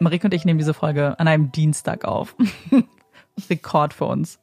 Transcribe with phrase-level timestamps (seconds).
[0.00, 2.36] Marike und ich nehmen diese Folge an einem Dienstag auf.
[3.50, 4.38] Rekord für uns.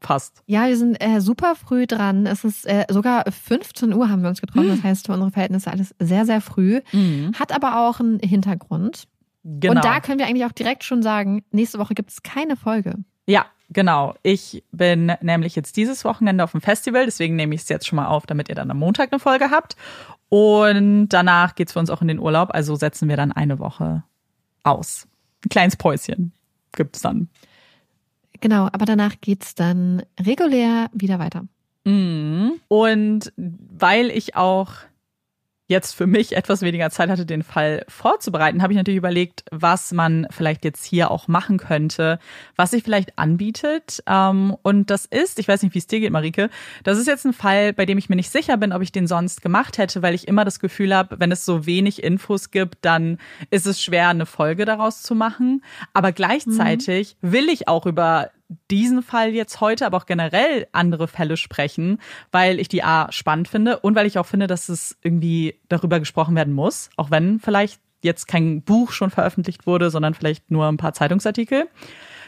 [0.00, 0.42] Fast.
[0.46, 2.26] Ja, wir sind äh, super früh dran.
[2.26, 4.68] Es ist äh, sogar 15 Uhr haben wir uns getroffen.
[4.68, 6.82] Das heißt, für unsere Verhältnisse alles sehr, sehr früh.
[6.92, 7.32] Mhm.
[7.38, 9.04] Hat aber auch einen Hintergrund.
[9.44, 9.74] Genau.
[9.74, 12.96] Und da können wir eigentlich auch direkt schon sagen, nächste Woche gibt es keine Folge.
[13.26, 14.14] Ja, genau.
[14.22, 17.96] Ich bin nämlich jetzt dieses Wochenende auf dem Festival, deswegen nehme ich es jetzt schon
[17.96, 19.76] mal auf, damit ihr dann am Montag eine Folge habt.
[20.28, 23.58] Und danach geht es für uns auch in den Urlaub, also setzen wir dann eine
[23.58, 24.02] Woche
[24.64, 25.06] aus.
[25.44, 26.32] Ein kleines Päuschen
[26.72, 27.28] gibt es dann.
[28.40, 31.46] Genau, aber danach geht es dann regulär wieder weiter.
[31.84, 32.60] Mhm.
[32.68, 34.72] Und weil ich auch
[35.66, 39.92] jetzt für mich etwas weniger Zeit hatte, den Fall vorzubereiten, habe ich natürlich überlegt, was
[39.92, 42.18] man vielleicht jetzt hier auch machen könnte,
[42.56, 44.02] was sich vielleicht anbietet.
[44.06, 46.50] Ähm, und das ist, ich weiß nicht, wie es dir geht, Marike,
[46.82, 49.06] das ist jetzt ein Fall, bei dem ich mir nicht sicher bin, ob ich den
[49.06, 52.84] sonst gemacht hätte, weil ich immer das Gefühl habe, wenn es so wenig Infos gibt,
[52.84, 53.18] dann
[53.50, 55.64] ist es schwer, eine Folge daraus zu machen.
[55.94, 57.32] Aber gleichzeitig mhm.
[57.32, 58.30] will ich auch über
[58.70, 61.98] diesen Fall jetzt heute, aber auch generell andere Fälle sprechen,
[62.30, 65.98] weil ich die A spannend finde und weil ich auch finde, dass es irgendwie darüber
[65.98, 70.66] gesprochen werden muss, auch wenn vielleicht jetzt kein Buch schon veröffentlicht wurde, sondern vielleicht nur
[70.66, 71.68] ein paar Zeitungsartikel.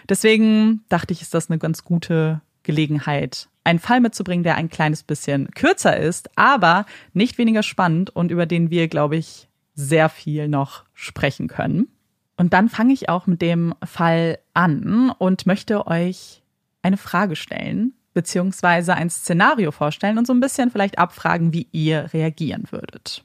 [0.09, 5.03] Deswegen dachte ich, ist das eine ganz gute Gelegenheit, einen Fall mitzubringen, der ein kleines
[5.03, 10.49] bisschen kürzer ist, aber nicht weniger spannend und über den wir, glaube ich, sehr viel
[10.49, 11.89] noch sprechen können.
[12.37, 16.43] Und dann fange ich auch mit dem Fall an und möchte euch
[16.83, 22.13] eine Frage stellen, beziehungsweise ein Szenario vorstellen und so ein bisschen vielleicht abfragen, wie ihr
[22.13, 23.25] reagieren würdet.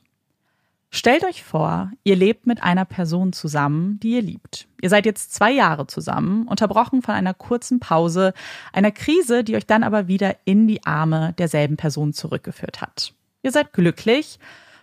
[0.94, 4.68] Stellt euch vor, ihr lebt mit einer Person zusammen, die ihr liebt.
[4.82, 8.34] Ihr seid jetzt zwei Jahre zusammen, unterbrochen von einer kurzen Pause,
[8.74, 13.14] einer Krise, die euch dann aber wieder in die Arme derselben Person zurückgeführt hat.
[13.42, 14.38] Ihr seid glücklich,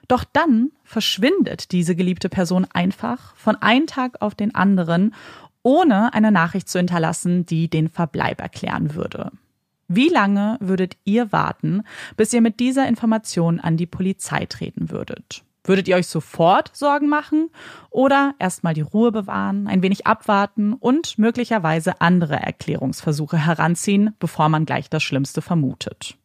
[0.09, 5.15] doch dann verschwindet diese geliebte Person einfach von einem Tag auf den anderen,
[5.63, 9.31] ohne eine Nachricht zu hinterlassen, die den Verbleib erklären würde.
[9.87, 11.83] Wie lange würdet ihr warten,
[12.17, 15.43] bis ihr mit dieser Information an die Polizei treten würdet?
[15.65, 17.51] Würdet ihr euch sofort Sorgen machen
[17.91, 24.67] oder erstmal die Ruhe bewahren, ein wenig abwarten und möglicherweise andere Erklärungsversuche heranziehen, bevor man
[24.67, 26.18] gleich das Schlimmste vermutet?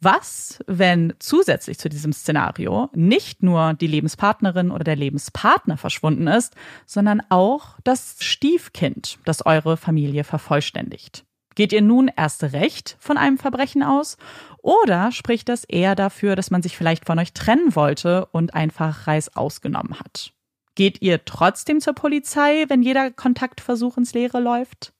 [0.00, 6.54] Was, wenn zusätzlich zu diesem Szenario nicht nur die Lebenspartnerin oder der Lebenspartner verschwunden ist,
[6.86, 11.24] sondern auch das Stiefkind, das eure Familie vervollständigt?
[11.56, 14.16] Geht ihr nun erst recht von einem Verbrechen aus
[14.58, 19.08] oder spricht das eher dafür, dass man sich vielleicht von euch trennen wollte und einfach
[19.08, 20.32] Reis ausgenommen hat?
[20.76, 24.92] Geht ihr trotzdem zur Polizei, wenn jeder Kontaktversuch ins Leere läuft?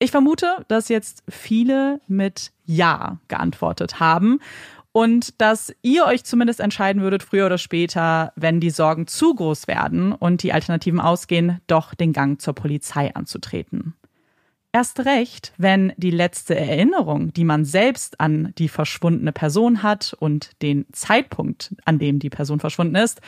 [0.00, 4.38] Ich vermute, dass jetzt viele mit Ja geantwortet haben
[4.92, 9.66] und dass ihr euch zumindest entscheiden würdet, früher oder später, wenn die Sorgen zu groß
[9.66, 13.94] werden und die Alternativen ausgehen, doch den Gang zur Polizei anzutreten.
[14.70, 20.50] Erst recht, wenn die letzte Erinnerung, die man selbst an die verschwundene Person hat und
[20.62, 23.20] den Zeitpunkt, an dem die Person verschwunden ist,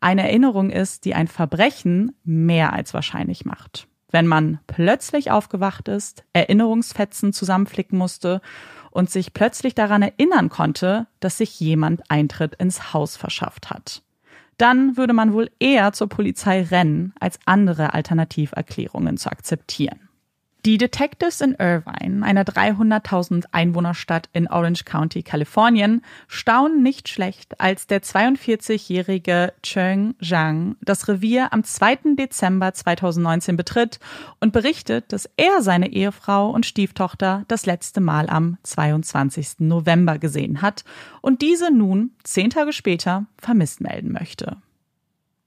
[0.00, 3.88] eine Erinnerung ist, die ein Verbrechen mehr als wahrscheinlich macht.
[4.12, 8.42] Wenn man plötzlich aufgewacht ist, Erinnerungsfetzen zusammenflicken musste
[8.90, 14.02] und sich plötzlich daran erinnern konnte, dass sich jemand Eintritt ins Haus verschafft hat.
[14.58, 20.08] Dann würde man wohl eher zur Polizei rennen, als andere Alternativerklärungen zu akzeptieren.
[20.64, 27.88] Die Detectives in Irvine, einer 300.000 Einwohnerstadt in Orange County, Kalifornien, staunen nicht schlecht, als
[27.88, 32.14] der 42-jährige Cheng Zhang das Revier am 2.
[32.16, 33.98] Dezember 2019 betritt
[34.38, 39.54] und berichtet, dass er seine Ehefrau und Stieftochter das letzte Mal am 22.
[39.58, 40.84] November gesehen hat
[41.22, 44.58] und diese nun, zehn Tage später, vermisst melden möchte.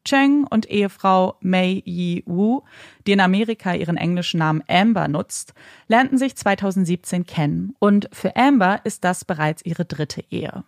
[0.05, 2.61] Cheng und Ehefrau Mei Yi Wu,
[3.05, 5.53] die in Amerika ihren englischen Namen Amber nutzt,
[5.87, 10.63] lernten sich 2017 kennen und für Amber ist das bereits ihre dritte Ehe.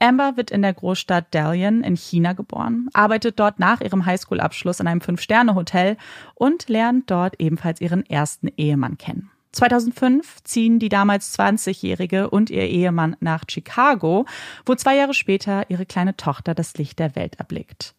[0.00, 4.88] Amber wird in der Großstadt Dalian in China geboren, arbeitet dort nach ihrem Highschool-Abschluss in
[4.88, 5.96] einem Fünf-Sterne-Hotel
[6.34, 9.30] und lernt dort ebenfalls ihren ersten Ehemann kennen.
[9.52, 14.24] 2005 ziehen die damals 20-Jährige und ihr Ehemann nach Chicago,
[14.64, 17.94] wo zwei Jahre später ihre kleine Tochter das Licht der Welt erblickt.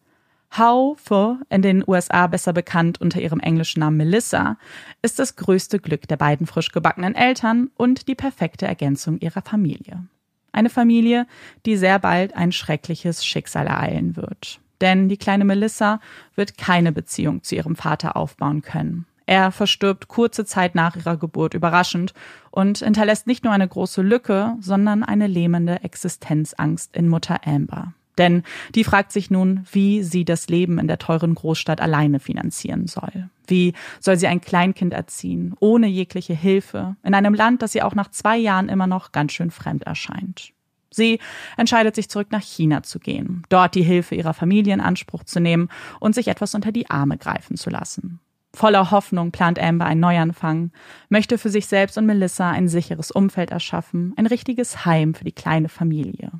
[0.56, 4.56] Pho, in den USA besser bekannt unter ihrem englischen Namen Melissa,
[5.02, 10.06] ist das größte Glück der beiden frisch gebackenen Eltern und die perfekte Ergänzung ihrer Familie.
[10.52, 11.26] Eine Familie,
[11.66, 14.60] die sehr bald ein schreckliches Schicksal ereilen wird.
[14.80, 15.98] Denn die kleine Melissa
[16.36, 19.06] wird keine Beziehung zu ihrem Vater aufbauen können.
[19.26, 22.14] Er verstirbt kurze Zeit nach ihrer Geburt überraschend
[22.52, 27.94] und hinterlässt nicht nur eine große Lücke, sondern eine lähmende Existenzangst in Mutter Amber.
[28.18, 28.42] Denn
[28.74, 33.28] die fragt sich nun, wie sie das Leben in der teuren Großstadt alleine finanzieren soll.
[33.46, 37.94] Wie soll sie ein Kleinkind erziehen, ohne jegliche Hilfe, in einem Land, das ihr auch
[37.94, 40.52] nach zwei Jahren immer noch ganz schön fremd erscheint.
[40.90, 41.18] Sie
[41.56, 45.40] entscheidet sich zurück nach China zu gehen, dort die Hilfe ihrer Familie in Anspruch zu
[45.40, 45.68] nehmen
[45.98, 48.20] und sich etwas unter die Arme greifen zu lassen.
[48.54, 50.70] Voller Hoffnung plant Amber einen Neuanfang,
[51.08, 55.32] möchte für sich selbst und Melissa ein sicheres Umfeld erschaffen, ein richtiges Heim für die
[55.32, 56.30] kleine Familie.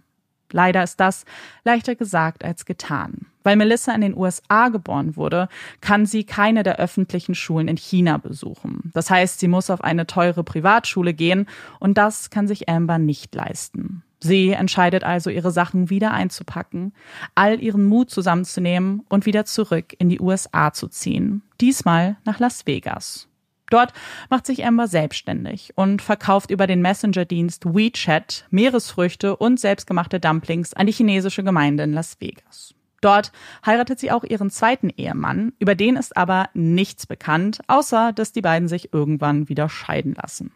[0.54, 1.24] Leider ist das
[1.64, 3.26] leichter gesagt als getan.
[3.42, 5.48] Weil Melissa in den USA geboren wurde,
[5.80, 8.92] kann sie keine der öffentlichen Schulen in China besuchen.
[8.94, 11.46] Das heißt, sie muss auf eine teure Privatschule gehen
[11.80, 14.04] und das kann sich Amber nicht leisten.
[14.20, 16.94] Sie entscheidet also, ihre Sachen wieder einzupacken,
[17.34, 21.42] all ihren Mut zusammenzunehmen und wieder zurück in die USA zu ziehen.
[21.60, 23.28] Diesmal nach Las Vegas.
[23.74, 23.92] Dort
[24.30, 30.86] macht sich Amber selbstständig und verkauft über den Messenger-Dienst WeChat Meeresfrüchte und selbstgemachte Dumplings an
[30.86, 32.76] die chinesische Gemeinde in Las Vegas.
[33.00, 33.32] Dort
[33.66, 38.42] heiratet sie auch ihren zweiten Ehemann, über den ist aber nichts bekannt, außer dass die
[38.42, 40.52] beiden sich irgendwann wieder scheiden lassen.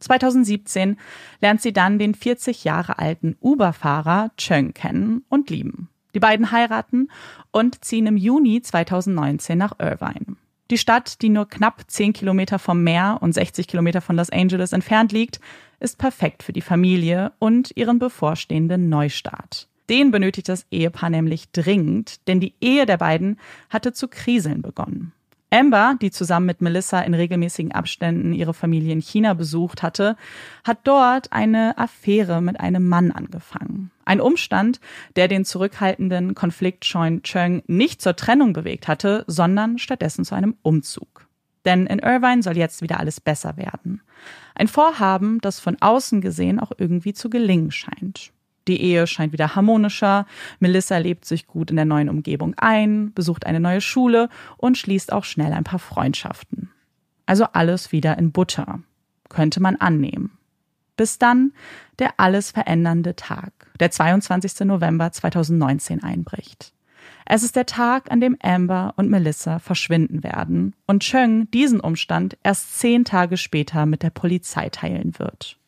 [0.00, 0.96] 2017
[1.40, 5.88] lernt sie dann den 40 Jahre alten Uber-Fahrer Cheng kennen und lieben.
[6.16, 7.12] Die beiden heiraten
[7.52, 10.36] und ziehen im Juni 2019 nach Irvine.
[10.70, 14.72] Die Stadt, die nur knapp 10 Kilometer vom Meer und 60 Kilometer von Los Angeles
[14.72, 15.40] entfernt liegt,
[15.78, 19.68] ist perfekt für die Familie und ihren bevorstehenden Neustart.
[19.88, 23.38] Den benötigt das Ehepaar nämlich dringend, denn die Ehe der beiden
[23.70, 25.12] hatte zu kriseln begonnen.
[25.50, 30.16] Amber, die zusammen mit Melissa in regelmäßigen Abständen ihre Familie in China besucht hatte,
[30.64, 33.92] hat dort eine Affäre mit einem Mann angefangen.
[34.04, 34.80] Ein Umstand,
[35.14, 41.28] der den zurückhaltenden, konfliktscheuen Cheng nicht zur Trennung bewegt hatte, sondern stattdessen zu einem Umzug.
[41.64, 44.02] Denn in Irvine soll jetzt wieder alles besser werden.
[44.54, 48.32] Ein Vorhaben, das von außen gesehen auch irgendwie zu gelingen scheint.
[48.68, 50.26] Die Ehe scheint wieder harmonischer.
[50.58, 55.12] Melissa lebt sich gut in der neuen Umgebung ein, besucht eine neue Schule und schließt
[55.12, 56.70] auch schnell ein paar Freundschaften.
[57.26, 58.80] Also alles wieder in Butter.
[59.28, 60.38] Könnte man annehmen.
[60.96, 61.52] Bis dann
[61.98, 64.60] der alles verändernde Tag, der 22.
[64.60, 66.72] November 2019 einbricht.
[67.28, 72.38] Es ist der Tag, an dem Amber und Melissa verschwinden werden und Cheng diesen Umstand
[72.44, 75.58] erst zehn Tage später mit der Polizei teilen wird.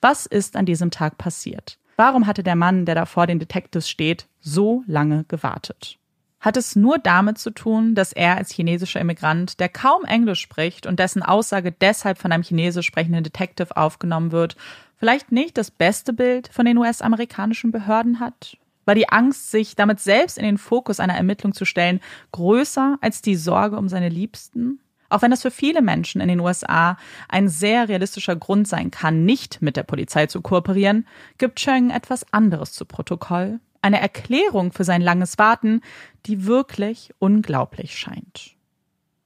[0.00, 1.78] Was ist an diesem Tag passiert?
[1.96, 5.98] Warum hatte der Mann, der da vor den Detectives steht, so lange gewartet?
[6.40, 10.86] Hat es nur damit zu tun, dass er als chinesischer Immigrant, der kaum Englisch spricht
[10.86, 14.56] und dessen Aussage deshalb von einem chinesisch sprechenden Detective aufgenommen wird,
[14.96, 18.58] vielleicht nicht das beste Bild von den US-amerikanischen Behörden hat?
[18.84, 22.00] War die Angst, sich damit selbst in den Fokus einer Ermittlung zu stellen,
[22.30, 24.78] größer als die Sorge um seine Liebsten?
[25.08, 26.96] Auch wenn das für viele Menschen in den USA
[27.28, 31.06] ein sehr realistischer Grund sein kann, nicht mit der Polizei zu kooperieren,
[31.38, 33.60] gibt Cheng etwas anderes zu Protokoll.
[33.82, 35.80] Eine Erklärung für sein langes Warten,
[36.26, 38.56] die wirklich unglaublich scheint.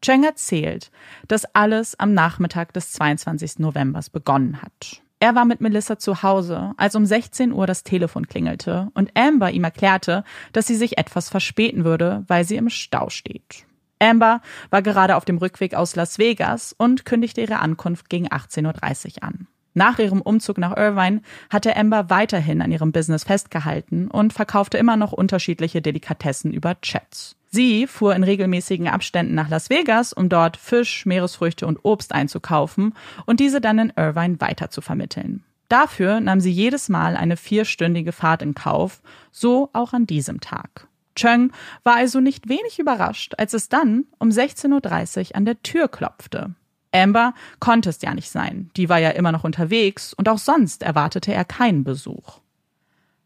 [0.02, 0.90] Cheng erzählt,
[1.28, 3.58] dass alles am Nachmittag des 22.
[3.58, 5.02] November begonnen hat.
[5.22, 9.50] Er war mit Melissa zu Hause, als um 16 Uhr das Telefon klingelte und Amber
[9.50, 13.66] ihm erklärte, dass sie sich etwas verspäten würde, weil sie im Stau steht.
[14.00, 14.40] Amber
[14.71, 19.23] war gerade auf dem Rückweg aus Las Vegas und kündigte ihre Ankunft gegen 18.30 Uhr
[19.23, 19.47] an.
[19.73, 24.97] Nach ihrem Umzug nach Irvine hatte Amber weiterhin an ihrem Business festgehalten und verkaufte immer
[24.97, 27.37] noch unterschiedliche Delikatessen über Chats.
[27.50, 32.95] Sie fuhr in regelmäßigen Abständen nach Las Vegas, um dort Fisch, Meeresfrüchte und Obst einzukaufen
[33.26, 35.45] und diese dann in Irvine weiter zu vermitteln.
[35.69, 40.88] Dafür nahm sie jedes Mal eine vierstündige Fahrt in Kauf, so auch an diesem Tag.
[41.14, 41.52] Cheng
[41.82, 46.54] war also nicht wenig überrascht, als es dann um 16.30 Uhr an der Tür klopfte.
[46.92, 50.82] Amber konnte es ja nicht sein, die war ja immer noch unterwegs und auch sonst
[50.82, 52.40] erwartete er keinen Besuch.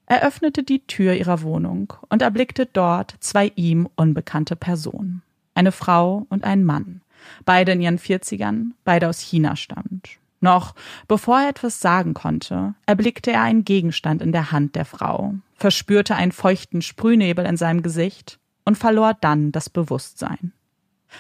[0.07, 5.23] Er öffnete die Tür ihrer Wohnung und erblickte dort zwei ihm unbekannte Personen.
[5.55, 7.01] Eine Frau und ein Mann,
[7.47, 10.19] beide in ihren Vierzigern, beide aus China stammt.
[10.41, 10.75] Noch
[11.09, 16.15] bevor er etwas sagen konnte, erblickte er einen Gegenstand in der Hand der Frau, verspürte
[16.15, 20.53] einen feuchten Sprühnebel in seinem Gesicht und verlor dann das Bewusstsein.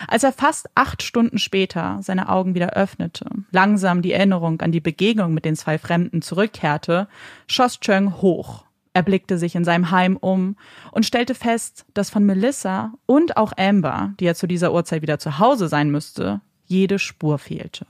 [0.09, 4.81] Als er fast acht Stunden später seine Augen wieder öffnete, langsam die Erinnerung an die
[4.81, 7.09] Begegnung mit den zwei Fremden zurückkehrte,
[7.47, 8.65] schoss Cheng hoch.
[8.93, 10.57] Er blickte sich in seinem Heim um
[10.93, 15.19] und stellte fest, dass von Melissa und auch Amber, die ja zu dieser Uhrzeit wieder
[15.19, 17.87] zu Hause sein müsste, jede Spur fehlte.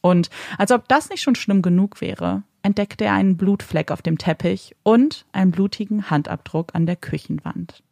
[0.00, 4.18] Und als ob das nicht schon schlimm genug wäre, entdeckte er einen Blutfleck auf dem
[4.18, 7.82] Teppich und einen blutigen Handabdruck an der Küchenwand.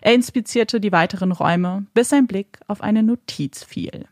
[0.00, 4.06] Er inspizierte die weiteren Räume, bis sein Blick auf eine Notiz fiel.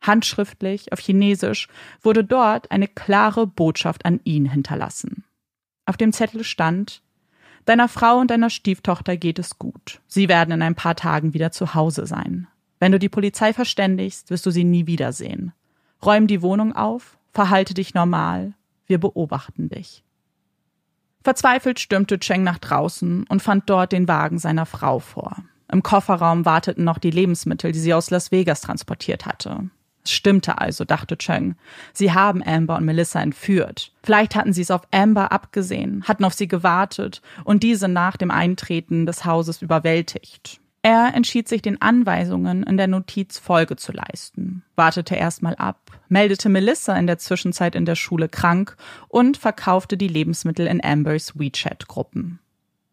[0.00, 1.68] Handschriftlich auf Chinesisch
[2.02, 5.24] wurde dort eine klare Botschaft an ihn hinterlassen.
[5.86, 7.02] Auf dem Zettel stand
[7.66, 10.00] Deiner Frau und deiner Stieftochter geht es gut.
[10.06, 12.46] Sie werden in ein paar Tagen wieder zu Hause sein.
[12.78, 15.52] Wenn du die Polizei verständigst, wirst du sie nie wiedersehen.
[16.04, 18.54] Räum die Wohnung auf, verhalte dich normal,
[18.90, 20.04] wir beobachten dich.
[21.22, 25.36] Verzweifelt stürmte Cheng nach draußen und fand dort den Wagen seiner Frau vor.
[25.72, 29.70] Im Kofferraum warteten noch die Lebensmittel, die sie aus Las Vegas transportiert hatte.
[30.02, 31.56] Es stimmte also, dachte Cheng.
[31.92, 33.92] Sie haben Amber und Melissa entführt.
[34.02, 38.30] Vielleicht hatten sie es auf Amber abgesehen, hatten auf sie gewartet und diese nach dem
[38.30, 40.60] Eintreten des Hauses überwältigt.
[40.82, 46.48] Er entschied sich, den Anweisungen in der Notiz Folge zu leisten, wartete erstmal ab, meldete
[46.48, 48.76] Melissa in der Zwischenzeit in der Schule krank
[49.08, 52.38] und verkaufte die Lebensmittel in Ambers WeChat-Gruppen.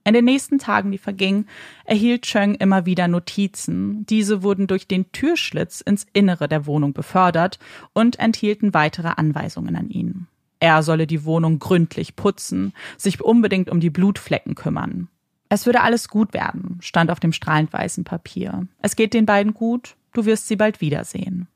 [0.03, 1.47] In den nächsten Tagen, die vergingen,
[1.85, 4.05] erhielt Cheng immer wieder Notizen.
[4.05, 7.59] Diese wurden durch den Türschlitz ins Innere der Wohnung befördert
[7.93, 10.27] und enthielten weitere Anweisungen an ihn.
[10.59, 15.09] Er solle die Wohnung gründlich putzen, sich unbedingt um die Blutflecken kümmern.
[15.49, 18.67] Es würde alles gut werden, stand auf dem strahlend weißen Papier.
[18.81, 21.47] Es geht den beiden gut, du wirst sie bald wiedersehen.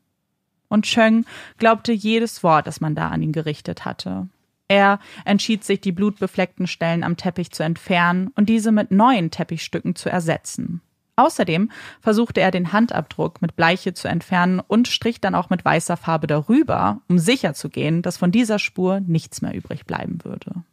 [0.68, 1.26] Und Cheng
[1.58, 4.28] glaubte jedes Wort, das man da an ihn gerichtet hatte.
[4.68, 9.94] Er entschied sich, die blutbefleckten Stellen am Teppich zu entfernen und diese mit neuen Teppichstücken
[9.94, 10.80] zu ersetzen.
[11.16, 11.70] Außerdem
[12.00, 16.26] versuchte er den Handabdruck mit Bleiche zu entfernen und strich dann auch mit weißer Farbe
[16.26, 20.64] darüber, um sicherzugehen, dass von dieser Spur nichts mehr übrig bleiben würde.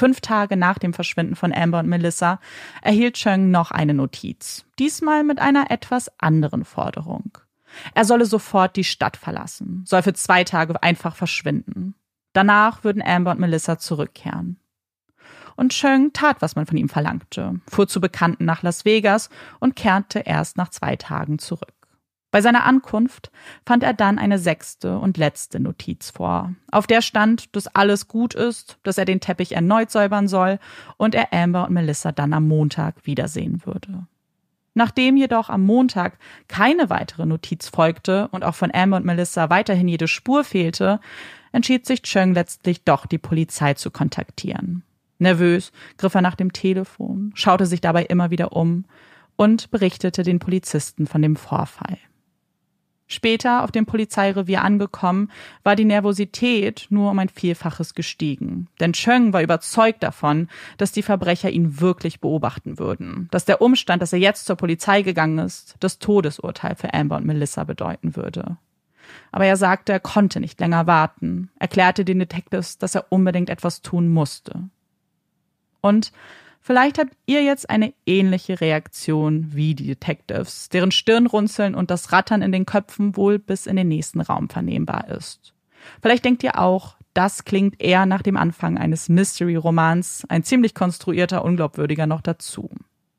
[0.00, 2.40] Fünf Tage nach dem Verschwinden von Amber und Melissa
[2.80, 7.36] erhielt Chung noch eine Notiz, diesmal mit einer etwas anderen Forderung.
[7.92, 11.96] Er solle sofort die Stadt verlassen, soll für zwei Tage einfach verschwinden.
[12.32, 14.58] Danach würden Amber und Melissa zurückkehren.
[15.54, 19.28] Und Chung tat, was man von ihm verlangte, fuhr zu Bekannten nach Las Vegas
[19.58, 21.74] und kehrte erst nach zwei Tagen zurück.
[22.30, 23.32] Bei seiner Ankunft
[23.66, 28.34] fand er dann eine sechste und letzte Notiz vor, auf der stand, dass alles gut
[28.34, 30.60] ist, dass er den Teppich erneut säubern soll
[30.96, 34.06] und er Amber und Melissa dann am Montag wiedersehen würde.
[34.74, 39.88] Nachdem jedoch am Montag keine weitere Notiz folgte und auch von Amber und Melissa weiterhin
[39.88, 41.00] jede Spur fehlte,
[41.50, 44.84] entschied sich Chung letztlich doch, die Polizei zu kontaktieren.
[45.18, 48.84] Nervös griff er nach dem Telefon, schaute sich dabei immer wieder um
[49.36, 51.98] und berichtete den Polizisten von dem Vorfall.
[53.12, 55.32] Später auf dem Polizeirevier angekommen,
[55.64, 58.68] war die Nervosität nur um ein Vielfaches gestiegen.
[58.78, 63.26] Denn Cheng war überzeugt davon, dass die Verbrecher ihn wirklich beobachten würden.
[63.32, 67.26] Dass der Umstand, dass er jetzt zur Polizei gegangen ist, das Todesurteil für Amber und
[67.26, 68.58] Melissa bedeuten würde.
[69.32, 73.82] Aber er sagte, er konnte nicht länger warten, erklärte den Detectives, dass er unbedingt etwas
[73.82, 74.68] tun musste.
[75.80, 76.12] Und
[76.60, 82.42] Vielleicht habt ihr jetzt eine ähnliche Reaktion wie die Detectives, deren Stirnrunzeln und das Rattern
[82.42, 85.54] in den Köpfen wohl bis in den nächsten Raum vernehmbar ist.
[86.02, 91.44] Vielleicht denkt ihr auch, das klingt eher nach dem Anfang eines Mystery-Romans, ein ziemlich konstruierter,
[91.44, 92.70] unglaubwürdiger noch dazu.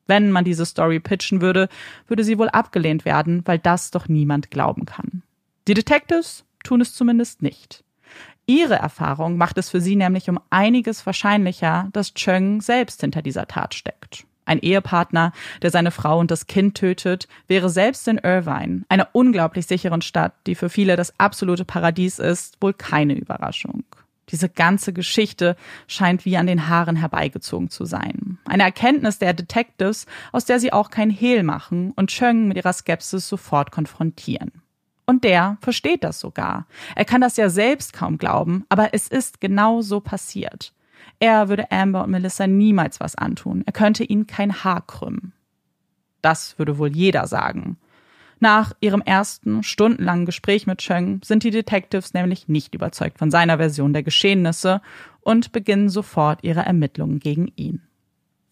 [0.08, 1.68] Wenn man diese Story pitchen würde,
[2.08, 5.24] würde sie wohl abgelehnt werden, weil das doch niemand glauben kann.
[5.68, 7.84] Die Detectives tun es zumindest nicht.
[8.52, 13.48] Ihre Erfahrung macht es für sie nämlich um einiges wahrscheinlicher, dass Cheng selbst hinter dieser
[13.48, 14.26] Tat steckt.
[14.44, 15.32] Ein Ehepartner,
[15.62, 20.34] der seine Frau und das Kind tötet, wäre selbst in Irvine, einer unglaublich sicheren Stadt,
[20.48, 23.86] die für viele das absolute Paradies ist, wohl keine Überraschung.
[24.28, 25.56] Diese ganze Geschichte
[25.88, 28.38] scheint wie an den Haaren herbeigezogen zu sein.
[28.44, 32.74] Eine Erkenntnis der Detectives, aus der sie auch kein Hehl machen und Cheng mit ihrer
[32.74, 34.61] Skepsis sofort konfrontieren.
[35.12, 36.68] Und der versteht das sogar.
[36.96, 40.72] Er kann das ja selbst kaum glauben, aber es ist genau so passiert.
[41.20, 43.62] Er würde Amber und Melissa niemals was antun.
[43.66, 45.34] Er könnte ihnen kein Haar krümmen.
[46.22, 47.76] Das würde wohl jeder sagen.
[48.40, 53.58] Nach ihrem ersten stundenlangen Gespräch mit Cheng sind die Detectives nämlich nicht überzeugt von seiner
[53.58, 54.82] Version der Geschehnisse
[55.20, 57.82] und beginnen sofort ihre Ermittlungen gegen ihn.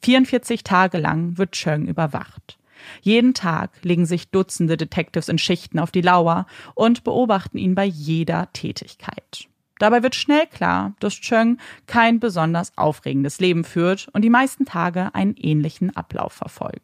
[0.04, 2.59] 44 Tage lang wird Cheng überwacht.
[3.02, 7.86] Jeden Tag legen sich Dutzende Detectives in Schichten auf die Lauer und beobachten ihn bei
[7.86, 9.48] jeder Tätigkeit.
[9.80, 15.16] Dabei wird schnell klar, dass Cheng kein besonders aufregendes Leben führt und die meisten Tage
[15.16, 16.82] einen ähnlichen Ablauf verfolgen.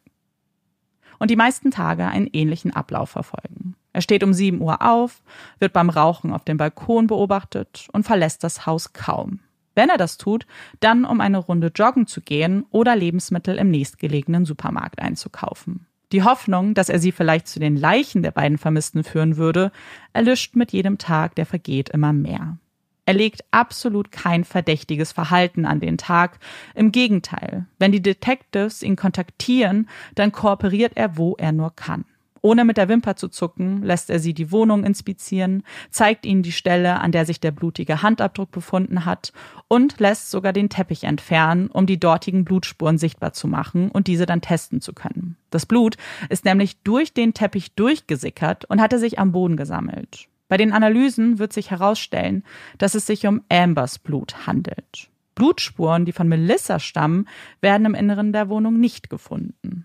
[1.18, 3.74] Und die meisten Tage einen ähnlichen Ablauf verfolgen.
[3.92, 5.22] Er steht um 7 Uhr auf,
[5.58, 9.40] wird beim Rauchen auf dem Balkon beobachtet und verlässt das Haus kaum.
[9.76, 10.46] Wenn er das tut,
[10.80, 15.86] dann um eine Runde joggen zu gehen oder Lebensmittel im nächstgelegenen Supermarkt einzukaufen.
[16.12, 19.70] Die Hoffnung, dass er sie vielleicht zu den Leichen der beiden Vermissten führen würde,
[20.12, 22.58] erlischt mit jedem Tag, der vergeht, immer mehr.
[23.04, 26.38] Er legt absolut kein verdächtiges Verhalten an den Tag.
[26.74, 32.04] Im Gegenteil, wenn die Detectives ihn kontaktieren, dann kooperiert er, wo er nur kann.
[32.46, 36.52] Ohne mit der Wimper zu zucken, lässt er sie die Wohnung inspizieren, zeigt ihnen die
[36.52, 39.32] Stelle, an der sich der blutige Handabdruck befunden hat
[39.66, 44.26] und lässt sogar den Teppich entfernen, um die dortigen Blutspuren sichtbar zu machen und diese
[44.26, 45.36] dann testen zu können.
[45.50, 45.96] Das Blut
[46.28, 50.28] ist nämlich durch den Teppich durchgesickert und hatte sich am Boden gesammelt.
[50.46, 52.44] Bei den Analysen wird sich herausstellen,
[52.78, 55.10] dass es sich um Ambers Blut handelt.
[55.34, 57.26] Blutspuren, die von Melissa stammen,
[57.60, 59.84] werden im Inneren der Wohnung nicht gefunden.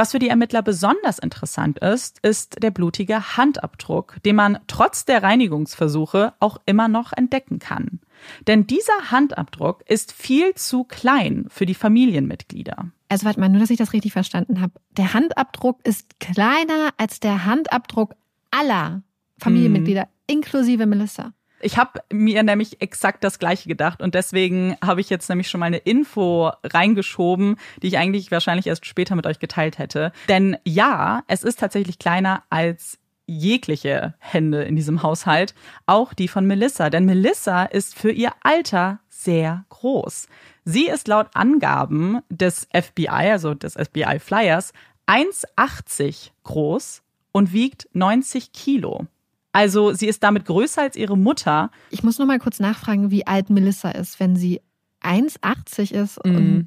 [0.00, 5.22] Was für die Ermittler besonders interessant ist, ist der blutige Handabdruck, den man trotz der
[5.22, 8.00] Reinigungsversuche auch immer noch entdecken kann.
[8.46, 12.90] Denn dieser Handabdruck ist viel zu klein für die Familienmitglieder.
[13.10, 14.72] Also warte mal, nur dass ich das richtig verstanden habe.
[14.96, 18.14] Der Handabdruck ist kleiner als der Handabdruck
[18.50, 19.02] aller
[19.36, 20.08] Familienmitglieder, hm.
[20.28, 21.34] inklusive Melissa.
[21.60, 25.60] Ich habe mir nämlich exakt das gleiche gedacht und deswegen habe ich jetzt nämlich schon
[25.60, 30.12] mal eine Info reingeschoben, die ich eigentlich wahrscheinlich erst später mit euch geteilt hätte.
[30.28, 35.54] Denn ja, es ist tatsächlich kleiner als jegliche Hände in diesem Haushalt,
[35.86, 36.90] auch die von Melissa.
[36.90, 40.26] Denn Melissa ist für ihr Alter sehr groß.
[40.64, 44.72] Sie ist laut Angaben des FBI, also des FBI Flyers,
[45.06, 49.06] 1,80 groß und wiegt 90 Kilo.
[49.52, 51.70] Also sie ist damit größer als ihre Mutter.
[51.90, 54.60] Ich muss noch mal kurz nachfragen, wie alt Melissa ist, wenn sie
[55.02, 56.36] 1,80 ist Mhm.
[56.36, 56.66] und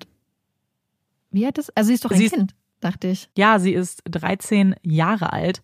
[1.31, 1.75] wie alt ist?
[1.77, 3.29] Also sie ist doch ein Sie ist- Kind, dachte ich.
[3.37, 5.61] Ja, sie ist 13 Jahre alt.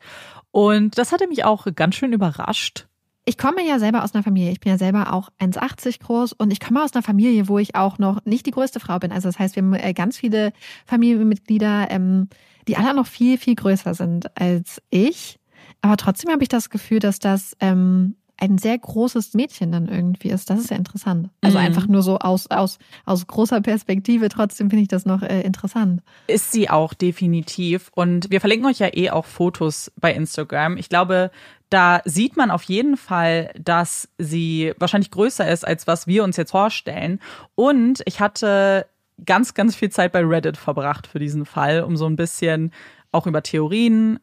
[0.51, 2.87] Und das hatte mich auch ganz schön überrascht.
[3.25, 4.51] Ich komme ja selber aus einer Familie.
[4.51, 7.75] Ich bin ja selber auch 1,80 groß und ich komme aus einer Familie, wo ich
[7.75, 9.11] auch noch nicht die größte Frau bin.
[9.11, 10.51] Also das heißt, wir haben äh, ganz viele
[10.87, 12.29] Familienmitglieder, ähm,
[12.67, 15.38] die alle noch viel, viel größer sind als ich.
[15.81, 20.29] Aber trotzdem habe ich das Gefühl, dass das ähm, ein sehr großes Mädchen dann irgendwie
[20.29, 20.49] ist.
[20.49, 21.29] Das ist ja interessant.
[21.41, 21.65] Also Mhm.
[21.65, 24.29] einfach nur so aus, aus, aus großer Perspektive.
[24.29, 26.01] Trotzdem finde ich das noch äh, interessant.
[26.27, 27.91] Ist sie auch definitiv.
[27.95, 30.77] Und wir verlinken euch ja eh auch Fotos bei Instagram.
[30.77, 31.31] Ich glaube,
[31.69, 36.37] da sieht man auf jeden Fall, dass sie wahrscheinlich größer ist, als was wir uns
[36.37, 37.19] jetzt vorstellen.
[37.55, 38.85] Und ich hatte
[39.25, 42.71] ganz, ganz viel Zeit bei Reddit verbracht für diesen Fall, um so ein bisschen
[43.11, 44.19] auch über Theorien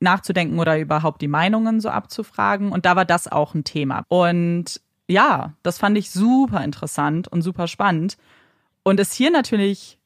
[0.00, 2.72] nachzudenken oder überhaupt die Meinungen so abzufragen.
[2.72, 4.04] Und da war das auch ein Thema.
[4.08, 8.16] Und ja, das fand ich super interessant und super spannend.
[8.82, 9.98] Und ist hier natürlich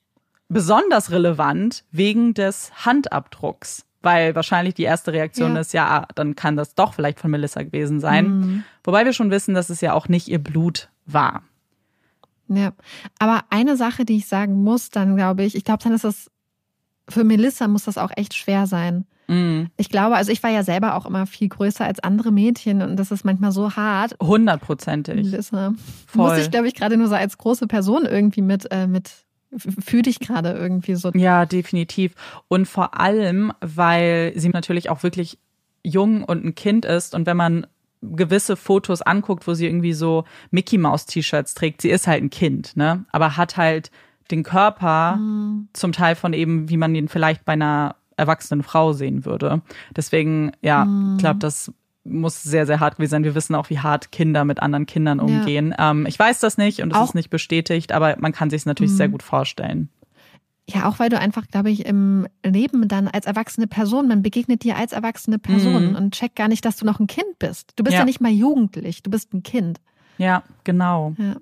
[0.48, 3.85] besonders relevant wegen des Handabdrucks.
[4.03, 5.61] Weil wahrscheinlich die erste Reaktion Ja.
[5.61, 8.64] ist, ja, ah, dann kann das doch vielleicht von Melissa gewesen sein.
[8.83, 11.42] Wobei wir schon wissen, dass es ja auch nicht ihr Blut war.
[12.48, 12.72] Ja,
[13.18, 16.31] aber eine Sache, die ich sagen muss, dann glaube ich, ich glaube, dann ist es
[17.11, 19.05] für Melissa muss das auch echt schwer sein.
[19.31, 22.83] Mm, Ich glaube, also ich war ja selber auch immer viel größer als andere Mädchen
[22.83, 24.16] und das ist manchmal so hart.
[24.21, 25.33] Hundertprozentig.
[26.07, 26.31] Voll.
[26.31, 29.12] muss ich, glaube ich, gerade nur so als große Person irgendwie mit, äh, mit
[29.57, 31.11] fühle dich gerade irgendwie so.
[31.14, 32.14] Ja, definitiv.
[32.49, 35.38] Und vor allem, weil sie natürlich auch wirklich
[35.83, 37.66] jung und ein Kind ist und wenn man
[38.03, 42.31] gewisse Fotos anguckt, wo sie irgendwie so Mickey Mouse T-Shirts trägt, sie ist halt ein
[42.31, 43.05] Kind, ne?
[43.12, 43.90] Aber hat halt
[44.31, 45.19] den Körper
[45.73, 49.62] zum Teil von eben, wie man ihn vielleicht bei einer erwachsenen Frau sehen würde.
[49.96, 51.72] Deswegen, ja, ich glaube, das
[52.04, 53.24] muss sehr, sehr hart gewesen sein.
[53.24, 55.74] Wir wissen auch, wie hart Kinder mit anderen Kindern umgehen.
[55.78, 58.66] Ähm, ich weiß das nicht und es ist nicht bestätigt, aber man kann sich es
[58.66, 59.90] natürlich sehr gut vorstellen.
[60.68, 64.62] Ja, auch weil du einfach, glaube ich, im Leben dann als erwachsene Person, man begegnet
[64.62, 65.96] dir als erwachsene Person Mhm.
[65.96, 67.72] und checkt gar nicht, dass du noch ein Kind bist.
[67.76, 68.04] Du bist ja, Ja.
[68.06, 69.80] nicht mal jugendlich, du bist ein Kind.
[70.16, 71.14] Ja, genau.
[71.18, 71.37] Ja.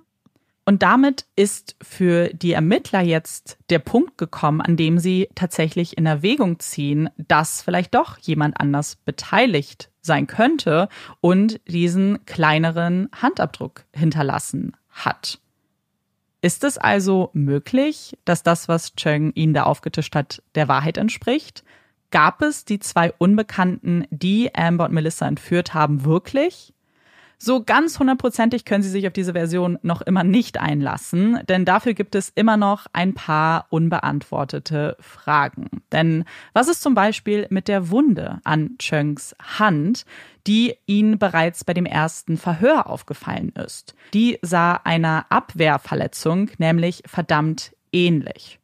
[0.69, 6.05] Und damit ist für die Ermittler jetzt der Punkt gekommen, an dem sie tatsächlich in
[6.05, 10.91] Erwägung ziehen, dass vielleicht doch jemand anders beteiligt sein könnte
[11.23, 15.41] und diesen kleineren Handabdruck hinterlassen hat.
[16.43, 21.65] Ist es also möglich, dass das, was Cheng ihnen da aufgetischt hat, der Wahrheit entspricht?
[22.11, 26.75] Gab es die zwei Unbekannten, die Amber und Melissa entführt haben, wirklich?
[27.41, 31.95] So ganz hundertprozentig können Sie sich auf diese Version noch immer nicht einlassen, denn dafür
[31.95, 35.69] gibt es immer noch ein paar unbeantwortete Fragen.
[35.93, 40.05] Denn was ist zum Beispiel mit der Wunde an Chunks Hand,
[40.49, 43.95] die Ihnen bereits bei dem ersten Verhör aufgefallen ist?
[44.15, 48.59] Die sah einer Abwehrverletzung nämlich verdammt ähnlich.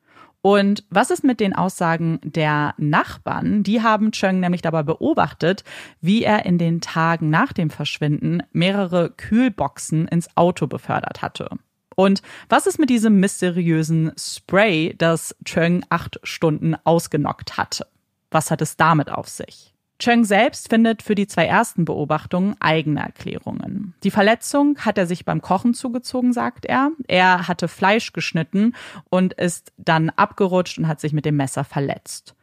[0.44, 3.62] Und was ist mit den Aussagen der Nachbarn?
[3.62, 5.64] Die haben Cheng nämlich dabei beobachtet,
[6.02, 11.48] wie er in den Tagen nach dem Verschwinden mehrere Kühlboxen ins Auto befördert hatte.
[11.96, 17.86] Und was ist mit diesem mysteriösen Spray, das Cheng acht Stunden ausgenockt hatte?
[18.30, 19.73] Was hat es damit auf sich?
[19.98, 23.94] Cheng selbst findet für die zwei ersten Beobachtungen eigene Erklärungen.
[24.02, 26.90] Die Verletzung hat er sich beim Kochen zugezogen, sagt er.
[27.06, 28.74] Er hatte Fleisch geschnitten
[29.08, 32.34] und ist dann abgerutscht und hat sich mit dem Messer verletzt.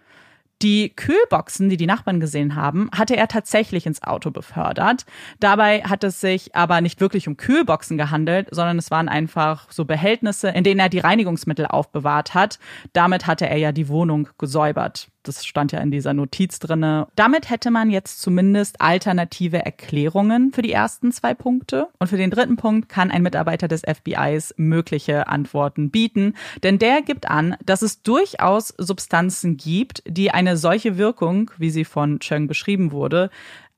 [0.62, 5.06] Die Kühlboxen, die die Nachbarn gesehen haben, hatte er tatsächlich ins Auto befördert.
[5.40, 9.86] Dabei hat es sich aber nicht wirklich um Kühlboxen gehandelt, sondern es waren einfach so
[9.86, 12.60] Behältnisse, in denen er die Reinigungsmittel aufbewahrt hat.
[12.94, 15.08] Damit hatte er ja die Wohnung gesäubert.
[15.24, 17.08] Das stand ja in dieser Notiz drinne.
[17.16, 21.88] Damit hätte man jetzt zumindest alternative Erklärungen für die ersten zwei Punkte.
[22.00, 26.36] Und für den dritten Punkt kann ein Mitarbeiter des FBIs mögliche Antworten bieten.
[26.64, 31.86] Denn der gibt an, dass es durchaus Substanzen gibt, die eine solche Wirkung, wie sie
[31.86, 33.30] von Cheng beschrieben wurde,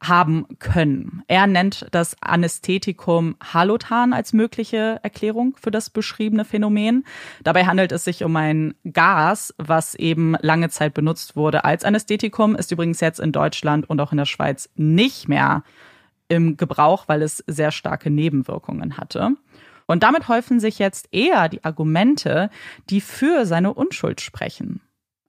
[0.08, 1.24] haben können.
[1.28, 7.06] Er nennt das Anästhetikum Halotan als mögliche Erklärung für das beschriebene Phänomen.
[7.44, 12.56] Dabei handelt es sich um ein Gas, was eben lange Zeit benutzt wurde als Anästhetikum,
[12.56, 15.64] ist übrigens jetzt in Deutschland und auch in der Schweiz nicht mehr
[16.28, 19.32] im Gebrauch, weil es sehr starke Nebenwirkungen hatte.
[19.86, 22.50] Und damit häufen sich jetzt eher die Argumente,
[22.90, 24.82] die für seine Unschuld sprechen.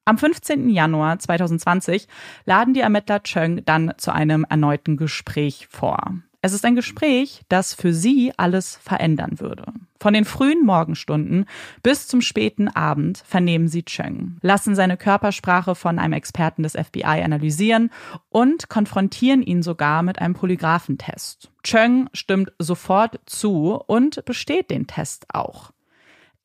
[0.06, 0.68] Am 15.
[0.68, 2.08] Januar 2020
[2.44, 5.98] laden die Ermittler Cheng dann zu einem erneuten Gespräch vor.
[6.42, 9.64] Es ist ein Gespräch, das für sie alles verändern würde.
[9.98, 11.46] Von den frühen Morgenstunden
[11.82, 17.22] bis zum späten Abend vernehmen sie Cheng, lassen seine Körpersprache von einem Experten des FBI
[17.22, 17.90] analysieren
[18.28, 21.50] und konfrontieren ihn sogar mit einem Polygraphentest.
[21.62, 25.70] Cheng stimmt sofort zu und besteht den Test auch.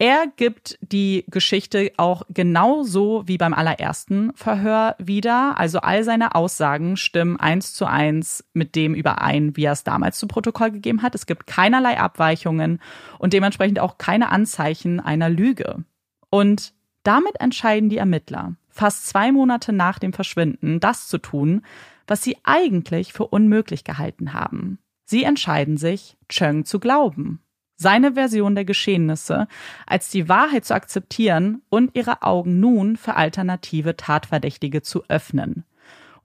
[0.01, 5.59] Er gibt die Geschichte auch genauso wie beim allerersten Verhör wieder.
[5.59, 10.17] Also all seine Aussagen stimmen eins zu eins mit dem überein, wie er es damals
[10.17, 11.15] zu Protokoll gegeben hat.
[11.15, 12.79] Es gibt keinerlei Abweichungen
[13.17, 15.83] und dementsprechend auch keine Anzeichen einer Lüge.
[16.29, 21.61] Und damit entscheiden die Ermittler, fast zwei Monate nach dem Verschwinden, das zu tun,
[22.07, 24.79] was sie eigentlich für unmöglich gehalten haben.
[25.03, 27.41] Sie entscheiden sich, Cheng zu glauben
[27.79, 29.47] seine Version der Geschehnisse
[29.87, 35.63] als die Wahrheit zu akzeptieren und ihre Augen nun für alternative Tatverdächtige zu öffnen.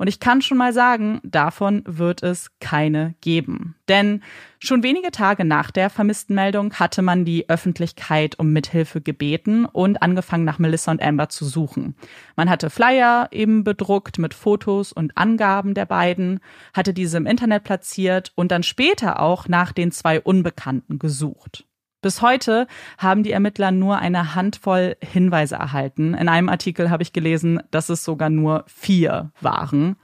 [0.04, 3.74] Und ich kann schon mal sagen, davon wird es keine geben.
[3.88, 4.22] Denn
[4.58, 10.02] schon wenige Tage nach der vermissten Meldung hatte man die Öffentlichkeit um Mithilfe gebeten und
[10.02, 11.96] angefangen nach Melissa und Amber zu suchen.
[12.36, 16.40] Man hatte Flyer eben bedruckt mit Fotos und Angaben der beiden,
[16.74, 21.64] hatte diese im Internet platziert und dann später auch nach den zwei Unbekannten gesucht.
[22.04, 22.66] Bis heute
[22.98, 26.12] haben die Ermittler nur eine Handvoll Hinweise erhalten.
[26.12, 29.96] In einem Artikel habe ich gelesen, dass es sogar nur vier waren.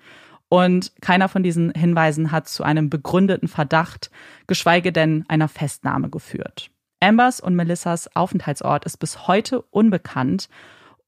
[0.49, 4.11] Und keiner von diesen Hinweisen hat zu einem begründeten Verdacht,
[4.47, 6.71] geschweige denn einer Festnahme geführt.
[7.01, 10.49] Ambers und Melissas Aufenthaltsort ist bis heute unbekannt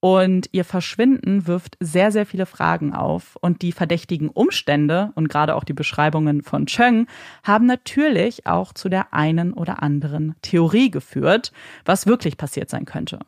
[0.04, 3.36] und ihr Verschwinden wirft sehr, sehr viele Fragen auf.
[3.40, 7.06] Und die verdächtigen Umstände und gerade auch die Beschreibungen von Cheng
[7.44, 11.52] haben natürlich auch zu der einen oder anderen Theorie geführt,
[11.84, 13.20] was wirklich passiert sein könnte.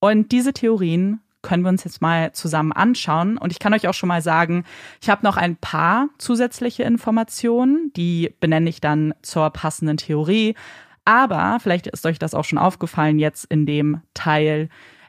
[0.00, 3.38] Und diese Theorien können wir uns jetzt mal zusammen anschauen.
[3.38, 4.64] Und ich kann euch auch schon mal sagen,
[5.00, 10.56] ich habe noch ein paar zusätzliche Informationen, die benenne ich dann zur passenden Theorie.
[11.04, 14.68] Aber vielleicht ist euch das auch schon aufgefallen jetzt in dem Teil,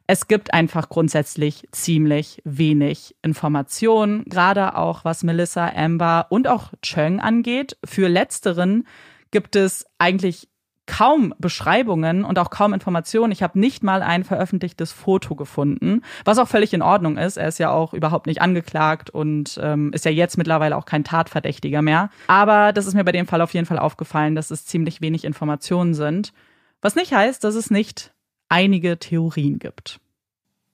[0.09, 7.19] es gibt einfach grundsätzlich ziemlich wenig Informationen, gerade auch was Melissa, Amber und auch Cheng
[7.19, 7.77] angeht.
[7.85, 8.87] Für letzteren
[9.29, 10.49] gibt es eigentlich
[10.87, 13.31] kaum Beschreibungen und auch kaum Informationen.
[13.31, 17.37] Ich habe nicht mal ein veröffentlichtes Foto gefunden, was auch völlig in Ordnung ist.
[17.37, 21.03] Er ist ja auch überhaupt nicht angeklagt und ähm, ist ja jetzt mittlerweile auch kein
[21.03, 22.09] Tatverdächtiger mehr.
[22.25, 25.23] Aber das ist mir bei dem Fall auf jeden Fall aufgefallen, dass es ziemlich wenig
[25.23, 26.33] Informationen sind.
[26.81, 28.11] Was nicht heißt, dass es nicht
[28.49, 29.99] einige Theorien gibt.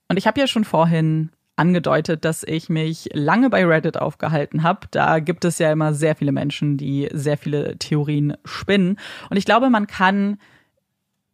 [0.07, 4.87] Und ich habe ja schon vorhin angedeutet, dass ich mich lange bei Reddit aufgehalten habe.
[4.91, 8.99] Da gibt es ja immer sehr viele Menschen, die sehr viele Theorien spinnen.
[9.29, 10.37] Und ich glaube, man kann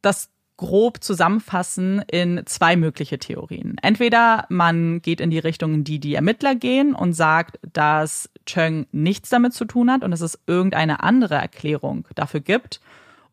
[0.01, 3.77] das grob zusammenfassen in zwei mögliche Theorien.
[3.81, 8.85] Entweder man geht in die Richtung, in die die Ermittler gehen und sagt, dass Cheng
[8.91, 12.79] nichts damit zu tun hat und dass es irgendeine andere Erklärung dafür gibt.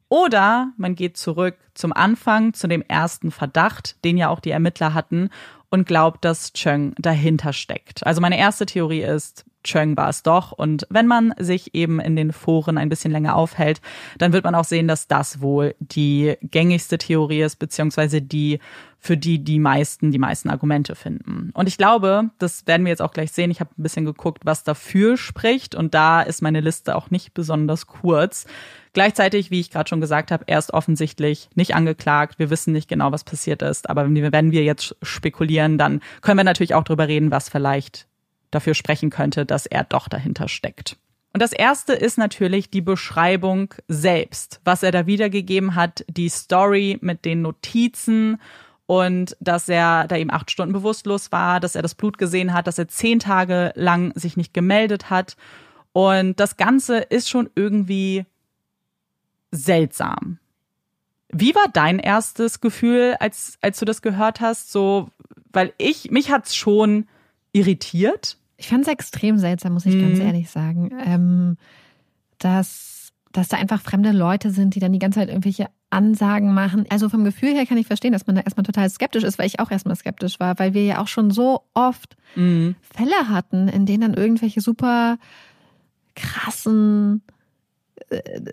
[0.08, 4.94] Oder man geht zurück zum Anfang, zu dem ersten Verdacht, den ja auch die Ermittler
[4.94, 5.30] hatten
[5.70, 8.06] und glaubt, dass Cheng dahinter steckt.
[8.06, 10.52] Also meine erste Theorie ist, Cheng war es doch.
[10.52, 13.80] Und wenn man sich eben in den Foren ein bisschen länger aufhält,
[14.16, 18.60] dann wird man auch sehen, dass das wohl die gängigste Theorie ist, beziehungsweise die,
[18.98, 21.50] für die die meisten die meisten Argumente finden.
[21.54, 23.50] Und ich glaube, das werden wir jetzt auch gleich sehen.
[23.50, 25.74] Ich habe ein bisschen geguckt, was dafür spricht.
[25.74, 28.46] Und da ist meine Liste auch nicht besonders kurz.
[28.92, 32.38] Gleichzeitig, wie ich gerade schon gesagt habe, er ist offensichtlich nicht angeklagt.
[32.38, 33.88] Wir wissen nicht genau, was passiert ist.
[33.90, 38.06] Aber wenn wir jetzt spekulieren, dann können wir natürlich auch darüber reden, was vielleicht
[38.50, 40.96] dafür sprechen könnte, dass er doch dahinter steckt.
[41.32, 46.98] Und das erste ist natürlich die Beschreibung selbst, was er da wiedergegeben hat, die Story
[47.02, 48.40] mit den Notizen
[48.86, 52.66] und dass er da eben acht Stunden bewusstlos war, dass er das Blut gesehen hat,
[52.66, 55.36] dass er zehn Tage lang sich nicht gemeldet hat.
[55.92, 58.24] Und das Ganze ist schon irgendwie
[59.50, 60.38] seltsam.
[61.30, 64.72] Wie war dein erstes Gefühl, als, als du das gehört hast?
[64.72, 65.08] So,
[65.52, 67.06] weil ich, mich hat's schon
[67.52, 68.38] irritiert.
[68.56, 70.02] Ich fand es extrem seltsam, muss ich mhm.
[70.02, 70.90] ganz ehrlich sagen.
[71.04, 71.56] Ähm,
[72.38, 76.86] dass, dass da einfach fremde Leute sind, die dann die ganze Zeit irgendwelche Ansagen machen.
[76.90, 79.46] Also vom Gefühl her kann ich verstehen, dass man da erstmal total skeptisch ist, weil
[79.46, 82.74] ich auch erstmal skeptisch war, weil wir ja auch schon so oft mhm.
[82.80, 85.18] Fälle hatten, in denen dann irgendwelche super
[86.14, 87.22] krassen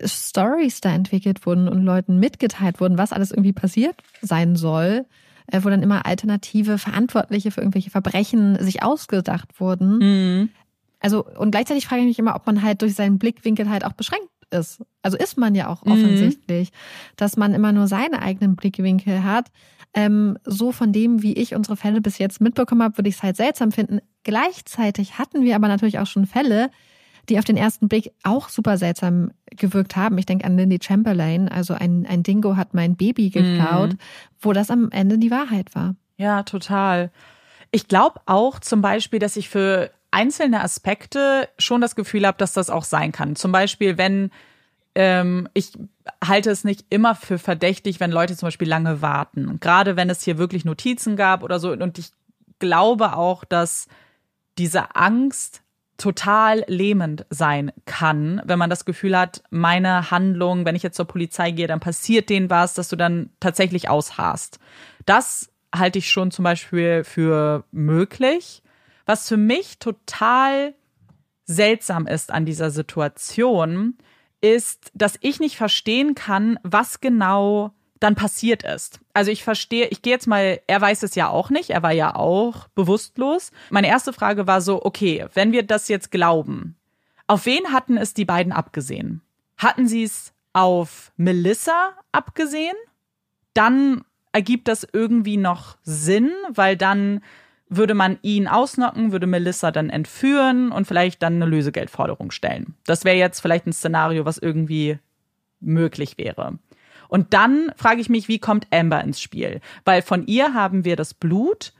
[0.04, 5.06] Stories da entwickelt wurden und Leuten mitgeteilt wurden, was alles irgendwie passiert sein soll,
[5.46, 9.98] äh, wo dann immer alternative Verantwortliche für irgendwelche Verbrechen sich ausgedacht wurden.
[9.98, 10.48] Mhm.
[11.00, 13.92] Also, und gleichzeitig frage ich mich immer, ob man halt durch seinen Blickwinkel halt auch
[13.92, 14.82] beschränkt ist.
[15.02, 15.92] Also ist man ja auch mhm.
[15.92, 16.74] offensichtlich, mhm.
[17.16, 19.50] dass man immer nur seine eigenen Blickwinkel hat.
[19.94, 23.22] Ähm, so von dem, wie ich unsere Fälle bis jetzt mitbekommen habe, würde ich es
[23.22, 24.00] halt seltsam finden.
[24.24, 26.70] Gleichzeitig hatten wir aber natürlich auch schon Fälle,
[27.28, 30.18] die auf den ersten Blick auch super seltsam gewirkt haben.
[30.18, 33.98] Ich denke an Lindy Chamberlain, also ein, ein Dingo hat mein Baby geklaut, mhm.
[34.40, 35.94] wo das am Ende die Wahrheit war.
[36.16, 37.10] Ja, total.
[37.70, 42.52] Ich glaube auch zum Beispiel, dass ich für einzelne Aspekte schon das Gefühl habe, dass
[42.52, 43.36] das auch sein kann.
[43.36, 44.30] Zum Beispiel, wenn
[44.94, 45.72] ähm, ich
[46.24, 49.60] halte es nicht immer für verdächtig, wenn Leute zum Beispiel lange warten.
[49.60, 51.72] Gerade wenn es hier wirklich Notizen gab oder so.
[51.72, 52.12] Und ich
[52.58, 53.88] glaube auch, dass
[54.56, 55.62] diese Angst
[55.96, 61.06] total lähmend sein kann, wenn man das Gefühl hat, meine Handlung, wenn ich jetzt zur
[61.06, 64.58] Polizei gehe, dann passiert denen was, dass du dann tatsächlich ausharst.
[65.04, 68.62] Das halte ich schon zum Beispiel für möglich.
[69.04, 70.74] Was für mich total
[71.44, 73.96] seltsam ist an dieser Situation,
[74.40, 77.72] ist, dass ich nicht verstehen kann, was genau
[78.06, 79.00] dann passiert ist.
[79.14, 81.90] Also ich verstehe, ich gehe jetzt mal, er weiß es ja auch nicht, er war
[81.90, 83.50] ja auch bewusstlos.
[83.68, 86.76] Meine erste Frage war so, okay, wenn wir das jetzt glauben,
[87.26, 89.22] auf wen hatten es die beiden abgesehen?
[89.56, 92.76] Hatten sie es auf Melissa abgesehen?
[93.54, 97.22] Dann ergibt das irgendwie noch Sinn, weil dann
[97.68, 102.76] würde man ihn ausnocken, würde Melissa dann entführen und vielleicht dann eine Lösegeldforderung stellen.
[102.84, 105.00] Das wäre jetzt vielleicht ein Szenario, was irgendwie
[105.58, 106.60] möglich wäre.
[107.08, 109.60] Und dann frage ich mich, wie kommt Amber ins Spiel?
[109.84, 111.72] Weil von ihr haben wir das Blut.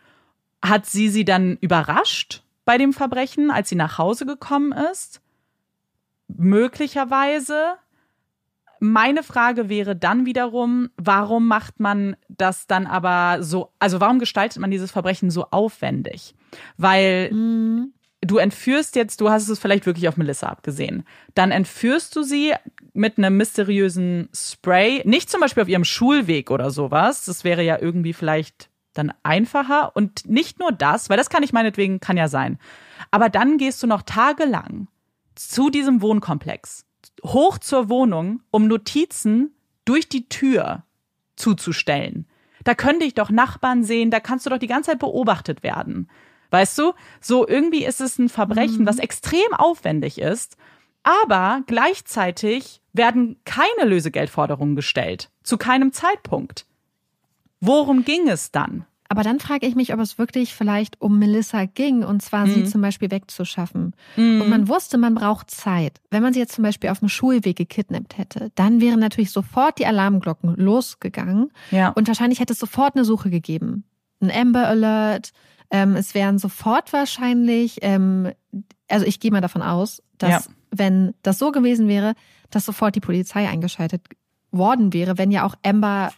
[0.62, 5.21] Hat sie sie dann überrascht bei dem Verbrechen, als sie nach Hause gekommen ist?
[6.29, 7.75] Möglicherweise.
[8.79, 14.61] Meine Frage wäre dann wiederum, warum macht man das dann aber so, also warum gestaltet
[14.61, 16.35] man dieses Verbrechen so aufwendig?
[16.77, 17.93] Weil mhm.
[18.27, 22.55] Du entführst jetzt, du hast es vielleicht wirklich auf Melissa abgesehen, dann entführst du sie
[22.93, 27.79] mit einem mysteriösen Spray, nicht zum Beispiel auf ihrem Schulweg oder sowas, das wäre ja
[27.81, 32.29] irgendwie vielleicht dann einfacher und nicht nur das, weil das kann ich meinetwegen, kann ja
[32.29, 32.59] sein,
[33.11, 34.89] aber dann gehst du noch tagelang
[35.35, 36.87] zu diesem Wohnkomplex
[37.25, 40.85] hoch zur Wohnung, um Notizen durch die Tür
[41.37, 42.27] zuzustellen.
[42.65, 46.11] Da könnte ich doch Nachbarn sehen, da kannst du doch die ganze Zeit beobachtet werden.
[46.51, 46.93] Weißt du?
[47.21, 48.87] So irgendwie ist es ein Verbrechen, mhm.
[48.87, 50.57] was extrem aufwendig ist,
[51.03, 55.31] aber gleichzeitig werden keine Lösegeldforderungen gestellt.
[55.43, 56.67] Zu keinem Zeitpunkt.
[57.61, 58.87] Worum ging es dann?
[59.09, 62.55] Aber dann frage ich mich, ob es wirklich vielleicht um Melissa ging, und zwar mhm.
[62.55, 63.95] sie zum Beispiel wegzuschaffen.
[64.17, 64.41] Mhm.
[64.41, 66.01] Und man wusste, man braucht Zeit.
[66.11, 69.79] Wenn man sie jetzt zum Beispiel auf dem Schulweg gekidnappt hätte, dann wären natürlich sofort
[69.79, 71.53] die Alarmglocken losgegangen.
[71.71, 71.91] Ja.
[71.91, 73.85] Und wahrscheinlich hätte es sofort eine Suche gegeben.
[74.21, 75.33] Ein Amber Alert.
[75.70, 78.33] Ähm, es wären sofort wahrscheinlich, ähm,
[78.88, 80.52] also ich gehe mal davon aus, dass ja.
[80.70, 82.14] wenn das so gewesen wäre,
[82.50, 84.02] dass sofort die Polizei eingeschaltet
[84.50, 86.12] worden wäre, wenn ja auch Amber,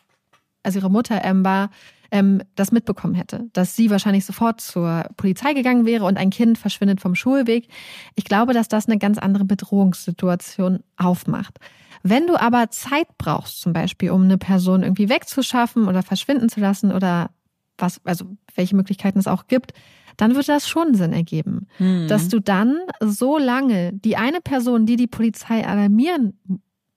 [0.62, 1.70] also ihre Mutter Amber,
[2.10, 6.56] ähm, das mitbekommen hätte, dass sie wahrscheinlich sofort zur Polizei gegangen wäre und ein Kind
[6.56, 7.68] verschwindet vom Schulweg.
[8.14, 11.58] Ich glaube, dass das eine ganz andere Bedrohungssituation aufmacht.
[12.02, 16.60] Wenn du aber Zeit brauchst, zum Beispiel, um eine Person irgendwie wegzuschaffen oder verschwinden zu
[16.60, 17.30] lassen oder
[17.78, 19.72] was, also welche Möglichkeiten es auch gibt,
[20.16, 22.08] dann würde das schon Sinn ergeben, mhm.
[22.08, 26.38] dass du dann so lange die eine Person, die die Polizei alarmieren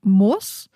[0.02, 0.70] muss,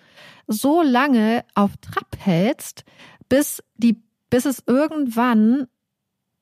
[0.46, 2.84] so lange auf Trab hältst,
[3.28, 5.68] bis die bis es irgendwann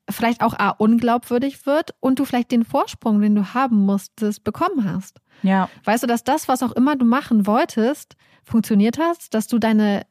[0.09, 4.85] vielleicht auch A, unglaubwürdig wird und du vielleicht den Vorsprung, den du haben musstest, bekommen
[4.85, 5.20] hast.
[5.42, 5.68] Ja.
[5.85, 10.07] Weißt du, dass das, was auch immer du machen wolltest, funktioniert hast, dass du deine,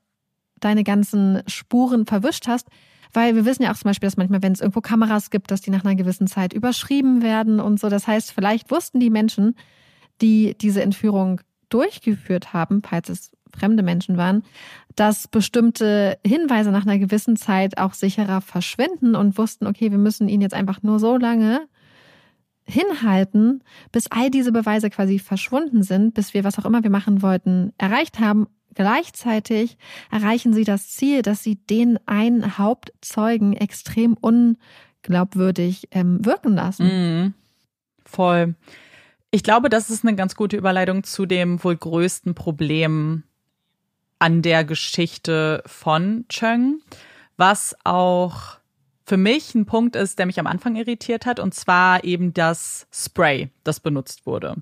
[0.60, 2.68] deine ganzen Spuren verwischt hast.
[3.13, 5.62] Weil wir wissen ja auch zum Beispiel, dass manchmal, wenn es irgendwo Kameras gibt, dass
[5.62, 7.89] die nach einer gewissen Zeit überschrieben werden und so.
[7.89, 9.56] Das heißt, vielleicht wussten die Menschen,
[10.21, 14.43] die diese Entführung durchgeführt haben, falls es fremde Menschen waren,
[14.95, 20.28] dass bestimmte Hinweise nach einer gewissen Zeit auch sicherer verschwinden und wussten, okay, wir müssen
[20.28, 21.67] ihn jetzt einfach nur so lange
[22.65, 27.21] hinhalten, bis all diese Beweise quasi verschwunden sind, bis wir was auch immer wir machen
[27.21, 28.47] wollten, erreicht haben.
[28.75, 29.77] Gleichzeitig
[30.12, 36.86] erreichen sie das Ziel, dass sie den einen Hauptzeugen extrem unglaubwürdig ähm, wirken lassen.
[36.86, 37.33] Mhm.
[38.05, 38.55] Voll.
[39.31, 43.23] Ich glaube, das ist eine ganz gute Überleitung zu dem wohl größten Problem
[44.19, 46.79] an der Geschichte von Cheng,
[47.36, 48.57] was auch
[49.05, 52.88] für mich ein Punkt ist, der mich am Anfang irritiert hat, und zwar eben das
[52.91, 54.55] Spray, das benutzt wurde.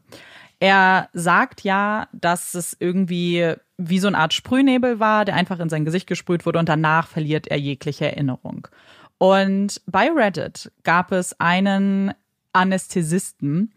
[0.60, 3.56] Er sagt ja, dass es irgendwie
[3.90, 7.08] wie so eine Art Sprühnebel war, der einfach in sein Gesicht gesprüht wurde und danach
[7.08, 8.68] verliert er jegliche Erinnerung.
[9.18, 12.14] Und bei Reddit gab es einen
[12.54, 13.74] Anästhesisten,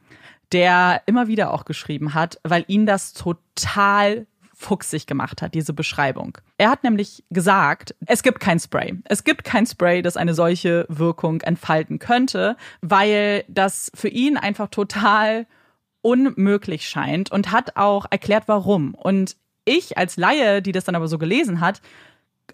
[0.52, 6.38] der immer wieder auch geschrieben hat, weil ihn das total fuchsig gemacht hat, diese Beschreibung.
[6.58, 8.98] Er hat nämlich gesagt, es gibt kein Spray.
[9.04, 14.68] Es gibt kein Spray, das eine solche Wirkung entfalten könnte, weil das für ihn einfach
[14.68, 15.46] total
[16.02, 18.94] unmöglich scheint und hat auch erklärt, warum.
[18.94, 21.80] Und ich als Laie, die das dann aber so gelesen hat,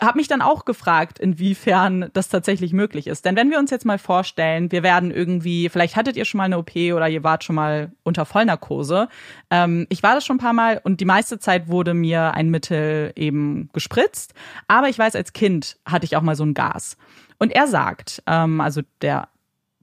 [0.03, 3.25] habe mich dann auch gefragt, inwiefern das tatsächlich möglich ist.
[3.25, 6.45] Denn wenn wir uns jetzt mal vorstellen, wir werden irgendwie, vielleicht hattet ihr schon mal
[6.45, 9.09] eine OP oder ihr wart schon mal unter Vollnarkose.
[9.51, 12.51] Ähm, ich war das schon ein paar Mal und die meiste Zeit wurde mir ein
[12.51, 14.33] Mittel eben gespritzt.
[14.69, 16.97] Aber ich weiß, als Kind hatte ich auch mal so ein Gas.
[17.39, 19.29] Und er sagt, ähm, also der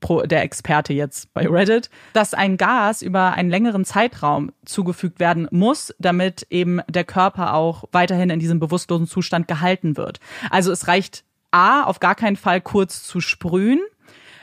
[0.01, 5.93] der Experte jetzt bei Reddit, dass ein Gas über einen längeren Zeitraum zugefügt werden muss,
[5.99, 10.19] damit eben der Körper auch weiterhin in diesem bewusstlosen Zustand gehalten wird.
[10.49, 13.79] Also es reicht A, auf gar keinen Fall kurz zu sprühen.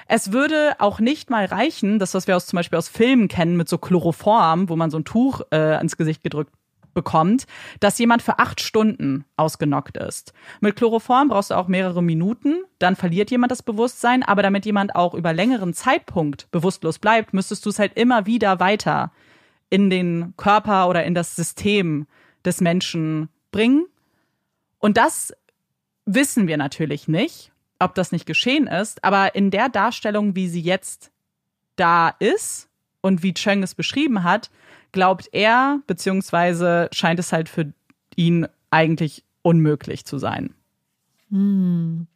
[0.06, 3.56] Es würde auch nicht mal reichen, das, was wir aus, zum Beispiel aus Filmen kennen,
[3.56, 6.52] mit so Chloroform, wo man so ein Tuch äh, ans Gesicht gedrückt
[6.94, 7.46] bekommt,
[7.80, 10.32] dass jemand für acht Stunden ausgenockt ist.
[10.60, 14.94] Mit Chloroform brauchst du auch mehrere Minuten, dann verliert jemand das Bewusstsein, aber damit jemand
[14.94, 19.12] auch über längeren Zeitpunkt bewusstlos bleibt, müsstest du es halt immer wieder weiter
[19.70, 22.06] in den Körper oder in das System
[22.44, 23.86] des Menschen bringen.
[24.78, 25.34] Und das
[26.04, 30.60] wissen wir natürlich nicht, ob das nicht geschehen ist, aber in der Darstellung, wie sie
[30.60, 31.10] jetzt
[31.76, 32.68] da ist
[33.00, 34.50] und wie Cheng es beschrieben hat,
[34.94, 37.74] glaubt er, beziehungsweise scheint es halt für
[38.16, 40.54] ihn eigentlich unmöglich zu sein.
[41.30, 42.06] Hm.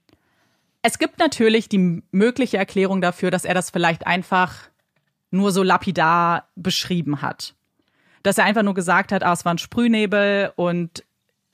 [0.80, 4.54] Es gibt natürlich die mögliche Erklärung dafür, dass er das vielleicht einfach
[5.30, 7.54] nur so lapidar beschrieben hat.
[8.22, 11.04] Dass er einfach nur gesagt hat, ah, es war ein Sprühnebel und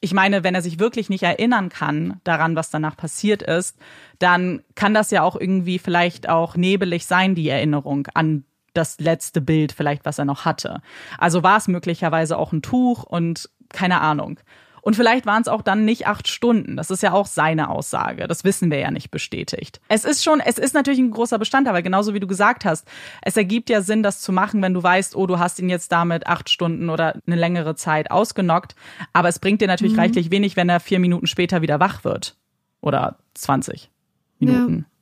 [0.01, 3.79] ich meine, wenn er sich wirklich nicht erinnern kann daran, was danach passiert ist,
[4.19, 8.45] dann kann das ja auch irgendwie vielleicht auch nebelig sein, die Erinnerung an
[8.75, 10.81] das letzte Bild vielleicht, was er noch hatte.
[11.19, 14.39] Also war es möglicherweise auch ein Tuch und keine Ahnung.
[14.85, 16.77] Und vielleicht waren es auch dann nicht acht Stunden.
[16.77, 18.29] Das ist ja auch seine Aussage.
[18.29, 19.81] Das wissen wir ja nicht bestätigt.
[19.89, 22.87] Es ist schon, es ist natürlich ein großer Bestandteil, weil genauso wie du gesagt hast,
[23.23, 25.91] es ergibt ja Sinn, das zu machen, wenn du weißt, oh, du hast ihn jetzt
[25.91, 28.75] damit acht Stunden oder eine längere Zeit ausgenockt.
[29.15, 30.01] Aber es bringt dir natürlich mhm.
[30.01, 32.37] reichlich wenig, wenn er vier Minuten später wieder wach wird.
[32.83, 33.91] Oder 20
[34.39, 34.81] Minuten.
[34.81, 34.94] Ja.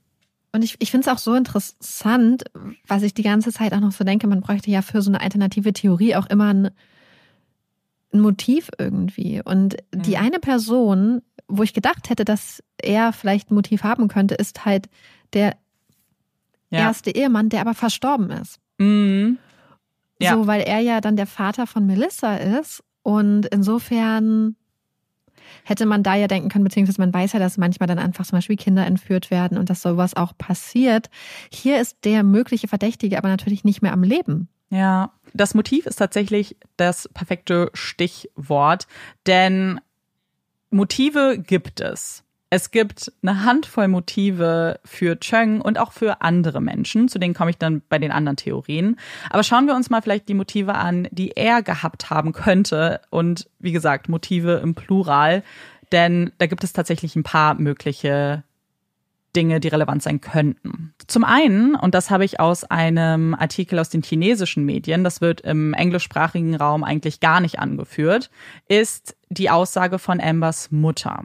[0.52, 2.44] Und ich, ich finde es auch so interessant,
[2.86, 5.20] was ich die ganze Zeit auch noch so denke, man bräuchte ja für so eine
[5.20, 6.70] alternative Theorie auch immer ein,
[8.12, 9.40] ein Motiv irgendwie.
[9.42, 10.02] Und mhm.
[10.02, 14.66] die eine Person, wo ich gedacht hätte, dass er vielleicht ein Motiv haben könnte, ist
[14.66, 14.90] halt
[15.32, 15.56] der
[16.70, 16.80] ja.
[16.80, 18.58] erste Ehemann, der aber verstorben ist.
[18.78, 19.38] Mhm.
[20.20, 20.34] Ja.
[20.34, 22.84] So, weil er ja dann der Vater von Melissa ist.
[23.02, 24.56] Und insofern
[25.64, 28.38] hätte man da ja denken können, beziehungsweise man weiß ja, dass manchmal dann einfach zum
[28.38, 31.10] Beispiel Kinder entführt werden und dass sowas auch passiert.
[31.52, 34.48] Hier ist der mögliche Verdächtige aber natürlich nicht mehr am Leben.
[34.70, 38.86] Ja, das Motiv ist tatsächlich das perfekte Stichwort,
[39.26, 39.80] denn
[40.70, 42.24] Motive gibt es.
[42.54, 47.08] Es gibt eine Handvoll Motive für Cheng und auch für andere Menschen.
[47.08, 48.98] Zu denen komme ich dann bei den anderen Theorien.
[49.30, 53.00] Aber schauen wir uns mal vielleicht die Motive an, die er gehabt haben könnte.
[53.08, 55.42] Und wie gesagt, Motive im Plural.
[55.92, 58.44] Denn da gibt es tatsächlich ein paar mögliche
[59.34, 60.92] Dinge, die relevant sein könnten.
[61.06, 65.40] Zum einen, und das habe ich aus einem Artikel aus den chinesischen Medien, das wird
[65.40, 68.30] im englischsprachigen Raum eigentlich gar nicht angeführt,
[68.68, 71.24] ist die Aussage von Ambers Mutter.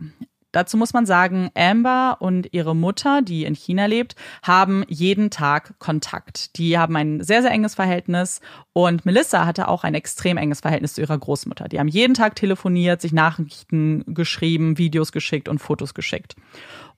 [0.52, 5.78] Dazu muss man sagen, Amber und ihre Mutter, die in China lebt, haben jeden Tag
[5.80, 6.58] Kontakt.
[6.58, 8.39] Die haben ein sehr, sehr enges Verhältnis
[8.74, 11.68] und Melissa hatte auch ein extrem enges Verhältnis zu ihrer Großmutter.
[11.68, 16.36] Die haben jeden Tag telefoniert, sich Nachrichten geschrieben, Videos geschickt und Fotos geschickt.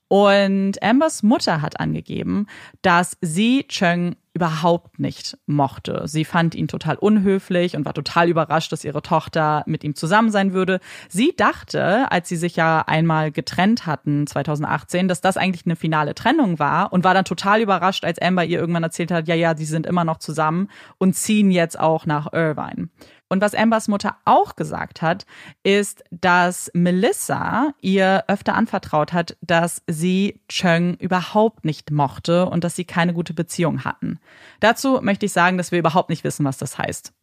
[0.09, 2.47] Und Ambers Mutter hat angegeben,
[2.81, 6.03] dass sie Cheng überhaupt nicht mochte.
[6.05, 10.31] Sie fand ihn total unhöflich und war total überrascht, dass ihre Tochter mit ihm zusammen
[10.31, 10.79] sein würde.
[11.09, 16.15] Sie dachte, als sie sich ja einmal getrennt hatten 2018, dass das eigentlich eine finale
[16.15, 19.53] Trennung war und war dann total überrascht, als Amber ihr irgendwann erzählt hat, ja, ja,
[19.53, 22.89] die sind immer noch zusammen und ziehen jetzt auch nach Irvine.
[23.29, 25.25] Und was Ambers Mutter auch gesagt hat,
[25.63, 32.75] ist, dass Melissa ihr öfter anvertraut hat, dass sie Cheng überhaupt nicht mochte und dass
[32.75, 34.19] sie keine gute Beziehung hatten.
[34.59, 37.13] Dazu möchte ich sagen, dass wir überhaupt nicht wissen, was das heißt.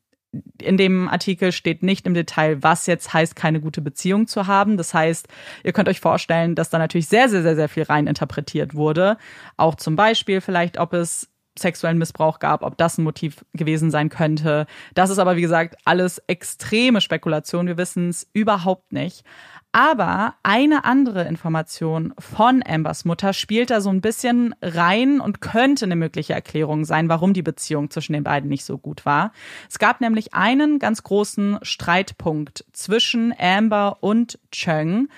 [0.60, 4.76] In dem Artikel steht nicht im Detail, was jetzt heißt, keine gute Beziehung zu haben.
[4.76, 5.26] Das heißt,
[5.64, 9.16] ihr könnt euch vorstellen, dass da natürlich sehr, sehr, sehr, sehr viel rein interpretiert wurde.
[9.56, 11.28] Auch zum Beispiel vielleicht, ob es
[11.58, 14.66] sexuellen Missbrauch gab, ob das ein Motiv gewesen sein könnte.
[14.94, 17.66] Das ist aber, wie gesagt, alles extreme Spekulation.
[17.66, 19.24] Wir wissen es überhaupt nicht.
[19.72, 25.84] Aber eine andere Information von Ambers Mutter spielt da so ein bisschen rein und könnte
[25.84, 29.32] eine mögliche Erklärung sein, warum die Beziehung zwischen den beiden nicht so gut war.
[29.68, 35.08] Es gab nämlich einen ganz großen Streitpunkt zwischen Amber und Cheng.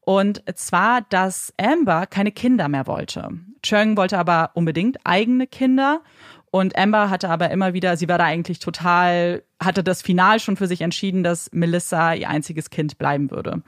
[0.00, 3.30] Und zwar, dass Amber keine Kinder mehr wollte.
[3.62, 6.00] Chung wollte aber unbedingt eigene Kinder
[6.50, 10.56] Und Amber hatte aber immer wieder, sie war da eigentlich total, hatte das Final schon
[10.56, 13.62] für sich entschieden, dass Melissa ihr einziges Kind bleiben würde.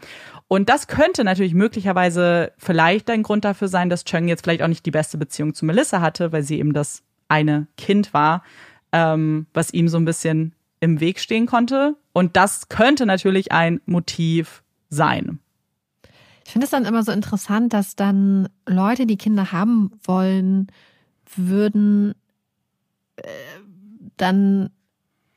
[0.49, 4.69] Und das könnte natürlich möglicherweise vielleicht ein Grund dafür sein, dass Cheng jetzt vielleicht auch
[4.69, 8.43] nicht die beste Beziehung zu Melissa hatte, weil sie eben das eine Kind war,
[8.93, 11.97] ähm, was ihm so ein bisschen im Weg stehen konnte.
[12.15, 15.39] Und das könnte natürlich ein Motiv sein.
[16.51, 20.67] Ich finde es dann immer so interessant, dass dann Leute, die Kinder haben wollen,
[21.37, 22.17] würden
[23.15, 23.23] äh,
[24.17, 24.71] dann,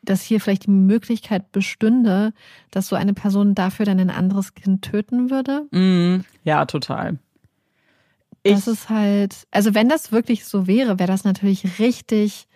[0.01, 2.33] dass hier vielleicht die Möglichkeit bestünde,
[2.71, 5.67] dass so eine Person dafür dann ein anderes Kind töten würde.
[5.69, 7.19] Mm, ja, total.
[8.41, 12.47] Ich, das ist halt, also wenn das wirklich so wäre, wäre das natürlich richtig.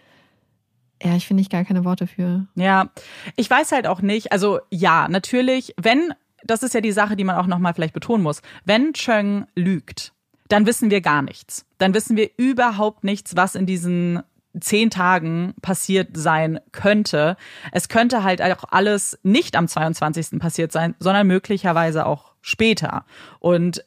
[1.03, 2.47] Ja, ich finde ich gar keine Worte für.
[2.55, 2.89] Ja,
[3.35, 4.31] ich weiß halt auch nicht.
[4.31, 6.11] Also ja, natürlich, wenn
[6.47, 8.41] das ist ja die Sache, die man auch nochmal vielleicht betonen muss.
[8.65, 10.13] Wenn Cheng lügt,
[10.47, 11.65] dann wissen wir gar nichts.
[11.77, 14.23] Dann wissen wir überhaupt nichts, was in diesen
[14.59, 17.37] zehn Tagen passiert sein könnte.
[17.71, 20.39] Es könnte halt auch alles nicht am 22.
[20.39, 23.05] passiert sein, sondern möglicherweise auch später.
[23.39, 23.83] Und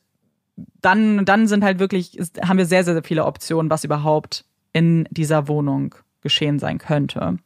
[0.81, 5.49] dann, dann sind halt wirklich, haben wir sehr, sehr viele Optionen, was überhaupt in dieser
[5.49, 7.39] Wohnung geschehen sein könnte.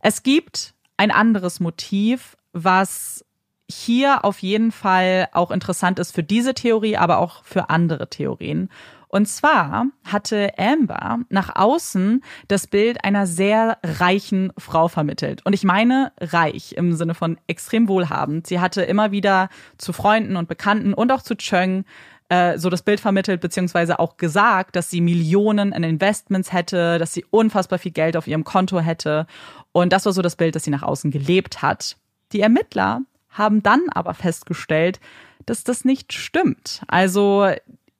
[0.00, 3.24] Es gibt ein anderes Motiv, was
[3.70, 8.70] hier auf jeden Fall auch interessant ist für diese Theorie, aber auch für andere Theorien.
[9.08, 15.44] Und zwar hatte Amber nach außen das Bild einer sehr reichen Frau vermittelt.
[15.46, 18.46] Und ich meine reich im Sinne von extrem wohlhabend.
[18.46, 19.48] Sie hatte immer wieder
[19.78, 21.84] zu Freunden und Bekannten und auch zu Cheng
[22.28, 27.14] äh, so das Bild vermittelt, beziehungsweise auch gesagt, dass sie Millionen in Investments hätte, dass
[27.14, 29.26] sie unfassbar viel Geld auf ihrem Konto hätte.
[29.72, 31.96] Und das war so das Bild, das sie nach außen gelebt hat.
[32.32, 33.00] Die Ermittler
[33.30, 35.00] haben dann aber festgestellt,
[35.46, 36.82] dass das nicht stimmt.
[36.88, 37.50] Also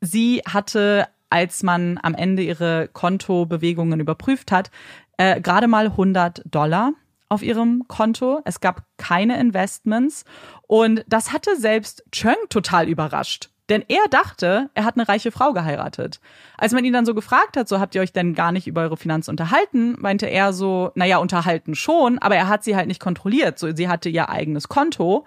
[0.00, 4.70] sie hatte, als man am Ende ihre Kontobewegungen überprüft hat,
[5.16, 6.92] äh, gerade mal 100 Dollar
[7.28, 8.40] auf ihrem Konto.
[8.44, 10.24] Es gab keine Investments
[10.66, 13.50] und das hatte selbst Cheng total überrascht.
[13.68, 16.20] Denn er dachte, er hat eine reiche Frau geheiratet.
[16.56, 18.80] Als man ihn dann so gefragt hat, so habt ihr euch denn gar nicht über
[18.82, 23.00] eure Finanzen unterhalten, meinte er so, naja, unterhalten schon, aber er hat sie halt nicht
[23.00, 23.58] kontrolliert.
[23.58, 25.26] So, sie hatte ihr eigenes Konto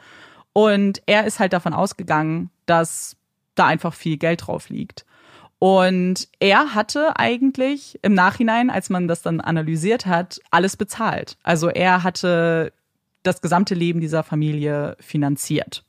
[0.54, 3.16] und er ist halt davon ausgegangen, dass
[3.56, 5.06] da einfach viel Geld drauf liegt.
[5.60, 11.38] Und er hatte eigentlich im Nachhinein, als man das dann analysiert hat, alles bezahlt.
[11.44, 12.74] Also er hatte
[13.22, 15.84] das gesamte Leben dieser Familie finanziert.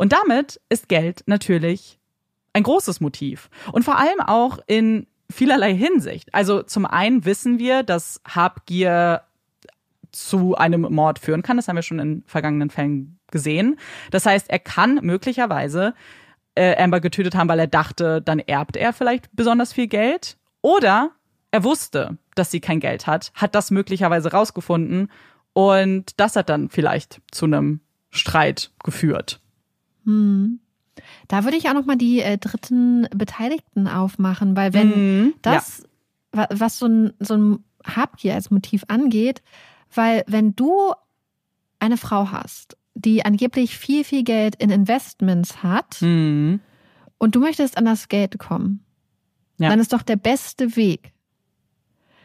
[0.00, 1.98] Und damit ist Geld natürlich
[2.54, 3.50] ein großes Motiv.
[3.70, 6.34] Und vor allem auch in vielerlei Hinsicht.
[6.34, 9.20] Also zum einen wissen wir, dass Habgier
[10.10, 11.58] zu einem Mord führen kann.
[11.58, 13.78] Das haben wir schon in vergangenen Fällen gesehen.
[14.10, 15.92] Das heißt, er kann möglicherweise
[16.54, 20.38] äh, Amber getötet haben, weil er dachte, dann erbt er vielleicht besonders viel Geld.
[20.62, 21.10] Oder
[21.50, 25.10] er wusste, dass sie kein Geld hat, hat das möglicherweise rausgefunden
[25.52, 29.39] und das hat dann vielleicht zu einem Streit geführt.
[30.10, 30.60] Hm.
[31.28, 35.84] Da würde ich auch noch mal die äh, dritten Beteiligten aufmachen, weil wenn mhm, das,
[36.34, 36.46] ja.
[36.50, 39.42] was so ein, so ein Habgier als Motiv angeht,
[39.94, 40.92] weil wenn du
[41.78, 46.60] eine Frau hast, die angeblich viel, viel Geld in Investments hat mhm.
[47.18, 48.84] und du möchtest an das Geld kommen,
[49.58, 49.70] ja.
[49.70, 51.12] dann ist doch der beste Weg,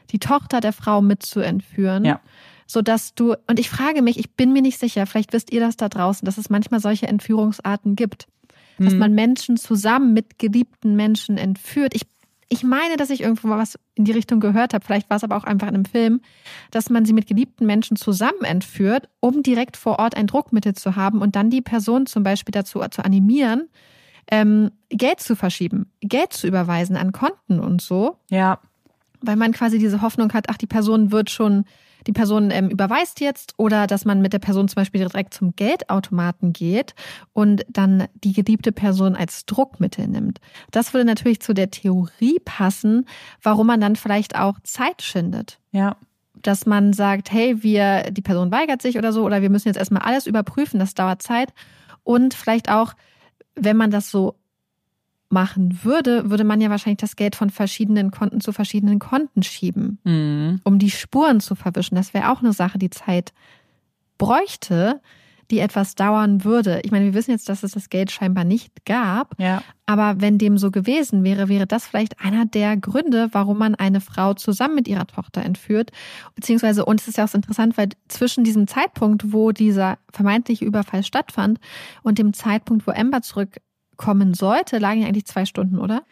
[0.10, 2.04] die Tochter der Frau mitzuentführen.
[2.04, 2.20] Ja
[2.68, 5.60] so dass du, und ich frage mich, ich bin mir nicht sicher, vielleicht wisst ihr
[5.60, 8.28] das da draußen, dass es manchmal solche Entführungsarten gibt,
[8.80, 9.00] dass mhm.
[9.00, 11.94] man Menschen zusammen mit geliebten Menschen entführt.
[11.96, 12.04] Ich,
[12.50, 15.24] ich meine, dass ich irgendwo mal was in die Richtung gehört habe, vielleicht war es
[15.24, 16.22] aber auch einfach in einem Film,
[16.72, 20.96] dass man sie mit geliebten Menschen zusammen entführt, um direkt vor Ort ein Druckmittel zu
[20.96, 23.70] haben und dann die Person zum Beispiel dazu zu animieren,
[24.32, 28.18] ähm, Geld zu verschieben, Geld zu überweisen an Konten und so.
[28.30, 28.60] Ja.
[29.22, 31.66] Weil man quasi diese Hoffnung hat, ach, die Person wird schon
[32.08, 35.56] die Person ähm, überweist jetzt oder dass man mit der Person zum Beispiel direkt zum
[35.56, 36.94] Geldautomaten geht
[37.34, 40.40] und dann die geliebte Person als Druckmittel nimmt.
[40.72, 43.06] Das würde natürlich zu der Theorie passen,
[43.42, 45.60] warum man dann vielleicht auch Zeit schindet.
[45.72, 45.98] Ja.
[46.34, 49.78] Dass man sagt, hey, wir, die Person weigert sich oder so, oder wir müssen jetzt
[49.78, 51.54] erstmal alles überprüfen, das dauert Zeit.
[52.04, 52.94] Und vielleicht auch,
[53.56, 54.36] wenn man das so
[55.36, 60.00] machen würde, würde man ja wahrscheinlich das Geld von verschiedenen Konten zu verschiedenen Konten schieben,
[60.06, 60.62] mhm.
[60.64, 61.96] um die Spuren zu verwischen.
[61.96, 63.34] Das wäre auch eine Sache, die Zeit
[64.18, 65.02] bräuchte,
[65.52, 66.80] die etwas dauern würde.
[66.84, 69.40] Ich meine, wir wissen jetzt, dass es das Geld scheinbar nicht gab.
[69.40, 69.62] Ja.
[69.86, 74.02] Aber wenn dem so gewesen wäre, wäre das vielleicht einer der Gründe, warum man eine
[74.02, 75.92] Frau zusammen mit ihrer Tochter entführt.
[76.34, 81.04] Beziehungsweise, und es ist ja auch interessant, weil zwischen diesem Zeitpunkt, wo dieser vermeintliche Überfall
[81.04, 81.60] stattfand
[82.02, 83.58] und dem Zeitpunkt, wo Amber zurück
[83.98, 86.04] kommen sollte, lagen ja eigentlich zwei Stunden, oder?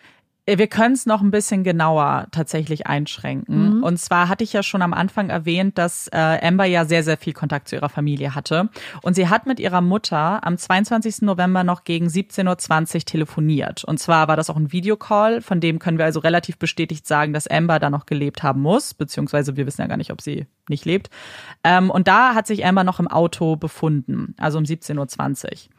[0.46, 3.78] Äh, wir können es noch ein bisschen genauer tatsächlich einschränken.
[3.78, 3.84] Mhm.
[3.84, 7.18] Und zwar hatte ich ja schon am Anfang erwähnt, dass äh, Amber ja sehr, sehr
[7.18, 8.70] viel Kontakt zu ihrer Familie hatte.
[9.02, 11.22] Und sie hat mit ihrer Mutter am 22.
[11.22, 13.84] November noch gegen 17.20 Uhr telefoniert.
[13.84, 17.34] Und zwar war das auch ein Videocall, von dem können wir also relativ bestätigt sagen,
[17.34, 20.48] dass Amber da noch gelebt haben muss, beziehungsweise wir wissen ja gar nicht, ob sie
[20.70, 21.10] nicht lebt.
[21.64, 25.73] Ähm, und da hat sich Amber noch im Auto befunden, also um 17.20 Uhr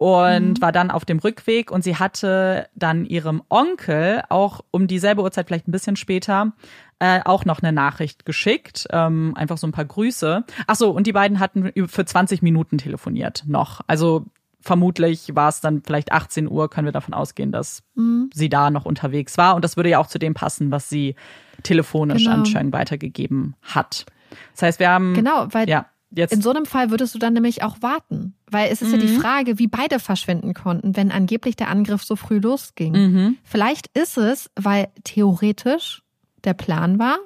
[0.00, 0.62] und mhm.
[0.62, 5.46] war dann auf dem Rückweg und sie hatte dann ihrem Onkel auch um dieselbe Uhrzeit,
[5.46, 6.52] vielleicht ein bisschen später,
[7.00, 10.42] äh, auch noch eine Nachricht geschickt, ähm, einfach so ein paar Grüße.
[10.66, 13.82] Ach so, und die beiden hatten für 20 Minuten telefoniert noch.
[13.88, 14.24] Also
[14.58, 18.30] vermutlich war es dann vielleicht 18 Uhr, können wir davon ausgehen, dass mhm.
[18.32, 19.54] sie da noch unterwegs war.
[19.54, 21.14] Und das würde ja auch zu dem passen, was sie
[21.62, 22.36] telefonisch genau.
[22.36, 24.06] an Cheng weitergegeben hat.
[24.52, 25.12] Das heißt, wir haben.
[25.12, 25.84] Genau, weil ja.
[26.12, 26.32] Jetzt.
[26.32, 28.34] In so einem Fall würdest du dann nämlich auch warten.
[28.50, 28.94] Weil es ist mhm.
[28.94, 29.20] ja die mhm.
[29.20, 32.92] Frage, wie beide verschwinden konnten, wenn angeblich der Angriff so früh losging.
[32.92, 33.38] Mhm.
[33.44, 36.02] Vielleicht ist es, weil theoretisch
[36.42, 37.18] der Plan war,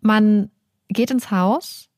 [0.00, 0.50] man
[0.88, 1.88] geht ins Haus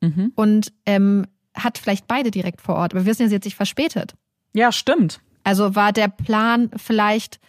[0.00, 0.32] mhm.
[0.34, 2.92] und ähm, hat vielleicht beide direkt vor Ort.
[2.92, 4.14] Aber wir wissen ja, sie hat sich verspätet.
[4.52, 5.20] Ja, stimmt.
[5.44, 7.40] Also war der Plan vielleicht,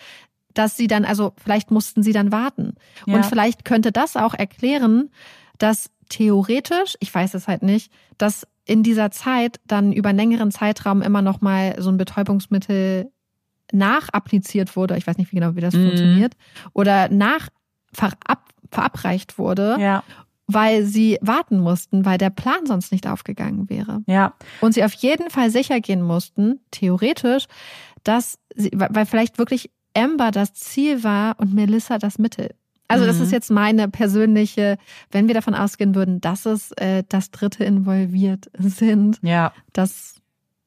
[0.54, 2.76] dass sie dann, also vielleicht mussten sie dann warten.
[3.06, 3.16] Ja.
[3.16, 5.10] Und vielleicht könnte das auch erklären,
[5.58, 10.52] dass theoretisch, ich weiß es halt nicht, dass in dieser Zeit dann über einen längeren
[10.52, 13.12] Zeitraum immer noch mal so ein Betäubungsmittel
[13.72, 14.98] nachappliziert wurde.
[14.98, 15.86] Ich weiß nicht wie genau, wie das mhm.
[15.86, 16.34] funktioniert.
[16.74, 17.48] Oder nach
[17.94, 19.78] verab, verabreicht wurde.
[19.80, 20.04] Ja.
[20.48, 24.04] Weil sie warten mussten, weil der Plan sonst nicht aufgegangen wäre.
[24.06, 24.34] Ja.
[24.60, 27.46] Und sie auf jeden Fall sicher gehen mussten, theoretisch,
[28.04, 32.50] dass sie, weil vielleicht wirklich Amber das Ziel war und Melissa das Mittel.
[32.92, 33.34] Also das ist mhm.
[33.34, 34.78] jetzt meine persönliche,
[35.12, 39.54] wenn wir davon ausgehen würden, dass es äh, das Dritte involviert sind, ja.
[39.74, 40.16] das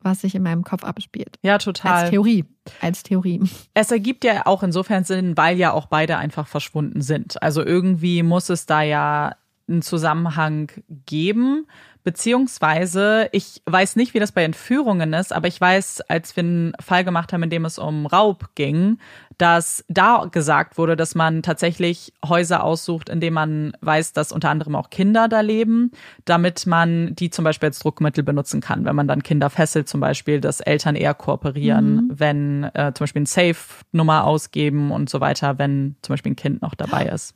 [0.05, 1.39] was sich in meinem Kopf abspielt.
[1.43, 2.03] Ja, total.
[2.03, 2.45] Als Theorie.
[2.81, 3.41] Als Theorie.
[3.73, 7.43] Es ergibt ja auch insofern Sinn, weil ja auch beide einfach verschwunden sind.
[7.43, 9.35] Also irgendwie muss es da ja
[9.67, 10.71] einen Zusammenhang
[11.07, 11.67] geben.
[12.05, 16.73] Beziehungsweise, ich weiß nicht, wie das bei Entführungen ist, aber ich weiß, als wir einen
[16.79, 18.99] Fall gemacht haben, in dem es um Raub ging,
[19.39, 24.51] dass da gesagt wurde, dass man tatsächlich Häuser aussucht, in denen man weiß, dass unter
[24.51, 25.93] anderem auch Kinder da leben,
[26.27, 28.85] damit man die zum Beispiel als Druckmittel benutzen kann.
[28.85, 32.11] Wenn man dann Kinder fesselt, zum Beispiel, dass Eltern eher kooperieren, mhm.
[32.15, 36.61] wenn äh, zum Beispiel ein Safe-Nummer ausgeben und so weiter, wenn zum Beispiel ein Kind
[36.61, 37.35] noch dabei ist.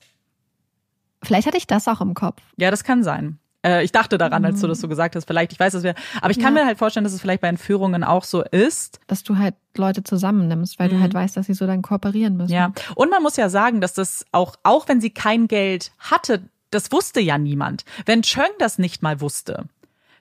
[1.23, 2.43] Vielleicht hatte ich das auch im Kopf.
[2.59, 3.39] Ja, das kann sein.
[3.65, 4.91] Äh, ich dachte daran, als du das so mhm.
[4.91, 5.27] gesagt hast.
[5.27, 6.63] Vielleicht, ich weiß, dass wir, aber ich kann ja.
[6.63, 9.01] mir halt vorstellen, dass es vielleicht bei Entführungen auch so ist.
[9.07, 10.93] Dass du halt Leute zusammennimmst, weil mhm.
[10.93, 12.53] du halt weißt, dass sie so dann kooperieren müssen.
[12.53, 12.73] Ja.
[12.95, 16.93] Und man muss ja sagen, dass das auch, auch wenn sie kein Geld hatte, das
[16.93, 17.85] wusste ja niemand.
[18.07, 19.65] Wenn Cheng das nicht mal wusste,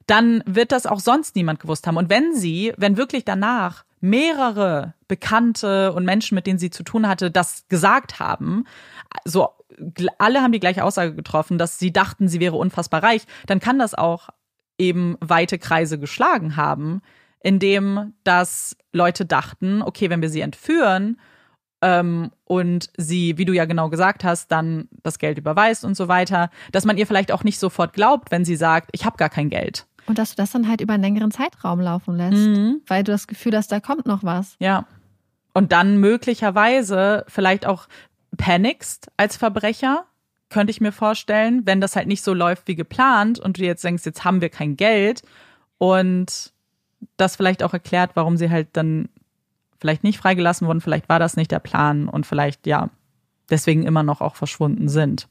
[0.06, 1.98] dann wird das auch sonst niemand gewusst haben.
[1.98, 7.08] Und wenn sie, wenn wirklich danach mehrere Bekannte und Menschen, mit denen sie zu tun
[7.08, 8.66] hatte, das gesagt haben,
[9.26, 9.50] so
[10.18, 13.80] alle haben die gleiche Aussage getroffen, dass sie dachten, sie wäre unfassbar reich, dann kann
[13.80, 14.30] das auch
[14.78, 17.02] eben weite Kreise geschlagen haben,
[17.42, 21.20] indem dass Leute dachten, okay, wenn wir sie entführen
[21.82, 26.08] ähm, und sie, wie du ja genau gesagt hast, dann das Geld überweist und so
[26.08, 29.30] weiter, dass man ihr vielleicht auch nicht sofort glaubt, wenn sie sagt, ich habe gar
[29.30, 29.87] kein Geld.
[30.08, 32.82] Und dass du das dann halt über einen längeren Zeitraum laufen lässt, mhm.
[32.88, 34.56] weil du das Gefühl hast, da kommt noch was.
[34.60, 34.86] Ja.
[35.54, 37.88] Und dann möglicherweise vielleicht auch
[38.38, 40.06] panikst als Verbrecher,
[40.50, 43.84] könnte ich mir vorstellen, wenn das halt nicht so läuft wie geplant und du jetzt
[43.84, 45.24] denkst, jetzt haben wir kein Geld
[45.78, 46.54] und
[47.18, 49.10] das vielleicht auch erklärt, warum sie halt dann
[49.80, 52.90] vielleicht nicht freigelassen wurden, vielleicht war das nicht der Plan und vielleicht ja
[53.50, 55.28] deswegen immer noch auch verschwunden sind.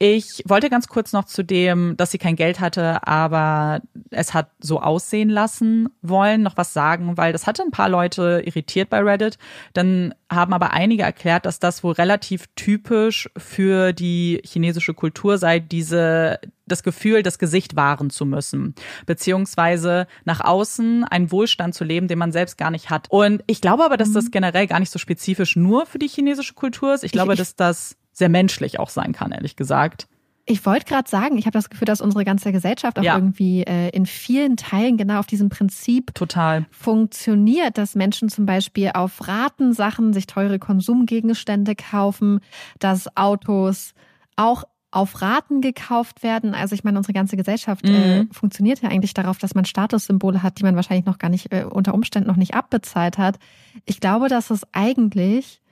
[0.00, 3.80] Ich wollte ganz kurz noch zu dem, dass sie kein Geld hatte, aber
[4.10, 8.42] es hat so aussehen lassen wollen, noch was sagen, weil das hatte ein paar Leute
[8.44, 9.38] irritiert bei Reddit.
[9.72, 15.60] Dann haben aber einige erklärt, dass das wohl relativ typisch für die chinesische Kultur sei,
[15.60, 18.74] diese, das Gefühl, das Gesicht wahren zu müssen,
[19.06, 23.06] beziehungsweise nach außen einen Wohlstand zu leben, den man selbst gar nicht hat.
[23.10, 24.30] Und ich glaube aber, dass das mhm.
[24.32, 27.04] generell gar nicht so spezifisch nur für die chinesische Kultur ist.
[27.04, 30.06] Ich glaube, dass das sehr menschlich auch sein kann, ehrlich gesagt.
[30.46, 33.16] Ich wollte gerade sagen, ich habe das Gefühl, dass unsere ganze Gesellschaft auch ja.
[33.16, 38.90] irgendwie äh, in vielen Teilen genau auf diesem Prinzip total funktioniert, dass Menschen zum Beispiel
[38.92, 42.40] auf Ratensachen sich teure Konsumgegenstände kaufen,
[42.78, 43.94] dass Autos
[44.36, 46.54] auch auf Raten gekauft werden.
[46.54, 48.28] Also ich meine, unsere ganze Gesellschaft äh, mhm.
[48.30, 51.52] äh, funktioniert ja eigentlich darauf, dass man Statussymbole hat, die man wahrscheinlich noch gar nicht
[51.52, 53.38] äh, unter Umständen noch nicht abbezahlt hat.
[53.86, 55.62] Ich glaube, dass es eigentlich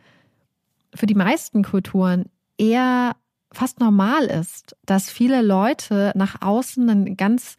[0.95, 2.27] für die meisten Kulturen
[2.59, 3.17] eher
[3.53, 7.57] fast normal ist, dass viele Leute nach außen einen ganz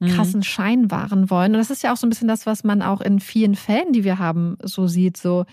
[0.00, 0.08] mhm.
[0.08, 1.52] krassen Schein wahren wollen.
[1.52, 3.92] Und das ist ja auch so ein bisschen das, was man auch in vielen Fällen,
[3.92, 5.16] die wir haben, so sieht.
[5.16, 5.44] So,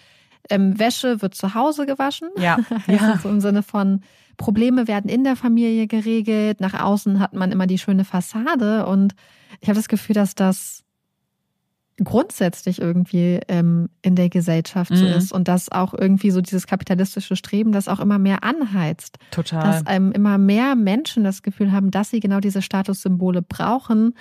[0.49, 2.30] ähm, Wäsche wird zu Hause gewaschen.
[2.38, 2.57] Ja.
[2.88, 3.19] Ja.
[3.21, 4.01] so im Sinne von
[4.38, 6.61] Probleme werden in der Familie geregelt.
[6.61, 8.86] Nach außen hat man immer die schöne Fassade.
[8.86, 9.15] Und
[9.61, 10.84] ich habe das Gefühl, dass das
[12.04, 15.14] grundsätzlich irgendwie ähm, in der Gesellschaft so Mhm.
[15.14, 19.18] ist und dass auch irgendwie so dieses kapitalistische Streben das auch immer mehr anheizt.
[19.32, 19.64] Total.
[19.64, 24.14] Dass ähm, immer mehr Menschen das Gefühl haben, dass sie genau diese Statussymbole brauchen,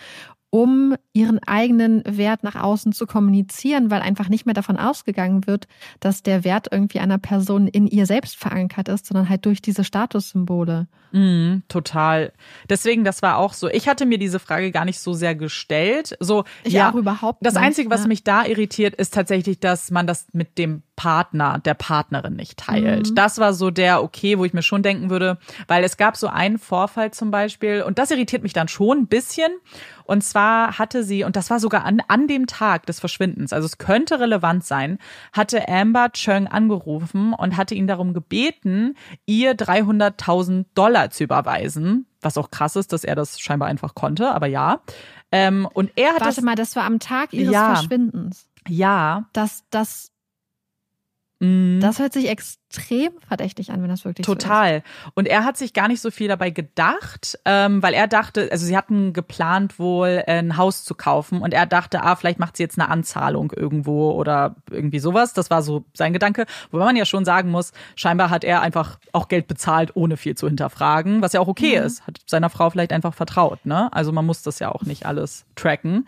[0.51, 5.66] um ihren eigenen Wert nach außen zu kommunizieren, weil einfach nicht mehr davon ausgegangen wird,
[6.01, 9.84] dass der Wert irgendwie einer Person in ihr selbst verankert ist, sondern halt durch diese
[9.84, 10.86] Statussymbole.
[11.12, 12.32] Mhm, total.
[12.68, 13.68] Deswegen, das war auch so.
[13.68, 16.16] Ich hatte mir diese Frage gar nicht so sehr gestellt.
[16.20, 18.09] So, Ich ja, auch überhaupt Das nicht, Einzige, was ja.
[18.09, 23.11] mich da irritiert, ist tatsächlich, dass man das mit dem Partner, der Partnerin nicht teilt.
[23.11, 23.14] Mhm.
[23.14, 25.38] Das war so der, okay, wo ich mir schon denken würde,
[25.68, 29.07] weil es gab so einen Vorfall zum Beispiel, und das irritiert mich dann schon ein
[29.07, 29.53] bisschen.
[30.07, 33.66] Und zwar hatte sie, und das war sogar an, an dem Tag des Verschwindens, also
[33.66, 34.98] es könnte relevant sein,
[35.32, 38.94] hatte Amber Chung angerufen und hatte ihn darum gebeten,
[39.26, 42.07] ihr 300.000 Dollar zu überweisen.
[42.20, 44.80] Was auch krass ist, dass er das scheinbar einfach konnte, aber ja.
[45.32, 47.74] Ähm, und er hat Warte das, mal, das war am Tag ihres Ja.
[47.74, 48.48] Verschwindens.
[48.68, 50.12] ja, Das, das,
[51.40, 52.66] mh, das hört sich extrem
[53.27, 54.43] verdächtig an, wenn das wirklich so ist.
[54.43, 54.83] Total.
[55.14, 58.66] Und er hat sich gar nicht so viel dabei gedacht, ähm, weil er dachte, also
[58.66, 62.62] sie hatten geplant wohl ein Haus zu kaufen und er dachte, ah, vielleicht macht sie
[62.62, 65.33] jetzt eine Anzahlung irgendwo oder irgendwie sowas.
[65.33, 66.47] Das war so sein Gedanke.
[66.70, 70.37] Wobei man ja schon sagen muss, scheinbar hat er einfach auch Geld bezahlt, ohne viel
[70.37, 72.07] zu hinterfragen, was ja auch okay ist.
[72.07, 73.93] Hat seiner Frau vielleicht einfach vertraut, ne?
[73.93, 76.07] Also man muss das ja auch nicht alles tracken.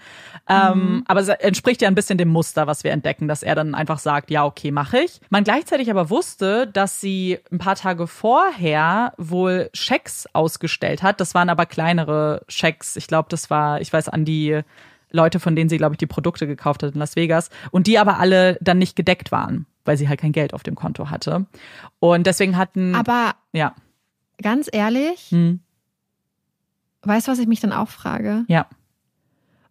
[0.48, 3.74] Ähm, aber es entspricht ja ein bisschen dem Muster, was wir entdecken, dass er dann
[3.74, 5.20] einfach sagt, ja, okay, mache ich.
[5.30, 11.20] Man gleichzeitig aber wusste, dass sie ein paar Tage vorher wohl Schecks ausgestellt hat.
[11.20, 12.96] Das waren aber kleinere Schecks.
[12.96, 14.60] Ich glaube, das war, ich weiß, an die
[15.10, 17.50] Leute, von denen sie, glaube ich, die Produkte gekauft hat in Las Vegas.
[17.70, 20.74] Und die aber alle dann nicht gedeckt waren, weil sie halt kein Geld auf dem
[20.74, 21.46] Konto hatte.
[21.98, 23.74] Und deswegen hatten, Aber ja,
[24.42, 25.60] ganz ehrlich, hm,
[27.02, 28.44] weißt du, was ich mich dann auch frage?
[28.48, 28.66] ja.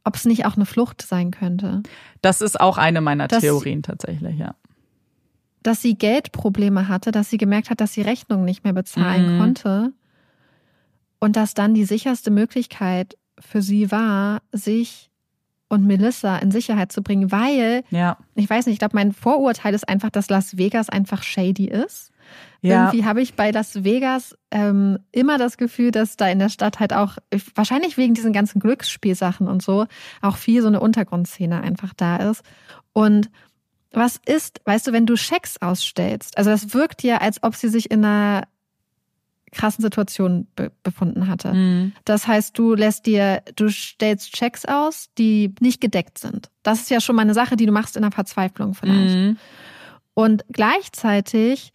[0.04, 1.84] Ob es nicht auch eine Flucht sein könnte?
[2.22, 4.56] Das ist auch eine meiner Das- Theorien tatsächlich, ja.
[5.68, 9.40] Dass sie Geldprobleme hatte, dass sie gemerkt hat, dass sie Rechnungen nicht mehr bezahlen Mhm.
[9.40, 9.92] konnte
[11.20, 15.10] und dass dann die sicherste Möglichkeit für sie war, sich
[15.70, 18.18] und Melissa in Sicherheit zu bringen, weil, Ja.
[18.36, 22.12] ich weiß nicht, ich glaube, mein Vorurteil ist einfach, dass Las Vegas einfach shady ist.
[22.62, 22.86] Ja.
[22.86, 26.80] Irgendwie habe ich bei Las Vegas ähm, immer das Gefühl, dass da in der Stadt
[26.80, 27.18] halt auch,
[27.56, 29.86] wahrscheinlich wegen diesen ganzen Glücksspielsachen und so,
[30.22, 32.44] auch viel so eine Untergrundszene einfach da ist.
[32.94, 33.30] Und
[33.92, 37.70] was ist, weißt du, wenn du Schecks ausstellst, also das wirkt ja, als ob sie
[37.70, 38.48] sich in einer
[39.52, 41.54] krassen Situation be befunden hatte.
[41.54, 41.94] Mhm.
[42.06, 46.50] Das heißt, du lässt dir, du stellst Checks aus, die nicht gedeckt sind.
[46.64, 49.16] Das ist ja schon mal eine Sache, die du machst in der Verzweiflung vielleicht.
[49.16, 49.38] Mhm.
[50.14, 51.74] Und gleichzeitig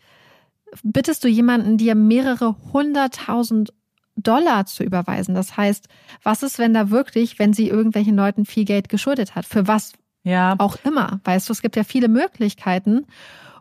[0.82, 3.72] bittest du jemanden, dir mehrere hunderttausend
[4.16, 5.34] Dollar zu überweisen.
[5.34, 5.88] Das heißt,
[6.22, 9.46] was ist, wenn da wirklich, wenn sie irgendwelchen Leuten viel Geld geschuldet hat?
[9.46, 9.92] Für was
[10.24, 10.54] Ja.
[10.58, 11.20] auch immer.
[11.24, 13.06] Weißt du, es gibt ja viele Möglichkeiten.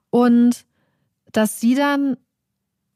[0.10, 0.66] Und
[1.32, 2.18] dass sie dann,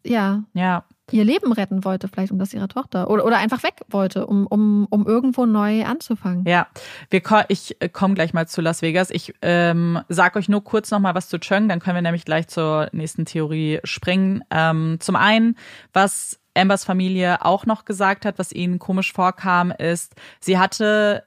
[0.05, 0.83] ja, Ja.
[1.11, 3.09] ihr Leben retten wollte, vielleicht um das ihrer Tochter.
[3.09, 6.45] Oder, oder einfach weg wollte, um, um, um irgendwo neu anzufangen.
[6.47, 6.67] Ja,
[7.09, 9.09] wir ich äh, komme gleich mal zu Las Vegas.
[9.11, 12.25] Ich ähm, sag euch nur kurz noch mal was zu Chung, dann können wir nämlich
[12.25, 14.43] gleich zur nächsten Theorie springen.
[14.51, 15.57] Ähm, zum einen,
[15.93, 21.23] was Ambers Familie auch noch gesagt hat, was ihnen komisch vorkam, ist, sie hatte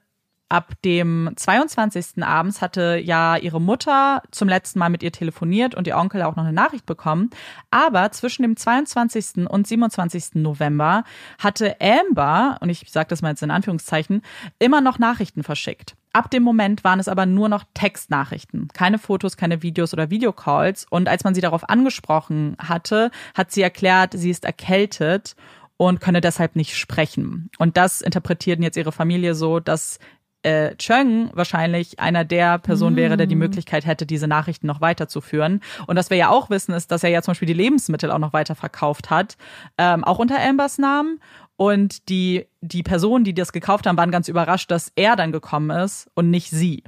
[0.49, 2.23] ab dem 22.
[2.23, 6.35] abends hatte ja ihre Mutter zum letzten Mal mit ihr telefoniert und ihr Onkel auch
[6.35, 7.29] noch eine Nachricht bekommen.
[7.71, 9.47] Aber zwischen dem 22.
[9.47, 10.35] und 27.
[10.35, 11.03] November
[11.37, 14.23] hatte Amber, und ich sage das mal jetzt in Anführungszeichen,
[14.57, 15.95] immer noch Nachrichten verschickt.
[16.11, 20.87] Ab dem Moment waren es aber nur noch Textnachrichten, keine Fotos, keine Videos oder Videocalls.
[20.89, 25.35] Und als man sie darauf angesprochen hatte, hat sie erklärt, sie ist erkältet
[25.77, 27.49] und könne deshalb nicht sprechen.
[27.59, 29.99] Und das interpretierten jetzt ihre Familie so, dass
[30.43, 35.61] äh, Chung wahrscheinlich einer der Personen wäre, der die Möglichkeit hätte, diese Nachrichten noch weiterzuführen.
[35.87, 38.19] Und was wir ja auch wissen, ist, dass er ja zum Beispiel die Lebensmittel auch
[38.19, 39.35] noch weiter verkauft hat,
[39.77, 41.19] ähm, auch unter Ambers Namen.
[41.57, 45.71] Und die, die Personen, die das gekauft haben, waren ganz überrascht, dass er dann gekommen
[45.71, 46.83] ist und nicht sie.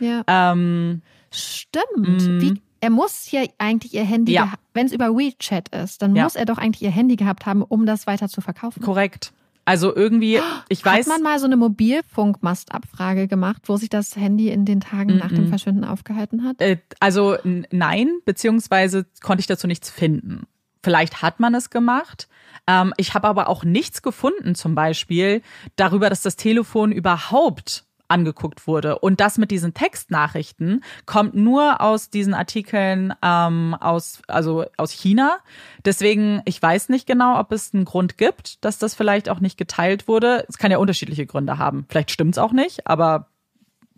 [0.00, 0.22] Ja.
[0.26, 2.22] Ähm, Stimmt.
[2.26, 2.40] Mhm.
[2.40, 4.54] Wie, er muss ja eigentlich ihr Handy, Ja.
[4.74, 6.24] wenn es über WeChat ist, dann Ja.
[6.24, 8.82] muss er doch eigentlich ihr Handy gehabt haben, um das weiter zu verkaufen.
[8.82, 9.32] korrekt.
[9.66, 11.06] Also irgendwie, ich weiß.
[11.06, 15.32] Hat man mal so eine Mobilfunkmastabfrage gemacht, wo sich das Handy in den Tagen nach
[15.32, 16.60] dem Verschwinden aufgehalten hat?
[16.60, 17.36] Äh, also
[17.70, 20.46] nein, beziehungsweise konnte ich dazu nichts finden.
[20.84, 22.28] Vielleicht hat man es gemacht.
[22.68, 25.42] Ähm, ich habe aber auch nichts gefunden, zum Beispiel
[25.74, 28.98] darüber, dass das Telefon überhaupt angeguckt wurde.
[28.98, 35.38] Und das mit diesen Textnachrichten kommt nur aus diesen Artikeln ähm, aus, also aus China.
[35.84, 39.56] Deswegen, ich weiß nicht genau, ob es einen Grund gibt, dass das vielleicht auch nicht
[39.56, 40.44] geteilt wurde.
[40.48, 41.86] Es kann ja unterschiedliche Gründe haben.
[41.88, 43.28] Vielleicht stimmt's auch nicht, aber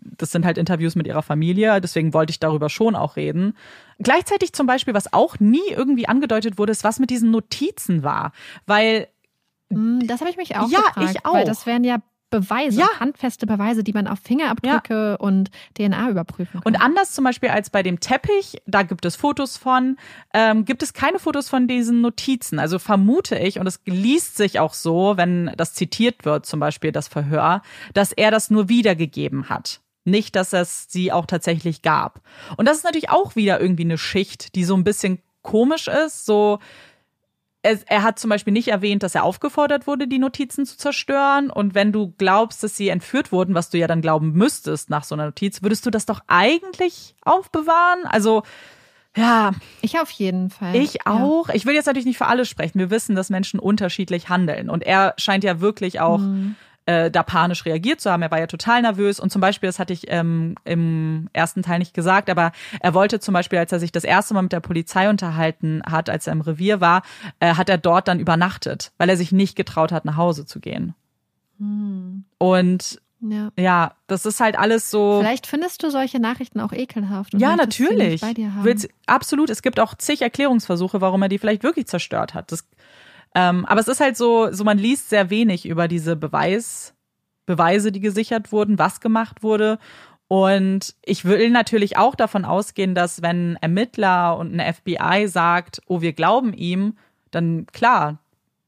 [0.01, 3.55] das sind halt Interviews mit ihrer Familie, deswegen wollte ich darüber schon auch reden.
[3.99, 8.31] Gleichzeitig zum Beispiel, was auch nie irgendwie angedeutet wurde, ist, was mit diesen Notizen war.
[8.65, 9.07] Weil.
[9.71, 11.11] Hm, das habe ich mich auch ja, gefragt.
[11.11, 11.33] ich auch.
[11.33, 11.97] Weil das wären ja
[12.29, 12.87] Beweise, Ja.
[12.99, 16.63] handfeste Beweise, die man auf Fingerabdrücke und DNA überprüfen kann.
[16.63, 19.97] Und anders zum Beispiel als bei dem Teppich, da gibt es Fotos von,
[20.33, 22.59] ähm, gibt es keine Fotos von diesen Notizen.
[22.59, 26.91] Also vermute ich, und es liest sich auch so, wenn das zitiert wird, zum Beispiel
[26.91, 27.61] das Verhör,
[27.93, 29.81] dass er das nur wiedergegeben hat.
[30.05, 32.21] Nicht, dass es sie auch tatsächlich gab.
[32.57, 36.25] Und das ist natürlich auch wieder irgendwie eine Schicht, die so ein bisschen komisch ist.
[36.25, 36.59] So,
[37.61, 41.49] es, er hat zum Beispiel nicht erwähnt, dass er aufgefordert wurde, die Notizen zu zerstören.
[41.49, 45.03] Und wenn du glaubst, dass sie entführt wurden, was du ja dann glauben müsstest nach
[45.03, 48.05] so einer Notiz, würdest du das doch eigentlich aufbewahren?
[48.05, 48.43] Also,
[49.17, 49.51] ja,
[49.81, 50.75] ich auf jeden Fall.
[50.75, 51.01] ich Ja.
[51.05, 51.49] auch.
[51.49, 52.79] Ich will jetzt natürlich nicht für alle sprechen.
[52.79, 54.69] Wir wissen, dass Menschen unterschiedlich handeln.
[54.69, 56.55] Und er scheint ja wirklich auch Mhm.
[56.89, 58.23] Äh, da panisch reagiert zu haben.
[58.23, 59.19] Er war ja total nervös.
[59.19, 63.19] Und zum Beispiel, das hatte ich ähm, im ersten Teil nicht gesagt, aber er wollte
[63.19, 66.33] zum Beispiel, als er sich das erste Mal mit der Polizei unterhalten hat, als er
[66.33, 67.03] im Revier war,
[67.39, 70.59] äh, hat er dort dann übernachtet, weil er sich nicht getraut hat, nach Hause zu
[70.59, 70.95] gehen.
[71.59, 72.23] Hm.
[72.39, 73.51] Und Ja.
[73.55, 75.19] ja, das ist halt alles so.
[75.19, 77.35] Vielleicht findest du solche Nachrichten auch ekelhaft.
[77.35, 78.13] Und Ja, natürlich.
[78.13, 78.63] Nicht bei dir haben.
[78.63, 79.51] Willst, absolut.
[79.51, 82.51] Es gibt auch zig Erklärungsversuche, warum er die vielleicht wirklich zerstört hat.
[82.51, 82.65] Das,
[83.35, 86.93] ähm, aber es ist halt so, so man liest sehr wenig über diese Beweis,
[87.45, 89.79] Beweise, die gesichert wurden, was gemacht wurde.
[90.27, 95.81] Und ich will natürlich auch davon ausgehen, dass wenn ein Ermittler und ein FBI sagt,
[95.87, 96.97] oh, wir glauben ihm,
[97.31, 98.19] dann klar,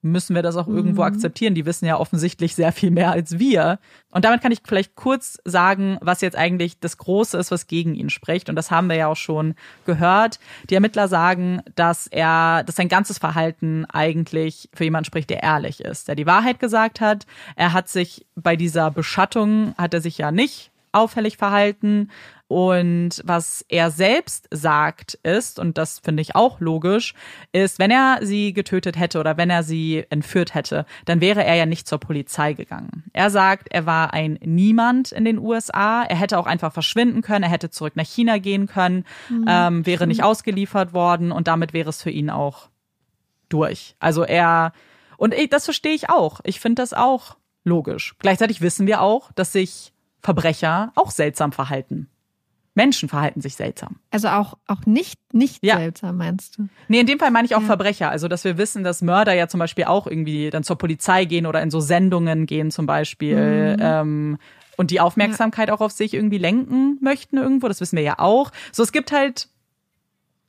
[0.01, 1.55] müssen wir das auch irgendwo akzeptieren.
[1.55, 3.79] Die wissen ja offensichtlich sehr viel mehr als wir.
[4.09, 7.93] Und damit kann ich vielleicht kurz sagen, was jetzt eigentlich das Große ist, was gegen
[7.95, 8.49] ihn spricht.
[8.49, 10.39] Und das haben wir ja auch schon gehört.
[10.69, 15.81] Die Ermittler sagen, dass er, dass sein ganzes Verhalten eigentlich für jemanden spricht, der ehrlich
[15.81, 17.25] ist, der die Wahrheit gesagt hat.
[17.55, 22.09] Er hat sich bei dieser Beschattung, hat er sich ja nicht auffällig verhalten.
[22.47, 27.13] Und was er selbst sagt ist, und das finde ich auch logisch,
[27.53, 31.55] ist, wenn er sie getötet hätte oder wenn er sie entführt hätte, dann wäre er
[31.55, 33.05] ja nicht zur Polizei gegangen.
[33.13, 36.03] Er sagt, er war ein Niemand in den USA.
[36.03, 37.43] Er hätte auch einfach verschwinden können.
[37.43, 39.05] Er hätte zurück nach China gehen können,
[39.47, 42.67] ähm, wäre nicht ausgeliefert worden und damit wäre es für ihn auch
[43.47, 43.95] durch.
[43.99, 44.73] Also er,
[45.15, 46.41] und ich, das verstehe ich auch.
[46.43, 48.15] Ich finde das auch logisch.
[48.19, 52.07] Gleichzeitig wissen wir auch, dass sich Verbrecher auch seltsam verhalten.
[52.73, 53.97] Menschen verhalten sich seltsam.
[54.11, 55.75] Also auch, auch nicht, nicht Ja.
[55.77, 56.69] seltsam, meinst du?
[56.87, 57.67] Nee, in dem Fall meine ich auch Ja.
[57.67, 58.09] Verbrecher.
[58.09, 61.45] Also, dass wir wissen, dass Mörder ja zum Beispiel auch irgendwie dann zur Polizei gehen
[61.45, 63.75] oder in so Sendungen gehen zum Beispiel.
[63.79, 64.37] Ähm,
[64.77, 67.67] und die Aufmerksamkeit auch auf sich irgendwie lenken möchten irgendwo.
[67.67, 68.51] Das wissen wir ja auch.
[68.71, 69.49] So, es gibt halt,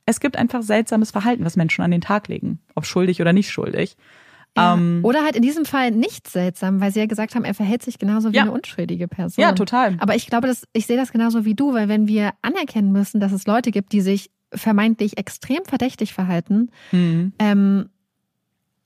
[0.05, 2.59] es gibt einfach seltsames Verhalten, was Menschen an den Tag legen.
[2.73, 3.97] Ob schuldig oder nicht schuldig.
[4.57, 4.75] Ja.
[4.75, 7.81] Ähm, Oder halt in diesem Fall nicht seltsam, weil sie ja gesagt haben, er verhält
[7.81, 8.43] sich genauso wie Ja.
[8.43, 9.41] eine unschuldige Person.
[9.41, 9.95] Ja, total.
[9.99, 13.19] Aber ich glaube, dass, ich sehe das genauso wie du, weil wenn wir anerkennen müssen,
[13.19, 17.33] dass es Leute gibt, die sich vermeintlich extrem verdächtig verhalten, Mhm.
[17.39, 17.89] ähm,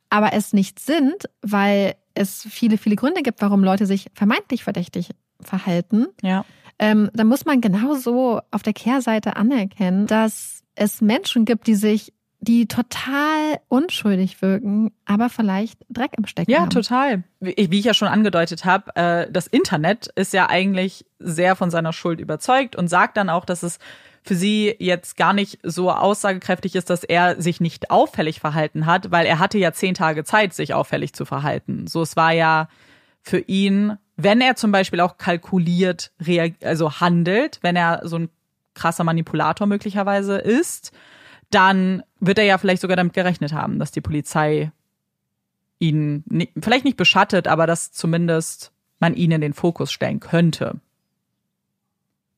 [0.10, 5.10] aber es nicht sind, weil es viele, viele Gründe gibt, warum Leute sich vermeintlich verdächtig
[5.42, 6.46] verhalten, Ja.
[6.80, 12.14] ähm, dann muss man genauso auf der Kehrseite anerkennen, dass es Menschen gibt, die sich,
[12.40, 16.70] die total unschuldig wirken, aber vielleicht Dreck im Stecken Ja, haben.
[16.70, 17.24] total.
[17.40, 21.94] Wie ich, ja schon angedeutet habe, äh, das Internet ist ja eigentlich sehr von seiner
[21.94, 23.80] Schuld überzeugt und sagt dann auch, dass es
[24.24, 29.10] für sie jetzt gar nicht so aussagekräftig ist, dass er sich nicht auffällig verhalten hat,
[29.10, 31.88] weil er hatte ja zehn Tage Zeit, sich auffällig zu verhalten.
[31.88, 32.68] So, es war ja
[33.22, 36.12] für ihn, wenn er zum Beispiel auch kalkuliert,
[36.64, 38.30] also handelt, wenn er so ein
[38.74, 40.92] krasser Manipulator möglicherweise ist,
[41.50, 44.72] dann wird er ja vielleicht sogar damit gerechnet haben, dass die Polizei
[45.80, 50.80] ihn ni- vielleicht nicht beschattet, aber dass zumindest man ihn in den Fokus stellen könnte.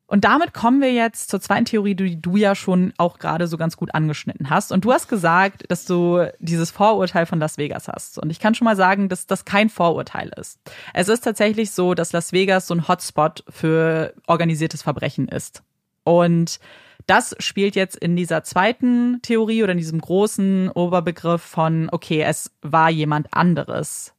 [0.08, 3.58] Und damit kommen wir jetzt zur zweiten Theorie, die du ja schon auch gerade so
[3.58, 4.72] ganz gut angeschnitten hast.
[4.72, 8.18] Und du hast gesagt, dass du dieses Vorurteil von Las Vegas hast.
[8.18, 10.60] Und ich kann schon mal sagen, dass das kein Vorurteil ist.
[10.96, 15.62] Es ist tatsächlich so, dass Las Vegas so ein Hotspot für organisiertes Verbrechen ist.
[16.04, 16.60] Und
[17.08, 22.52] das spielt jetzt in dieser zweiten Theorie oder in diesem großen Oberbegriff von, okay, es
[22.62, 24.14] war jemand anderes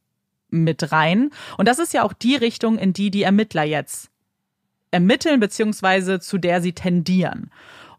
[0.48, 1.30] mit rein.
[1.56, 4.10] Und das ist ja auch die Richtung, in die die Ermittler jetzt
[4.90, 7.50] ermitteln, beziehungsweise zu der sie tendieren.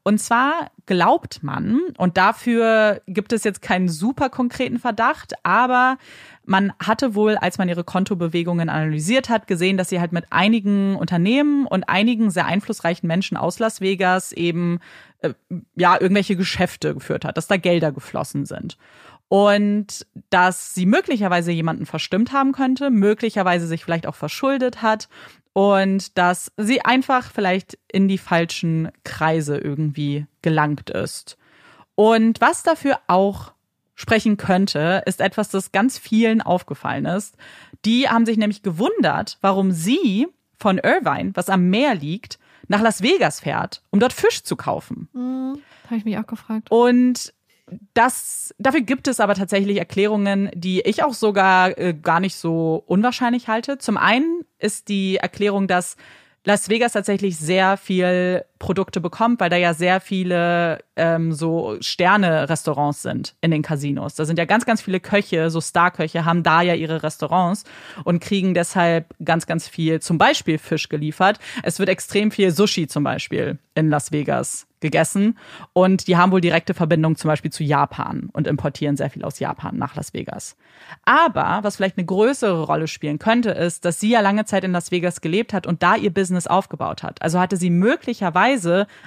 [0.04, 5.98] Und zwar glaubt man, und dafür gibt es jetzt keinen super konkreten Verdacht, aber
[6.44, 10.96] man hatte wohl, als man ihre Kontobewegungen analysiert hat, gesehen, dass sie halt mit einigen
[10.96, 14.80] Unternehmen und einigen sehr einflussreichen Menschen aus Las Vegas eben
[15.20, 15.34] äh,
[15.76, 18.78] ja irgendwelche Geschäfte geführt hat, dass da Gelder geflossen sind.
[19.28, 25.08] Und dass sie möglicherweise jemanden verstimmt haben könnte, möglicherweise sich vielleicht auch verschuldet hat
[25.54, 31.38] und dass sie einfach vielleicht in die falschen Kreise irgendwie gelangt ist.
[31.96, 33.54] Und was dafür auch
[33.96, 37.36] sprechen könnte, ist etwas, das ganz vielen aufgefallen ist.
[37.86, 40.28] Die haben sich nämlich gewundert, warum sie
[40.58, 45.10] von Irvine, was am Meer liegt, nach Las Vegas fährt, um dort Fisch zu kaufen.
[45.14, 46.72] Mhm, Habe ich mich auch gefragt.
[46.72, 47.34] Und
[47.94, 52.84] das, dafür gibt es aber tatsächlich Erklärungen, die ich auch sogar äh, gar nicht so
[52.86, 53.78] unwahrscheinlich halte.
[53.78, 55.96] Zum einen ist die Erklärung, dass
[56.44, 63.02] Las Vegas tatsächlich sehr viel Produkte bekommt, weil da ja sehr viele ähm, so Sterne-Restaurants
[63.02, 64.16] sind in den Casinos.
[64.16, 67.66] Da sind ja ganz, ganz viele Köche, so Starköche, haben da ja ihre Restaurants
[68.04, 71.40] und kriegen deshalb ganz, ganz viel, zum Beispiel Fisch geliefert.
[71.64, 75.38] Es wird extrem viel Sushi zum Beispiel in Las Vegas gegessen.
[75.74, 79.40] Und die haben wohl direkte Verbindung zum Beispiel zu Japan und importieren sehr viel aus
[79.40, 80.58] Japan nach Las Vegas.
[81.06, 84.72] Aber was vielleicht eine größere Rolle spielen könnte, ist, dass sie ja lange Zeit in
[84.72, 87.22] Las Vegas gelebt hat und da ihr Business aufgebaut hat.
[87.22, 88.51] Also hatte sie möglicherweise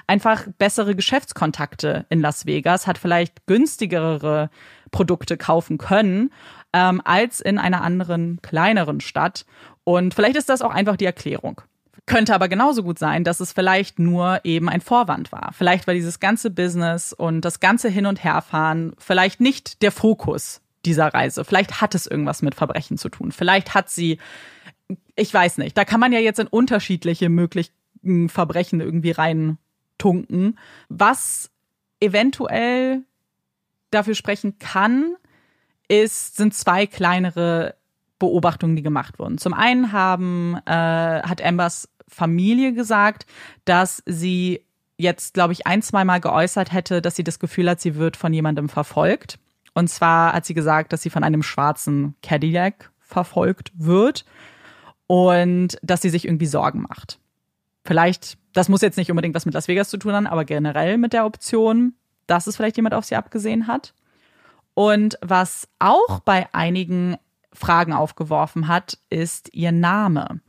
[0.07, 4.51] einfach bessere Geschäftskontakte in Las Vegas, hat vielleicht günstigere
[4.90, 6.30] Produkte kaufen können
[6.72, 9.47] ähm, als in einer anderen kleineren Stadt.
[9.84, 11.61] Und vielleicht ist das auch einfach die Erklärung.
[12.07, 15.53] Könnte aber genauso gut sein, dass es vielleicht nur eben ein Vorwand war.
[15.57, 20.61] Vielleicht war dieses ganze Business und das ganze Hin- und Herfahren vielleicht nicht der Fokus
[20.84, 21.45] dieser Reise.
[21.45, 23.32] Vielleicht hat es irgendwas mit Verbrechen zu tun.
[23.32, 24.18] Vielleicht hat sie,
[25.16, 27.30] ich weiß nicht, da kann man ja jetzt in unterschiedliche
[28.05, 30.59] mögliche Verbrechen irgendwie reintunken.
[30.88, 31.50] Was
[32.00, 33.02] eventuell
[33.90, 35.16] dafür sprechen kann,
[35.88, 37.76] ist, sind zwei kleinere
[38.18, 39.38] Beobachtungen, die gemacht wurden.
[39.38, 40.70] Zum einen haben, äh,
[41.22, 43.26] hat Ambers Familie gesagt,
[43.64, 44.64] dass sie
[44.96, 48.32] jetzt, glaube ich, ein, zweimal geäußert hätte, dass sie das Gefühl hat, sie wird von
[48.32, 49.38] jemandem verfolgt.
[49.74, 54.24] Und zwar hat sie gesagt, dass sie von einem schwarzen Cadillac verfolgt wird
[55.07, 57.18] und dass sie sich irgendwie Sorgen macht.
[57.85, 60.99] Vielleicht, das muss jetzt nicht unbedingt was mit Las Vegas zu tun haben, aber generell
[60.99, 61.95] mit der Option,
[62.26, 63.95] dass es vielleicht jemand auf sie abgesehen hat.
[64.74, 67.16] Und was auch bei einigen
[67.53, 70.41] Fragen aufgeworfen hat, ist ihr Name.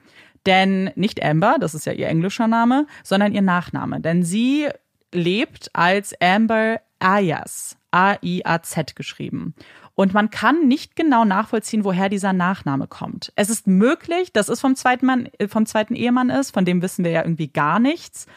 [0.45, 3.99] Denn nicht Amber, das ist ja ihr englischer Name, sondern ihr Nachname.
[3.99, 4.69] Denn sie
[5.11, 9.53] lebt als Amber Ayaz, A-I-A-Z geschrieben.
[9.95, 13.31] Und man kann nicht genau nachvollziehen, woher dieser Nachname kommt.
[13.35, 16.81] Es ist möglich, dass es vom zweiten, Mann, äh, vom zweiten Ehemann ist, von dem
[16.81, 18.27] wissen wir ja irgendwie gar nichts.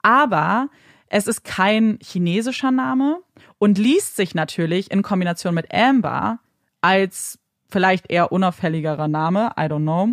[0.00, 0.68] Aber
[1.08, 3.18] es ist kein chinesischer Name
[3.58, 6.38] und liest sich natürlich in Kombination mit Amber
[6.80, 7.38] als
[7.68, 10.08] vielleicht eher unauffälligerer Name, I don't know.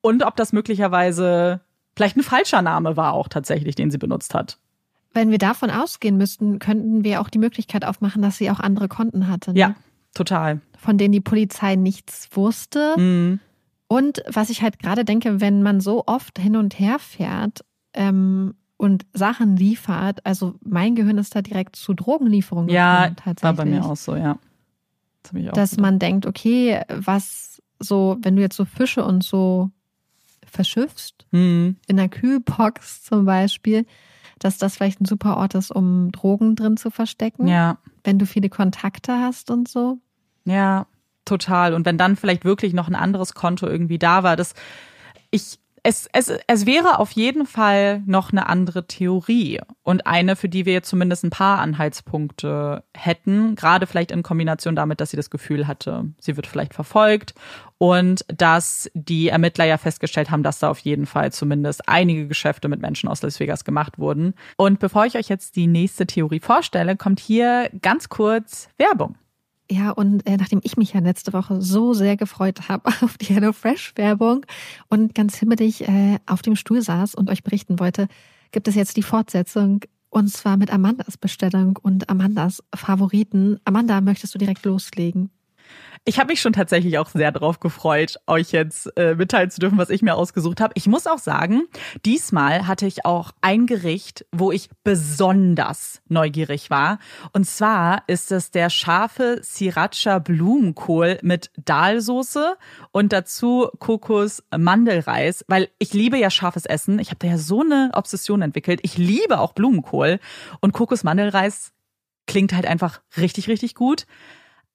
[0.00, 1.60] Und ob das möglicherweise
[1.96, 4.58] vielleicht ein falscher Name war auch tatsächlich, den sie benutzt hat.
[5.12, 8.88] Wenn wir davon ausgehen müssten, könnten wir auch die Möglichkeit aufmachen, dass sie auch andere
[8.88, 9.52] Konten hatte.
[9.52, 9.58] Ne?
[9.58, 9.74] Ja,
[10.14, 10.60] total.
[10.78, 12.94] Von denen die Polizei nichts wusste.
[12.98, 13.40] Mhm.
[13.88, 18.54] Und was ich halt gerade denke, wenn man so oft hin und her fährt ähm,
[18.76, 23.42] und Sachen liefert, also mein Gehirn ist da direkt zu Drogenlieferungen Ja, gekommen, tatsächlich.
[23.58, 24.38] war bei mir auch so, ja.
[25.22, 25.80] Das auch dass gedacht.
[25.82, 29.70] man denkt, okay, was so, wenn du jetzt so Fische und so
[30.46, 31.76] verschiffst, Mhm.
[31.86, 33.86] in der Kühlbox zum Beispiel,
[34.38, 38.26] dass das vielleicht ein super Ort ist, um Drogen drin zu verstecken, Ja, wenn du
[38.26, 39.98] viele Kontakte hast und so.
[40.44, 40.86] Ja,
[41.24, 41.74] total.
[41.74, 44.54] Und wenn dann vielleicht wirklich noch ein anderes Konto irgendwie da war, das
[45.30, 50.48] ich es, es, es wäre auf jeden Fall noch eine andere Theorie und eine, für
[50.48, 55.18] die wir jetzt zumindest ein paar Anhaltspunkte hätten, gerade vielleicht in Kombination damit, dass sie
[55.18, 57.34] das Gefühl hatte, sie wird vielleicht verfolgt
[57.76, 62.68] und dass die Ermittler ja festgestellt haben, dass da auf jeden Fall zumindest einige Geschäfte
[62.68, 64.32] mit Menschen aus Las Vegas gemacht wurden.
[64.56, 69.16] Und bevor ich euch jetzt die nächste Theorie vorstelle, kommt hier ganz kurz Werbung.
[69.74, 73.34] Ja, und äh, nachdem ich mich ja letzte Woche so sehr gefreut habe auf die
[73.34, 74.46] HelloFresh-Werbung
[74.88, 78.06] und ganz himmelig äh, auf dem Stuhl saß und euch berichten wollte,
[78.52, 83.58] gibt es jetzt die Fortsetzung und zwar mit Amandas Bestellung und Amandas Favoriten.
[83.64, 85.30] Amanda, möchtest du direkt loslegen?
[86.06, 89.78] Ich habe mich schon tatsächlich auch sehr darauf gefreut, euch jetzt äh, mitteilen zu dürfen,
[89.78, 90.74] was ich mir ausgesucht habe.
[90.76, 91.62] Ich muss auch sagen,
[92.04, 96.98] diesmal hatte ich auch ein Gericht, wo ich besonders neugierig war.
[97.32, 102.58] Und zwar ist es der scharfe Sriracha Blumenkohl mit Dahlsoße
[102.92, 106.98] und dazu Kokos Mandelreis, weil ich liebe ja scharfes Essen.
[106.98, 108.80] Ich habe da ja so eine Obsession entwickelt.
[108.82, 110.18] Ich liebe auch Blumenkohl
[110.60, 111.72] und Kokos Mandelreis
[112.26, 114.06] klingt halt einfach richtig, richtig gut.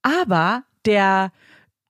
[0.01, 1.31] Aber der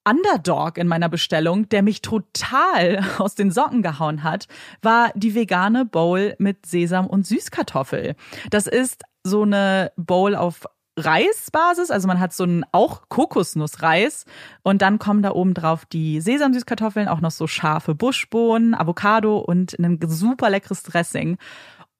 [0.05, 4.47] Underdog in meiner Bestellung, der mich total aus den Socken gehauen hat,
[4.81, 8.15] war die vegane Bowl mit Sesam und Süßkartoffel.
[8.49, 10.65] Das ist so eine Bowl auf
[10.97, 14.25] Reisbasis, also man hat so einen auch Kokosnussreis
[14.63, 19.79] und dann kommen da oben drauf die Sesamsüßkartoffeln, auch noch so scharfe Buschbohnen, Avocado und
[19.79, 21.37] ein super leckeres Dressing.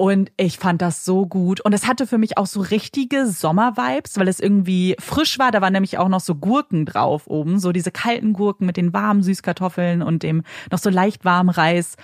[0.02, 1.60] Und ich fand das so gut.
[1.60, 5.52] Und es hatte für mich auch so richtige Sommervibes, weil es irgendwie frisch war.
[5.52, 7.60] Da waren nämlich auch noch so Gurken drauf oben.
[7.60, 11.98] So diese kalten Gurken mit den warmen Süßkartoffeln und dem noch so leicht warmen Reis.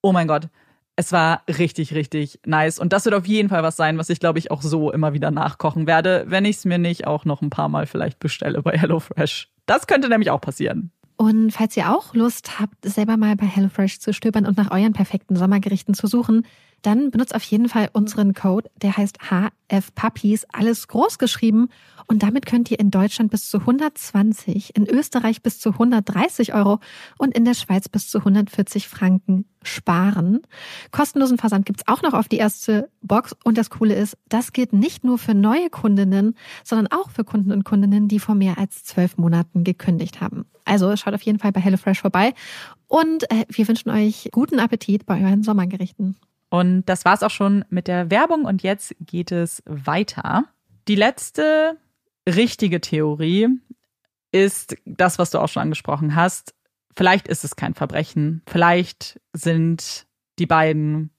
[0.00, 0.48] Oh mein Gott.
[0.94, 2.78] Es war richtig, richtig nice.
[2.78, 5.12] Und das wird auf jeden Fall was sein, was ich, glaube ich, auch so immer
[5.12, 8.62] wieder nachkochen werde, wenn ich es mir nicht auch noch ein paar Mal vielleicht bestelle
[8.62, 9.48] bei HelloFresh.
[9.66, 10.92] Das könnte nämlich auch passieren.
[11.16, 14.92] Und falls ihr auch Lust habt, selber mal bei HelloFresh zu stöbern und nach euren
[14.92, 16.46] perfekten Sommergerichten zu suchen,
[16.82, 21.68] dann benutzt auf jeden Fall unseren Code, der heißt HFPuppies, alles groß geschrieben.
[22.06, 26.80] Und damit könnt ihr in Deutschland bis zu 120, in Österreich bis zu 130 Euro
[27.18, 30.40] und in der Schweiz bis zu 140 Franken sparen.
[30.90, 33.36] Kostenlosen Versand gibt's auch noch auf die erste Box.
[33.44, 37.52] Und das Coole ist, das gilt nicht nur für neue Kundinnen, sondern auch für Kunden
[37.52, 40.46] und Kundinnen, die vor mehr als zwölf Monaten gekündigt haben.
[40.64, 42.34] Also schaut auf jeden Fall bei HelloFresh vorbei.
[42.88, 46.16] Und äh, wir wünschen euch guten Appetit bei euren Sommergerichten.
[46.50, 50.44] Und das war's auch schon mit der Werbung und jetzt geht es weiter.
[50.88, 51.78] Die letzte
[52.28, 53.48] richtige Theorie
[54.32, 56.54] ist das, was du auch schon angesprochen hast.
[56.96, 58.42] Vielleicht ist es kein Verbrechen.
[58.46, 60.06] Vielleicht sind
[60.38, 61.10] die beiden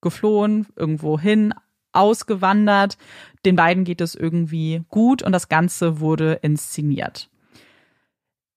[0.00, 1.54] geflohen, irgendwo hin,
[1.92, 2.98] ausgewandert.
[3.44, 7.30] Den beiden geht es irgendwie gut und das Ganze wurde inszeniert.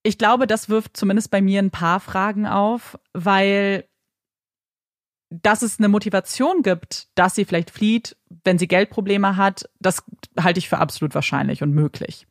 [0.03, 3.85] Ich glaube, das wirft zumindest bei mir ein paar Fragen auf, weil
[5.31, 10.03] dass es eine Motivation gibt, dass sie vielleicht flieht, wenn sie Geldprobleme hat, das
[10.37, 12.27] halte ich für absolut wahrscheinlich und möglich.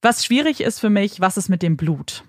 [0.00, 2.24] Was schwierig ist für mich, was ist mit dem Blut?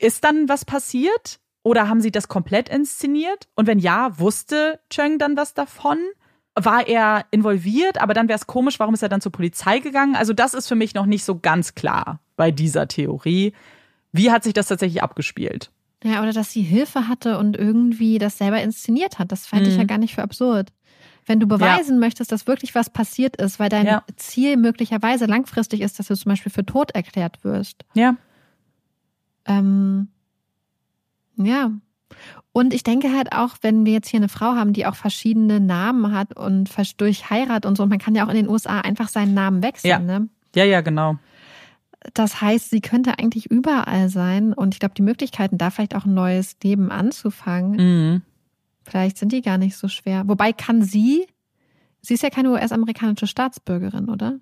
[0.00, 1.40] Ist dann was passiert?
[1.62, 3.48] Oder haben sie das komplett inszeniert?
[3.54, 5.98] Und wenn ja, wusste Cheng dann was davon?
[6.54, 8.00] War er involviert?
[8.00, 10.16] Aber dann wäre es komisch, warum ist er dann zur Polizei gegangen?
[10.16, 13.52] Also das ist für mich noch nicht so ganz klar bei dieser Theorie.
[14.12, 15.70] Wie hat sich das tatsächlich abgespielt?
[16.04, 19.32] Ja, oder dass sie Hilfe hatte und irgendwie das selber inszeniert hat.
[19.32, 19.68] Das fand mhm.
[19.68, 19.88] ich ja mhm.
[19.88, 20.72] gar nicht für absurd.
[21.26, 22.00] Wenn du beweisen ja.
[22.00, 24.02] möchtest, dass wirklich was passiert ist, weil dein ja.
[24.16, 27.84] Ziel möglicherweise langfristig ist, dass du zum Beispiel für tot erklärt wirst.
[27.94, 28.16] Ja.
[29.44, 30.08] Ähm,
[31.36, 31.70] ja.
[32.52, 35.60] Und ich denke halt auch, wenn wir jetzt hier eine Frau haben, die auch verschiedene
[35.60, 38.80] Namen hat und durch Heirat und so, und man kann ja auch in den USA
[38.80, 39.98] einfach seinen Namen wechseln, ja.
[39.98, 40.28] ne?
[40.54, 41.18] Ja, ja, genau.
[42.14, 46.04] Das heißt, sie könnte eigentlich überall sein und ich glaube, die Möglichkeiten, da vielleicht auch
[46.04, 48.22] ein neues Leben anzufangen, mhm.
[48.84, 50.22] vielleicht sind die gar nicht so schwer.
[50.26, 51.26] Wobei kann sie,
[52.00, 54.38] sie ist ja keine US-amerikanische Staatsbürgerin, oder?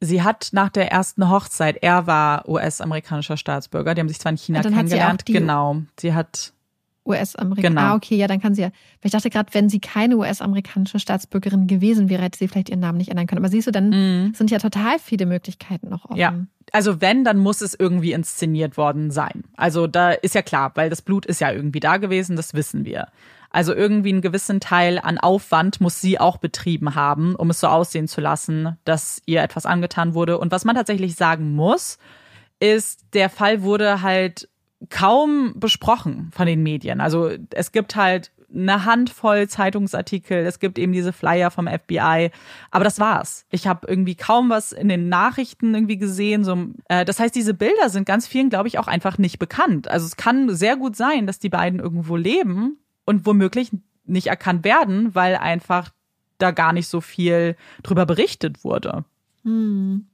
[0.00, 4.38] Sie hat nach der ersten Hochzeit, er war US-amerikanischer Staatsbürger, die haben sich zwar in
[4.38, 5.82] China kennengelernt, genau.
[5.98, 6.52] Sie hat
[7.08, 7.68] US-Amerikaner.
[7.68, 7.80] Genau.
[7.80, 8.70] Ah, okay, ja, dann kann sie ja.
[9.02, 12.98] Ich dachte gerade, wenn sie keine US-amerikanische Staatsbürgerin gewesen wäre, hätte sie vielleicht ihren Namen
[12.98, 13.40] nicht ändern können.
[13.40, 14.34] Aber siehst du, dann mhm.
[14.34, 16.16] sind ja total viele Möglichkeiten noch offen.
[16.16, 16.34] Ja.
[16.72, 19.44] Also wenn, dann muss es irgendwie inszeniert worden sein.
[19.56, 22.84] Also da ist ja klar, weil das Blut ist ja irgendwie da gewesen, das wissen
[22.84, 23.08] wir.
[23.50, 27.68] Also irgendwie einen gewissen Teil an Aufwand muss sie auch betrieben haben, um es so
[27.68, 30.38] aussehen zu lassen, dass ihr etwas angetan wurde.
[30.38, 31.98] Und was man tatsächlich sagen muss,
[32.60, 34.48] ist, der Fall wurde halt
[34.90, 37.00] kaum besprochen von den Medien.
[37.00, 42.30] Also es gibt halt eine Handvoll Zeitungsartikel, es gibt eben diese Flyer vom FBI,
[42.70, 43.44] aber das war's.
[43.50, 46.44] Ich habe irgendwie kaum was in den Nachrichten irgendwie gesehen.
[46.44, 46.56] So,
[46.88, 49.88] äh, das heißt, diese Bilder sind ganz vielen, glaube ich, auch einfach nicht bekannt.
[49.88, 53.70] Also es kann sehr gut sein, dass die beiden irgendwo leben und womöglich
[54.04, 55.90] nicht erkannt werden, weil einfach
[56.38, 59.04] da gar nicht so viel drüber berichtet wurde.
[59.42, 60.06] Hm.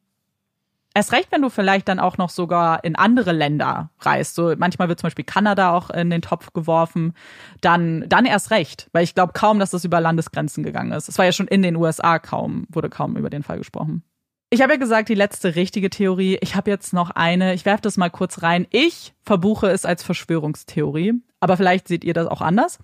[0.96, 4.36] Erst recht, wenn du vielleicht dann auch noch sogar in andere Länder reist.
[4.36, 7.14] So manchmal wird zum Beispiel Kanada auch in den Topf geworfen.
[7.60, 11.08] Dann, dann erst recht, weil ich glaube kaum, dass das über Landesgrenzen gegangen ist.
[11.08, 14.04] Es war ja schon in den USA kaum, wurde kaum über den Fall gesprochen.
[14.50, 16.38] Ich habe ja gesagt, die letzte richtige Theorie.
[16.40, 17.54] Ich habe jetzt noch eine.
[17.54, 18.68] Ich werfe das mal kurz rein.
[18.70, 22.78] Ich verbuche es als Verschwörungstheorie, aber vielleicht seht ihr das auch anders.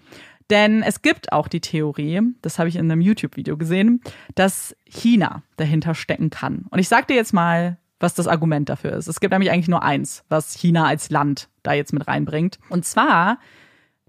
[0.51, 4.03] Denn es gibt auch die Theorie, das habe ich in einem YouTube-Video gesehen,
[4.35, 6.67] dass China dahinter stecken kann.
[6.71, 9.07] Und ich sage dir jetzt mal, was das Argument dafür ist.
[9.07, 12.59] Es gibt nämlich eigentlich nur eins, was China als Land da jetzt mit reinbringt.
[12.71, 13.39] Und zwar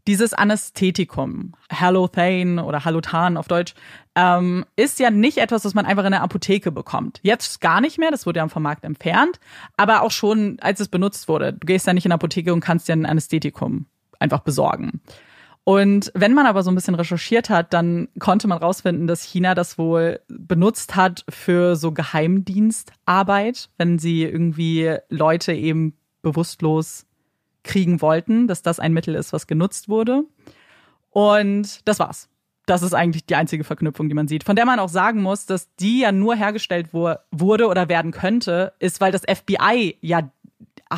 [0.08, 3.76] dieses Anästhetikum, Halothane oder Halotan auf Deutsch,
[4.16, 7.20] ähm, ist ja nicht etwas, was man einfach in der Apotheke bekommt.
[7.22, 9.40] Jetzt gar nicht mehr, das wurde ja vom Markt entfernt,
[9.78, 11.54] aber auch schon, als es benutzt wurde.
[11.54, 13.86] Du gehst ja nicht in die Apotheke und kannst dir ein Anästhetikum
[14.20, 15.02] einfach besorgen.
[15.64, 19.54] Und wenn man aber so ein bisschen recherchiert hat, dann konnte man rausfinden, dass China
[19.54, 25.94] das wohl benutzt hat für so Geheimdienstarbeit, wenn sie irgendwie Leute eben
[26.24, 27.06] bewusstlos
[27.64, 30.24] kriegen wollten, dass das ein Mittel ist, was genutzt wurde.
[31.12, 32.28] Und das war's.
[32.66, 34.44] Das ist eigentlich die einzige Verknüpfung, die man sieht.
[34.44, 38.74] Von der man auch sagen muss, dass die ja nur hergestellt wurde oder werden könnte,
[38.80, 40.32] ist, weil das FBI ja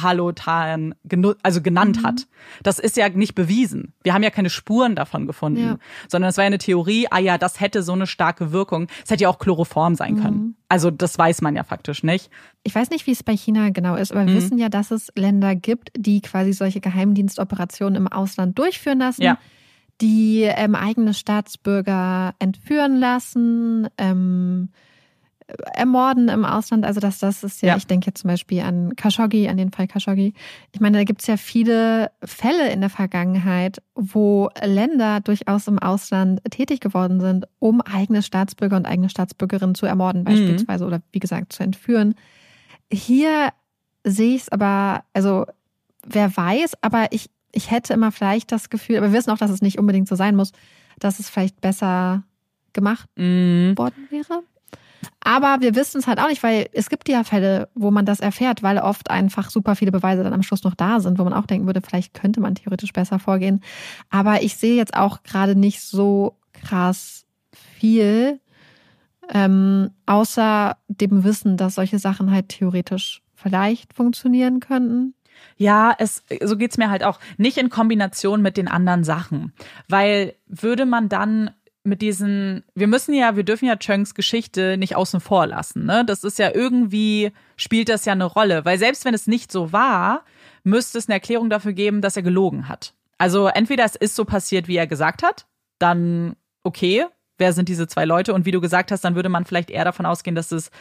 [0.02, 0.96] Halotan
[1.44, 2.06] also genannt mhm.
[2.06, 2.28] hat.
[2.64, 3.94] Das ist ja nicht bewiesen.
[4.04, 5.78] Wir haben ja keine Spuren davon gefunden, ja.
[6.08, 8.88] sondern es war ja eine Theorie, ah ja, das hätte so eine starke Wirkung.
[9.04, 10.38] Es hätte ja auch Chloroform sein können.
[10.38, 10.56] Mhm.
[10.70, 12.30] Also das weiß man ja faktisch nicht.
[12.64, 14.38] Ich weiß nicht, wie es bei China genau ist, aber wir mhm.
[14.38, 19.22] wissen ja, dass es Länder gibt, die quasi solche Geheimdienstoperationen im Ausland durchführen lassen.
[19.22, 19.38] Ja
[20.02, 24.70] die ähm, eigene Staatsbürger entführen lassen, ähm,
[25.74, 26.86] ermorden im Ausland.
[26.86, 27.78] Also das, das ist ja, ja.
[27.78, 30.34] ich denke jetzt zum Beispiel an Khashoggi, an den Fall Khashoggi.
[30.72, 35.80] Ich meine, da gibt es ja viele Fälle in der Vergangenheit, wo Länder durchaus im
[35.80, 40.26] Ausland tätig geworden sind, um eigene Staatsbürger und eigene Staatsbürgerinnen zu ermorden, mhm.
[40.26, 40.88] beispielsweise, mhm.
[40.88, 42.16] oder wie gesagt, zu entführen.
[42.92, 43.50] Hier
[44.04, 45.46] sehe ich es aber, also
[46.06, 49.52] wer weiß, aber ich, ich hätte immer vielleicht das Gefühl, aber wir wissen auch, dass
[49.52, 50.52] es nicht unbedingt so sein muss,
[51.00, 52.24] dass es vielleicht besser
[52.74, 53.74] gemacht mhm.
[53.78, 54.44] worden wäre.
[55.22, 58.20] Aber wir wissen es halt auch nicht, weil es gibt ja Fälle, wo man das
[58.20, 61.34] erfährt, weil oft einfach super viele Beweise dann am Schluss noch da sind, wo man
[61.34, 63.62] auch denken würde, vielleicht könnte man theoretisch besser vorgehen.
[64.10, 68.40] Aber ich sehe jetzt auch gerade nicht so krass viel,
[69.30, 75.14] ähm, außer dem Wissen, dass solche Sachen halt theoretisch vielleicht funktionieren könnten.
[75.58, 77.20] Ja, es, so geht's mir halt auch.
[77.38, 79.54] Nicht in Kombination mit den anderen Sachen.
[79.88, 81.52] Weil würde man dann
[81.84, 86.06] mit diesen, wir müssen ja, wir dürfen ja Chunks Geschichte nicht außen vor lassen, ne?
[86.06, 89.74] Das ist ja irgendwie, spielt das ja eine Rolle, weil selbst wenn es nicht so
[89.74, 90.24] war,
[90.64, 92.94] müsste es eine Erklärung dafür geben, dass er gelogen hat.
[93.18, 95.46] Also entweder es ist so passiert, wie er gesagt hat,
[95.78, 97.06] dann okay,
[97.38, 98.34] wer sind diese zwei Leute?
[98.34, 100.72] Und wie du gesagt hast, dann würde man vielleicht eher davon ausgehen, dass es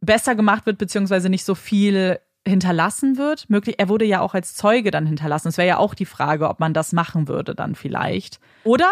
[0.00, 3.48] besser gemacht wird, beziehungsweise nicht so viel hinterlassen wird.
[3.50, 5.48] Möglich, er wurde ja auch als Zeuge dann hinterlassen.
[5.48, 8.40] Es wäre ja auch die Frage, ob man das machen würde dann vielleicht.
[8.64, 8.90] Oder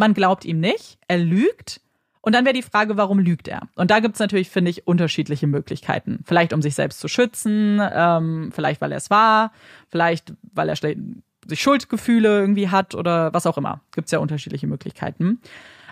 [0.00, 1.80] man glaubt ihm nicht, er lügt.
[2.22, 3.68] Und dann wäre die Frage, warum lügt er?
[3.76, 6.20] Und da gibt es natürlich, finde ich, unterschiedliche Möglichkeiten.
[6.26, 9.52] Vielleicht, um sich selbst zu schützen, ähm, vielleicht, weil er es war,
[9.88, 13.80] vielleicht, weil er sich Schuldgefühle irgendwie hat oder was auch immer.
[13.92, 15.40] Gibt es ja unterschiedliche Möglichkeiten.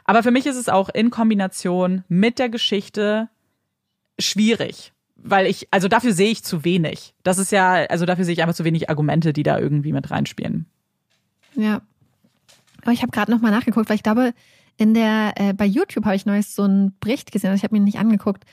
[0.05, 3.29] Aber für mich ist es auch in Kombination mit der Geschichte
[4.19, 4.93] schwierig.
[5.17, 7.15] Weil ich, also dafür sehe ich zu wenig.
[7.23, 10.11] Das ist ja, also dafür sehe ich einfach zu wenig Argumente, die da irgendwie mit
[10.11, 10.67] reinspielen.
[11.55, 11.83] Ja,
[12.89, 14.33] aber ich habe gerade nochmal nachgeguckt, weil ich glaube,
[14.79, 17.77] in der, äh, bei YouTube habe ich neulich so einen Bericht gesehen, also ich habe
[17.77, 18.45] mir nicht angeguckt,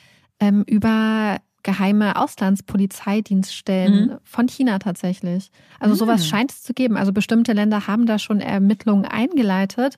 [0.42, 4.18] ähm, über geheime Auslandspolizeidienststellen mhm.
[4.26, 5.52] von China tatsächlich.
[5.80, 6.00] Also mhm.
[6.00, 6.98] sowas scheint es zu geben.
[6.98, 9.96] Also bestimmte Länder haben da schon Ermittlungen eingeleitet,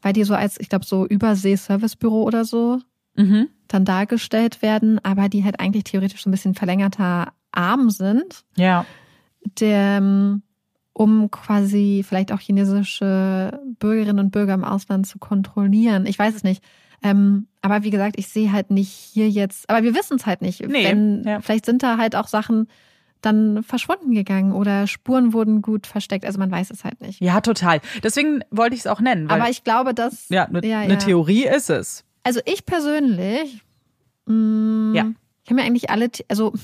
[0.00, 2.80] weil die so als, ich glaube, so Übersee-Servicebüro oder so
[3.14, 3.48] mhm.
[3.68, 8.42] dann dargestellt werden, aber die halt eigentlich theoretisch so ein bisschen verlängerter Arm sind.
[8.56, 8.86] Ja.
[9.60, 10.42] Der, ähm,
[10.96, 16.06] um quasi vielleicht auch chinesische Bürgerinnen und Bürger im Ausland zu kontrollieren.
[16.06, 16.64] Ich weiß es nicht.
[17.02, 20.40] Ähm, aber wie gesagt, ich sehe halt nicht hier jetzt, aber wir wissen es halt
[20.40, 20.66] nicht.
[20.66, 21.42] Nee, Wenn, ja.
[21.42, 22.68] Vielleicht sind da halt auch Sachen
[23.20, 26.24] dann verschwunden gegangen oder Spuren wurden gut versteckt.
[26.24, 27.20] Also man weiß es halt nicht.
[27.20, 27.82] Ja, total.
[28.02, 29.28] Deswegen wollte ich es auch nennen.
[29.28, 30.30] aber ich glaube, dass.
[30.30, 30.96] Ja, eine ja, ja.
[30.96, 32.04] Theorie ist es.
[32.22, 33.60] Also ich persönlich.
[34.24, 35.06] Mh, mm, ja.
[35.44, 36.54] Ich habe mir eigentlich alle, also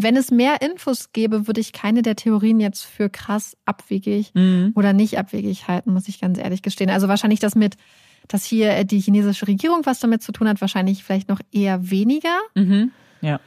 [0.00, 4.72] wenn es mehr Infos gäbe, würde ich keine der Theorien jetzt für krass abwegig mhm.
[4.76, 6.88] oder nicht abwegig halten, muss ich ganz ehrlich gestehen.
[6.88, 7.76] Also wahrscheinlich das mit,
[8.28, 12.38] dass hier die chinesische Regierung was damit zu tun hat, wahrscheinlich vielleicht noch eher weniger.
[12.54, 12.92] Mhm.
[13.20, 13.40] Ja.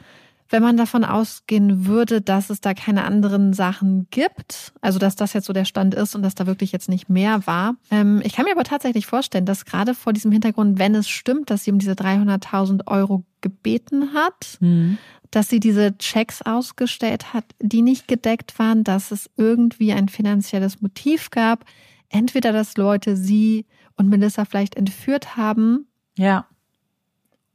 [0.52, 5.32] Wenn man davon ausgehen würde, dass es da keine anderen Sachen gibt, also dass das
[5.32, 7.76] jetzt so der Stand ist und dass da wirklich jetzt nicht mehr war.
[7.90, 11.50] Ähm, ich kann mir aber tatsächlich vorstellen, dass gerade vor diesem Hintergrund, wenn es stimmt,
[11.50, 14.98] dass sie um diese 300.000 Euro gebeten hat, mhm
[15.32, 20.82] dass sie diese Checks ausgestellt hat, die nicht gedeckt waren, dass es irgendwie ein finanzielles
[20.82, 21.64] Motiv gab.
[22.10, 23.64] Entweder, dass Leute sie
[23.96, 25.86] und Melissa vielleicht entführt haben.
[26.18, 26.46] Ja.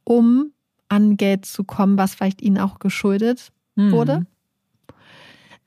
[0.03, 0.53] Um
[0.89, 3.91] an Geld zu kommen, was vielleicht ihnen auch geschuldet mhm.
[3.91, 4.26] wurde.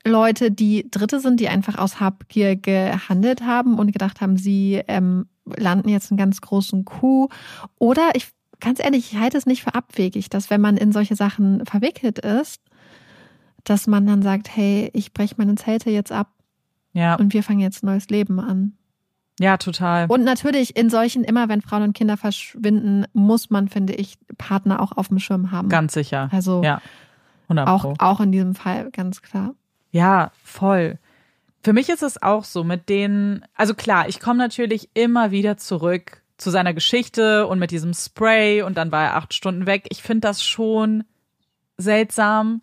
[0.05, 5.27] Leute, die Dritte sind, die einfach aus Habgier gehandelt haben und gedacht haben, sie ähm,
[5.45, 7.31] landen jetzt einen ganz großen Coup.
[7.77, 8.29] Oder ich
[8.59, 12.19] ganz ehrlich, ich halte es nicht für abwegig, dass wenn man in solche Sachen verwickelt
[12.19, 12.61] ist,
[13.63, 16.29] dass man dann sagt, hey, ich breche meine Zelte jetzt ab
[16.93, 17.15] Ja.
[17.15, 18.77] und wir fangen jetzt ein neues Leben an.
[19.41, 20.05] Ja, total.
[20.07, 24.81] Und natürlich in solchen, immer wenn Frauen und Kinder verschwinden, muss man, finde ich, Partner
[24.81, 25.69] auch auf dem Schirm haben.
[25.69, 26.29] Ganz sicher.
[26.31, 26.81] Also ja.
[27.45, 29.55] 100 auch, auch in diesem Fall, ganz klar.
[29.91, 30.99] Ja, voll.
[31.63, 35.57] Für mich ist es auch so mit den, also klar, ich komme natürlich immer wieder
[35.57, 39.85] zurück zu seiner Geschichte und mit diesem Spray und dann war er acht Stunden weg.
[39.89, 41.03] Ich finde das schon
[41.77, 42.61] seltsam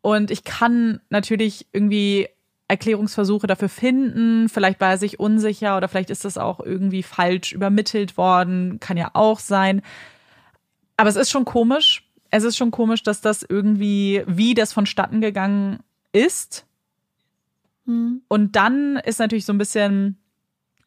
[0.00, 2.28] und ich kann natürlich irgendwie
[2.68, 4.48] Erklärungsversuche dafür finden.
[4.48, 8.80] Vielleicht war er sich unsicher oder vielleicht ist das auch irgendwie falsch übermittelt worden.
[8.80, 9.82] Kann ja auch sein.
[10.96, 12.08] Aber es ist schon komisch.
[12.30, 15.80] Es ist schon komisch, dass das irgendwie, wie das vonstatten gegangen
[16.12, 16.66] ist.
[17.86, 18.22] Hm.
[18.28, 20.18] Und dann ist natürlich so ein bisschen,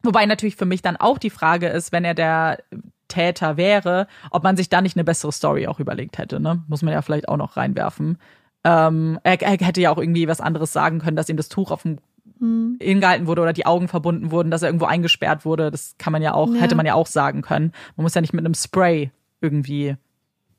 [0.02, 2.58] wobei natürlich für mich dann auch die Frage ist, wenn er der
[3.06, 6.62] Täter wäre, ob man sich da nicht eine bessere Story auch überlegt hätte, ne?
[6.68, 8.18] Muss man ja vielleicht auch noch reinwerfen.
[8.70, 11.70] Ähm, er, er hätte ja auch irgendwie was anderes sagen können, dass ihm das Tuch
[11.70, 11.98] auf dem
[12.40, 12.76] Hm.
[12.80, 15.70] hingehalten wurde oder die Augen verbunden wurden, dass er irgendwo eingesperrt wurde.
[15.72, 16.60] Das kann man ja auch, Ja.
[16.60, 17.72] hätte man ja auch sagen können.
[17.96, 19.96] Man muss ja nicht mit einem Spray irgendwie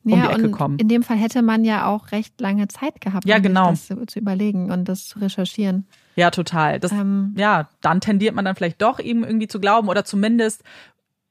[0.03, 0.77] um ja, die Ecke kommen.
[0.79, 3.69] in dem Fall hätte man ja auch recht lange Zeit gehabt, Ja, um genau.
[3.69, 5.85] das zu, zu überlegen und das zu recherchieren.
[6.15, 6.79] Ja, total.
[6.81, 7.33] Das, Ähm.
[7.37, 10.63] ja, dann tendiert man dann vielleicht doch ihm irgendwie zu glauben oder zumindest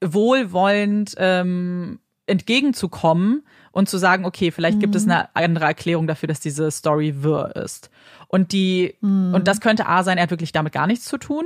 [0.03, 5.11] wohlwollend ähm, entgegenzukommen und zu sagen, okay, vielleicht gibt es Mhm.
[5.11, 7.89] eine andere Erklärung dafür, dass diese Story wirr ist.
[8.27, 9.33] Und die, Mhm.
[9.33, 11.45] und das könnte A sein, er hat wirklich damit gar nichts zu tun.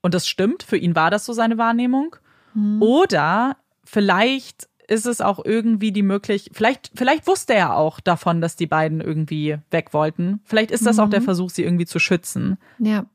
[0.00, 2.16] Und das stimmt, für ihn war das so seine Wahrnehmung.
[2.54, 2.82] Mhm.
[2.82, 8.56] Oder vielleicht ist es auch irgendwie die Möglichkeit, vielleicht, vielleicht wusste er auch davon, dass
[8.56, 10.40] die beiden irgendwie weg wollten.
[10.44, 12.58] Vielleicht ist das auch der Versuch, sie irgendwie zu schützen.
[12.78, 13.06] Ja.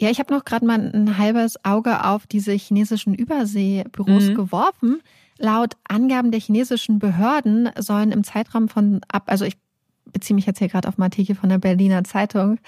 [0.00, 4.34] Ja, ich habe noch gerade mal ein halbes Auge auf diese chinesischen Überseebüros Mhm.
[4.34, 5.00] geworfen.
[5.38, 9.56] Laut Angaben der chinesischen Behörden sollen im Zeitraum von ab, also ich
[10.12, 12.58] beziehe mich jetzt hier gerade auf einen Artikel von der Berliner Zeitung,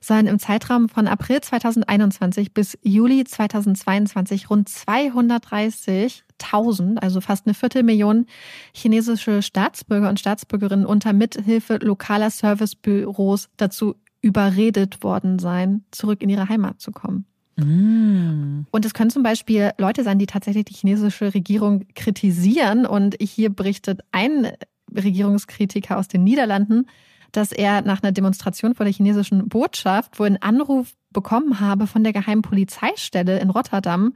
[0.00, 8.26] sollen im Zeitraum von April 2021 bis Juli 2022 rund 230.000, also fast eine Viertelmillion
[8.74, 16.48] chinesische Staatsbürger und Staatsbürgerinnen unter Mithilfe lokaler Servicebüros dazu überredet worden sein, zurück in ihre
[16.48, 17.24] Heimat zu kommen.
[17.58, 18.66] Mm.
[18.70, 22.86] Und es können zum Beispiel Leute sein, die tatsächlich die chinesische Regierung kritisieren.
[22.86, 24.52] Und hier berichtet ein
[24.94, 26.86] Regierungskritiker aus den Niederlanden,
[27.32, 32.04] dass er nach einer Demonstration vor der chinesischen Botschaft wohl einen Anruf bekommen habe von
[32.04, 34.14] der geheimen Polizeistelle in Rotterdam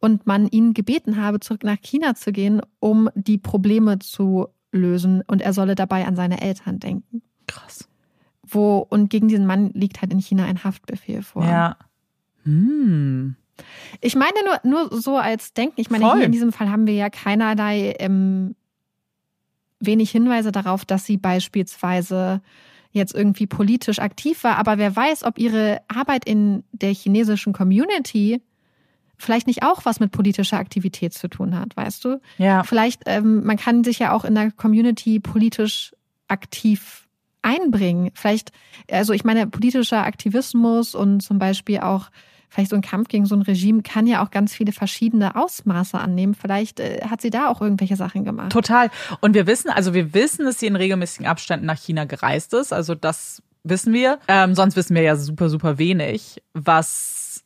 [0.00, 5.22] und man ihn gebeten habe, zurück nach China zu gehen, um die Probleme zu lösen.
[5.26, 7.22] Und er solle dabei an seine Eltern denken.
[7.46, 7.88] Krass.
[8.42, 11.44] Wo, und gegen diesen Mann liegt halt in China ein Haftbefehl vor.
[11.44, 11.76] Ja.
[12.44, 13.36] Hm.
[14.00, 15.80] Ich meine nur, nur so als Denken.
[15.80, 16.16] Ich meine, Voll.
[16.16, 18.56] hier in diesem Fall haben wir ja keinerlei ähm,
[19.80, 22.40] wenig Hinweise darauf, dass sie beispielsweise
[22.90, 24.56] jetzt irgendwie politisch aktiv war.
[24.56, 28.40] Aber wer weiß, ob ihre Arbeit in der chinesischen Community
[29.16, 32.20] vielleicht nicht auch was mit politischer Aktivität zu tun hat, weißt du?
[32.38, 32.62] Ja.
[32.62, 35.92] Vielleicht, ähm, man kann sich ja auch in der Community politisch
[36.28, 37.08] aktiv
[37.42, 38.10] einbringen.
[38.14, 38.52] Vielleicht,
[38.90, 42.10] also ich meine, politischer Aktivismus und zum Beispiel auch
[42.48, 45.98] vielleicht so ein Kampf gegen so ein Regime kann ja auch ganz viele verschiedene Ausmaße
[45.98, 46.34] annehmen.
[46.34, 48.52] Vielleicht äh, hat sie da auch irgendwelche Sachen gemacht.
[48.52, 48.90] Total.
[49.20, 52.72] Und wir wissen, also wir wissen, dass sie in regelmäßigen Abständen nach China gereist ist.
[52.72, 54.20] Also das wissen wir.
[54.28, 57.44] Ähm, sonst wissen wir ja super, super wenig, was,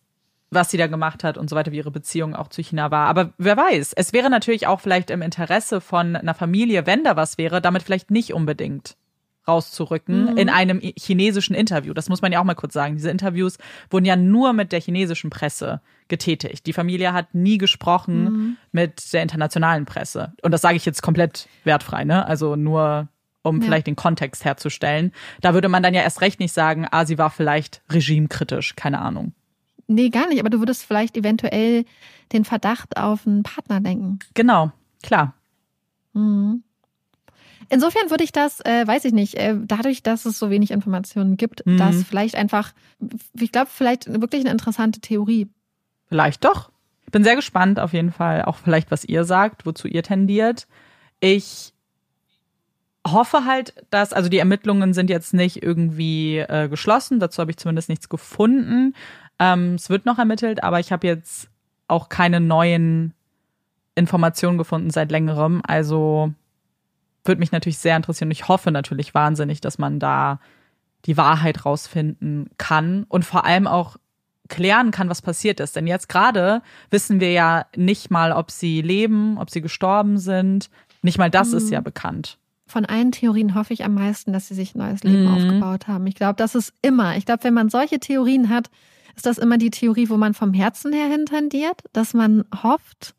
[0.50, 3.08] was sie da gemacht hat und so weiter, wie ihre Beziehung auch zu China war.
[3.08, 7.16] Aber wer weiß, es wäre natürlich auch vielleicht im Interesse von einer Familie, wenn da
[7.16, 8.97] was wäre, damit vielleicht nicht unbedingt
[9.48, 11.94] rauszurücken in einem chinesischen Interview.
[11.94, 12.94] Das muss man ja auch mal kurz sagen.
[12.96, 13.58] Diese Interviews
[13.90, 16.66] wurden ja nur mit der chinesischen Presse getätigt.
[16.66, 20.32] Die Familie hat nie gesprochen mit der internationalen Presse.
[20.42, 22.26] Und das sage ich jetzt komplett wertfrei, ne?
[22.26, 23.08] Also nur
[23.42, 23.66] um Ja.
[23.66, 25.12] vielleicht den Kontext herzustellen.
[25.40, 29.00] Da würde man dann ja erst recht nicht sagen, ah, sie war vielleicht regimekritisch, keine
[29.00, 29.32] Ahnung.
[29.86, 30.40] Nee, gar nicht.
[30.40, 31.84] Aber du würdest vielleicht eventuell
[32.32, 34.18] den Verdacht auf einen Partner denken.
[34.34, 34.70] Genau,
[35.02, 35.34] klar.
[36.12, 36.62] Mhm.
[37.70, 41.36] Insofern würde ich das, äh, weiß ich nicht, äh, dadurch, dass es so wenig Informationen
[41.36, 41.76] gibt, Mhm.
[41.78, 42.72] das vielleicht einfach,
[43.38, 45.48] ich glaube, vielleicht wirklich eine interessante Theorie.
[46.08, 46.70] Vielleicht doch.
[47.10, 50.66] Bin sehr gespannt auf jeden Fall, auch vielleicht, was ihr sagt, wozu ihr tendiert.
[51.20, 51.72] Ich
[53.06, 57.56] hoffe halt, dass, also die Ermittlungen sind jetzt nicht irgendwie äh, geschlossen, dazu habe ich
[57.56, 58.94] zumindest nichts gefunden.
[59.38, 61.48] Ähm, es wird noch ermittelt, aber ich habe jetzt
[61.86, 63.14] auch keine neuen
[63.94, 65.62] Informationen gefunden seit längerem.
[65.66, 66.32] Also
[67.28, 68.28] würde mich natürlich sehr interessieren.
[68.28, 70.40] Und ich hoffe natürlich wahnsinnig, dass man da
[71.04, 73.96] die Wahrheit rausfinden kann und vor allem auch
[74.48, 75.76] klären kann, was passiert ist.
[75.76, 80.70] Denn jetzt gerade wissen wir ja nicht mal, ob sie leben, ob sie gestorben sind.
[81.02, 82.38] Nicht mal das ist ja bekannt.
[82.66, 85.34] von allen Theorien hoffe ich am meisten, dass sie sich ein neues Leben Mhm.
[85.34, 86.06] aufgebaut haben.
[86.06, 87.16] Ich glaube, das ist immer.
[87.16, 88.68] Ich glaube, wenn man solche Theorien hat,
[89.16, 93.14] ist das immer die Theorie, wo man vom Herzen her hintendiert, dass man hofft,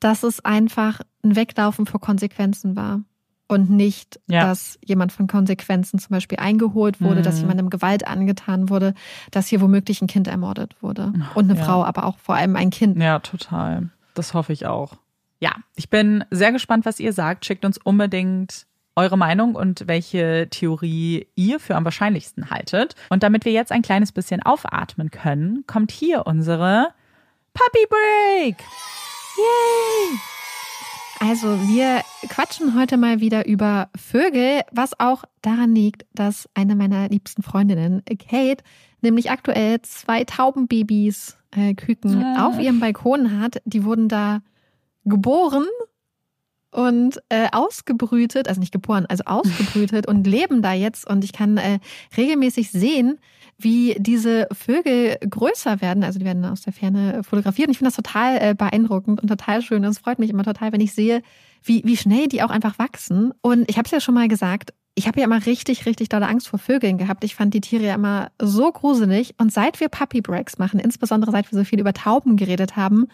[0.00, 3.02] dass es einfach ein Weglaufen vor Konsequenzen war.
[3.46, 4.46] Und nicht, Ja.
[4.46, 7.40] dass jemand von Konsequenzen zum Beispiel eingeholt wurde, dass Mhm.
[7.42, 8.94] jemandem Gewalt angetan wurde,
[9.32, 11.12] dass hier womöglich ein Kind ermordet wurde.
[11.34, 11.64] Und eine ja.
[11.64, 12.96] Frau, aber auch vor allem ein Kind.
[12.96, 13.90] Ja, total.
[14.14, 14.94] Das hoffe ich auch.
[15.40, 17.44] Ja, ich bin sehr gespannt, was ihr sagt.
[17.44, 18.66] Schickt uns unbedingt
[18.96, 22.94] eure Meinung und welche Theorie ihr für am wahrscheinlichsten haltet.
[23.10, 26.88] Und damit wir jetzt ein kleines bisschen aufatmen können, kommt hier unsere
[27.52, 28.56] Puppy Break.
[29.36, 30.18] Yay!
[31.20, 37.08] Also, wir quatschen heute mal wieder über Vögel, was auch daran liegt, dass eine meiner
[37.08, 38.62] liebsten Freundinnen, Kate,
[39.00, 42.48] nämlich aktuell zwei Taubenbabys, äh, Küken, Ah.
[42.48, 43.62] auf ihrem Balkon hat.
[43.64, 44.42] Die wurden da
[45.04, 45.66] geboren
[46.70, 51.08] und äh, ausgebrütet, also nicht geboren, also ausgebrütet und leben da jetzt.
[51.08, 51.78] Und ich kann äh,
[52.16, 53.18] regelmäßig sehen,
[53.58, 56.04] wie diese Vögel größer werden.
[56.04, 57.68] Also die werden aus der Ferne fotografiert.
[57.68, 59.84] Und ich finde das total äh, beeindruckend und total schön.
[59.84, 61.22] Und es freut mich immer total, wenn ich sehe,
[61.62, 63.32] wie, wie schnell die auch einfach wachsen.
[63.40, 66.28] Und ich habe es ja schon mal gesagt, ich habe ja immer richtig, richtig dolle
[66.28, 67.24] Angst vor Vögeln gehabt.
[67.24, 69.34] Ich fand die Tiere ja immer so gruselig.
[69.38, 73.08] Und seit wir Puppy Breaks machen, insbesondere seit wir so viel über Tauben geredet haben,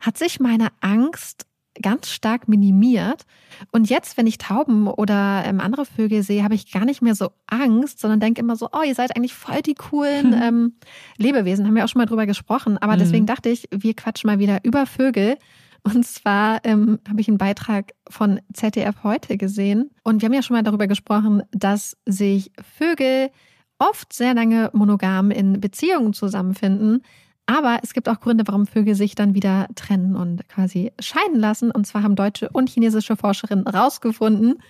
[0.00, 1.46] hat sich meine Angst
[1.80, 3.24] ganz stark minimiert.
[3.70, 7.14] Und jetzt, wenn ich Tauben oder ähm, andere Vögel sehe, habe ich gar nicht mehr
[7.14, 10.74] so Angst, sondern denke immer so, oh, ihr seid eigentlich voll die coolen ähm,
[11.16, 11.66] Lebewesen.
[11.66, 12.78] Haben wir auch schon mal drüber gesprochen.
[12.78, 12.98] Aber Mhm.
[12.98, 15.36] deswegen dachte ich, wir quatschen mal wieder über Vögel.
[15.82, 19.90] Und zwar ähm, habe ich einen Beitrag von ZDF heute gesehen.
[20.02, 23.30] Und wir haben ja schon mal darüber gesprochen, dass sich Vögel
[23.78, 27.02] oft sehr lange monogam in Beziehungen zusammenfinden.
[27.50, 31.72] Aber es gibt auch Gründe, warum Vögel sich dann wieder trennen und quasi scheiden lassen.
[31.72, 34.62] Und zwar haben deutsche und chinesische Forscherinnen herausgefunden,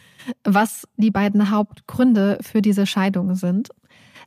[0.44, 3.68] was die beiden Hauptgründe für diese Scheidung sind.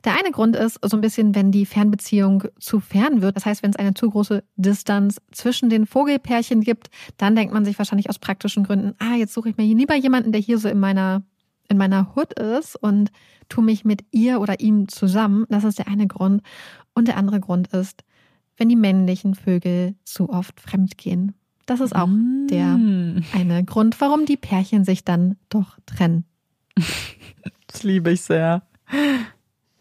[0.04, 3.34] Der eine Grund ist so ein bisschen, wenn die Fernbeziehung zu fern wird.
[3.34, 7.64] Das heißt, wenn es eine zu große Distanz zwischen den Vogelpärchen gibt, dann denkt man
[7.64, 10.68] sich wahrscheinlich aus praktischen Gründen, ah, jetzt suche ich mir lieber jemanden, der hier so
[10.68, 11.24] in meiner,
[11.68, 13.10] in meiner Hood ist und
[13.48, 15.44] tu mich mit ihr oder ihm zusammen.
[15.48, 16.42] Das ist der eine Grund.
[16.94, 18.04] Und der andere Grund ist,
[18.56, 21.34] wenn die männlichen Vögel zu oft fremdgehen.
[21.66, 22.08] Das ist auch
[22.50, 26.24] der Mm, eine Grund, warum die Pärchen sich dann doch trennen.
[27.66, 28.62] Das liebe ich sehr.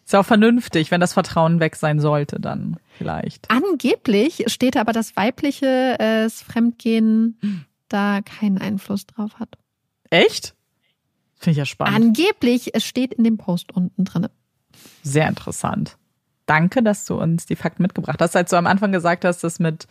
[0.03, 3.51] Ist ja auch vernünftig, wenn das Vertrauen weg sein sollte, dann vielleicht.
[3.51, 7.37] Angeblich steht aber das weibliche äh, das Fremdgehen
[7.89, 9.59] da keinen Einfluss drauf hat.
[10.09, 10.55] Echt?
[11.35, 11.95] Finde ich ja spannend.
[11.95, 14.27] Angeblich, es steht in dem Post unten drin.
[15.03, 15.97] Sehr interessant.
[16.45, 18.35] Danke, dass du uns die Fakten mitgebracht hast.
[18.35, 19.87] Als du am Anfang gesagt hast, dass mit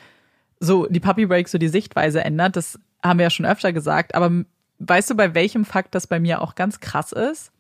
[0.60, 4.14] so die Puppy Break so die Sichtweise ändert, das haben wir ja schon öfter gesagt.
[4.14, 4.44] Aber
[4.78, 7.52] weißt du, bei welchem Fakt das bei mir auch ganz krass ist?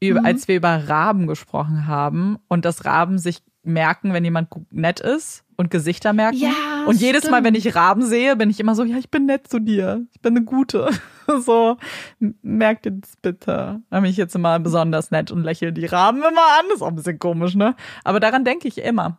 [0.00, 5.00] Über, Als wir über Raben gesprochen haben und dass Raben sich merken, wenn jemand nett
[5.00, 6.38] ist und Gesichter merken.
[6.38, 7.46] Ja, und jedes Mal, stimmt.
[7.46, 10.04] wenn ich Raben sehe, bin ich immer so, ja, ich bin nett zu dir.
[10.12, 10.90] Ich bin eine gute.
[11.40, 11.76] so,
[12.42, 13.80] merkt ihr das bitte.
[13.88, 16.66] Da bin ich jetzt immer besonders nett und lächle die Raben immer an.
[16.74, 17.76] ist auch ein bisschen komisch, ne?
[18.04, 19.18] Aber daran denke ich immer.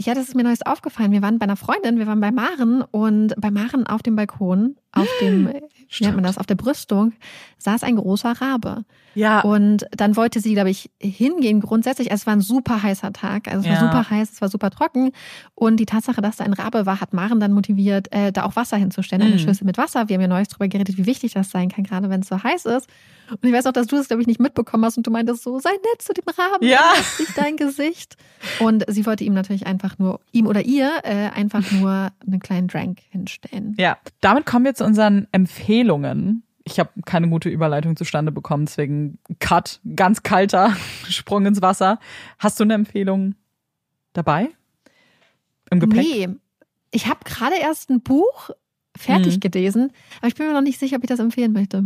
[0.00, 1.10] Ja, das ist mir neues aufgefallen.
[1.10, 4.76] Wir waren bei einer Freundin, wir waren bei Maren und bei Maren auf dem Balkon,
[4.92, 5.50] auf dem,
[5.88, 7.12] wie nennt man das, auf der Brüstung,
[7.58, 8.84] saß ein großer Rabe.
[9.14, 9.40] Ja.
[9.40, 12.10] Und dann wollte sie, glaube ich, hingehen grundsätzlich.
[12.10, 13.48] Es war ein super heißer Tag.
[13.48, 13.80] Also es war Ja.
[13.92, 15.12] super heiß, es war super trocken.
[15.54, 18.54] Und die Tatsache, dass da ein Rabe war, hat Maren dann motiviert, äh, da auch
[18.54, 19.22] Wasser hinzustellen.
[19.22, 19.38] Eine Mhm.
[19.40, 20.08] Schüssel mit Wasser.
[20.08, 22.42] Wir haben ja neulich drüber geredet, wie wichtig das sein kann, gerade wenn es so
[22.42, 22.86] heiß ist.
[23.30, 25.42] Und ich weiß auch, dass du es, glaube ich, nicht mitbekommen hast und du meintest
[25.42, 26.66] so, sei nett zu dem Raben.
[26.66, 26.80] Ja.
[27.18, 28.16] Nicht dein Gesicht.
[28.60, 32.68] Und sie wollte ihm natürlich einfach nur, ihm oder ihr, äh, einfach nur einen kleinen
[32.68, 33.74] Drank hinstellen.
[33.78, 36.42] Ja, damit kommen wir zu unseren Empfehlungen.
[36.64, 40.76] Ich habe keine gute Überleitung zustande bekommen, deswegen Cut, ganz kalter
[41.08, 41.98] Sprung ins Wasser.
[42.38, 43.34] Hast du eine Empfehlung
[44.12, 44.48] dabei?
[45.70, 45.98] Im Gepäck?
[45.98, 46.28] Nee,
[46.90, 48.50] ich habe gerade erst ein Buch
[48.96, 49.40] fertig Mhm.
[49.40, 51.84] gelesen, aber ich bin mir noch nicht sicher, ob ich das empfehlen möchte.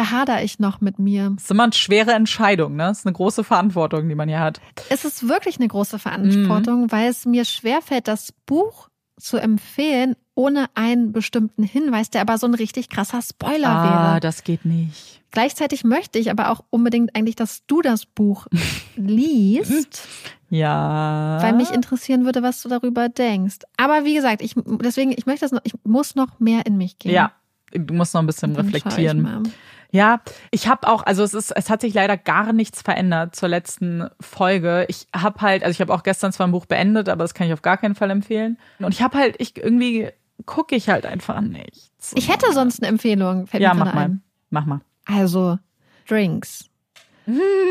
[0.00, 1.30] Da hader ich noch mit mir.
[1.34, 2.84] Das ist immer eine schwere Entscheidung, ne?
[2.84, 4.58] Das ist eine große Verantwortung, die man hier hat.
[4.88, 6.92] Es ist wirklich eine große Verantwortung, Mhm.
[6.92, 12.46] weil es mir schwerfällt, das Buch zu empfehlen, ohne einen bestimmten Hinweis, der aber so
[12.46, 14.20] ein richtig krasser Spoiler ah, wäre.
[14.20, 15.20] das geht nicht.
[15.32, 18.46] Gleichzeitig möchte ich aber auch unbedingt eigentlich, dass du das Buch
[18.96, 20.08] liest,
[20.48, 21.38] Ja.
[21.42, 23.58] weil mich interessieren würde, was du darüber denkst.
[23.76, 26.98] Aber wie gesagt, ich deswegen, ich möchte das noch, ich muss noch mehr in mich
[26.98, 27.12] gehen.
[27.12, 27.32] Ja,
[27.72, 29.52] du musst noch ein bisschen Dann reflektieren.
[29.92, 33.48] Ja, ich habe auch, also es ist, es hat sich leider gar nichts verändert zur
[33.48, 34.86] letzten Folge.
[34.88, 37.46] Ich habe halt, also ich habe auch gestern zwar ein Buch beendet, aber das kann
[37.46, 38.58] ich auf gar keinen Fall empfehlen.
[38.78, 40.08] Und ich habe halt, ich irgendwie
[40.46, 42.12] gucke ich halt einfach nichts.
[42.14, 44.22] Ich hätte sonst eine Empfehlung, fällt ja, mach mal, ein.
[44.50, 44.80] mach mal.
[45.06, 45.58] Also
[46.08, 46.66] Drinks.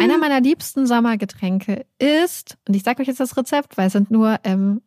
[0.01, 4.11] Einer meiner liebsten Sommergetränke ist, und ich sage euch jetzt das Rezept, weil es sind
[4.11, 4.81] nur ähm,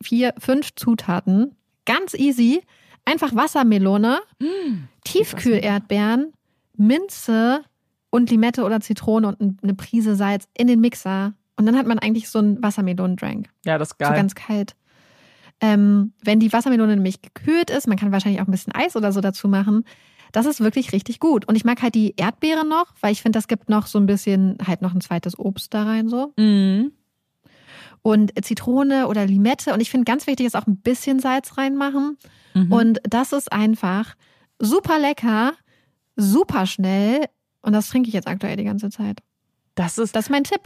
[0.00, 1.56] vier, fünf Zutaten.
[1.84, 2.62] Ganz easy.
[3.08, 4.18] Einfach Wassermelone,
[5.04, 6.32] Tiefkühlerdbeeren,
[6.76, 7.62] Minze
[8.10, 11.32] und Limette oder Zitrone und eine Prise Salz in den Mixer.
[11.56, 13.48] Und dann hat man eigentlich so einen Wassermelonendrink.
[13.64, 14.14] Ja, das ist So geil.
[14.16, 14.74] ganz kalt.
[15.60, 19.10] Ähm, wenn die Wassermelone nämlich gekühlt ist, man kann wahrscheinlich auch ein bisschen Eis oder
[19.12, 19.84] so dazu machen.
[20.32, 21.48] Das ist wirklich richtig gut.
[21.48, 24.06] Und ich mag halt die Erdbeere noch, weil ich finde, das gibt noch so ein
[24.06, 26.32] bisschen, halt noch ein zweites Obst da rein so.
[26.36, 26.92] Mhm.
[28.08, 29.74] Und Zitrone oder Limette.
[29.74, 32.16] Und ich finde ganz wichtig ist auch ein bisschen Salz reinmachen.
[32.54, 32.72] Mhm.
[32.72, 34.14] Und das ist einfach
[34.58, 35.52] super lecker,
[36.16, 37.26] super schnell.
[37.60, 39.20] Und das trinke ich jetzt aktuell die ganze Zeit.
[39.74, 40.62] das ist Das ist mein Tipp,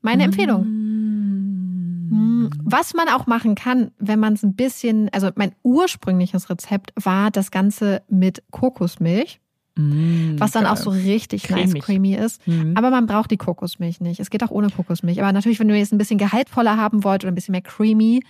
[0.00, 0.64] meine Empfehlung.
[0.64, 2.50] Mm.
[2.64, 7.30] Was man auch machen kann, wenn man es ein bisschen, also mein ursprüngliches Rezept war
[7.30, 9.40] das Ganze mit Kokosmilch,
[9.76, 10.72] Mm, was dann geil.
[10.72, 11.82] auch so richtig nice Cremig.
[11.82, 12.46] creamy ist.
[12.48, 12.74] Mhm.
[12.76, 14.20] Aber man braucht die Kokosmilch nicht.
[14.20, 15.20] Es geht auch ohne Kokosmilch.
[15.22, 18.22] Aber natürlich, wenn du jetzt ein bisschen gehaltvoller haben wollt oder ein bisschen mehr creamy,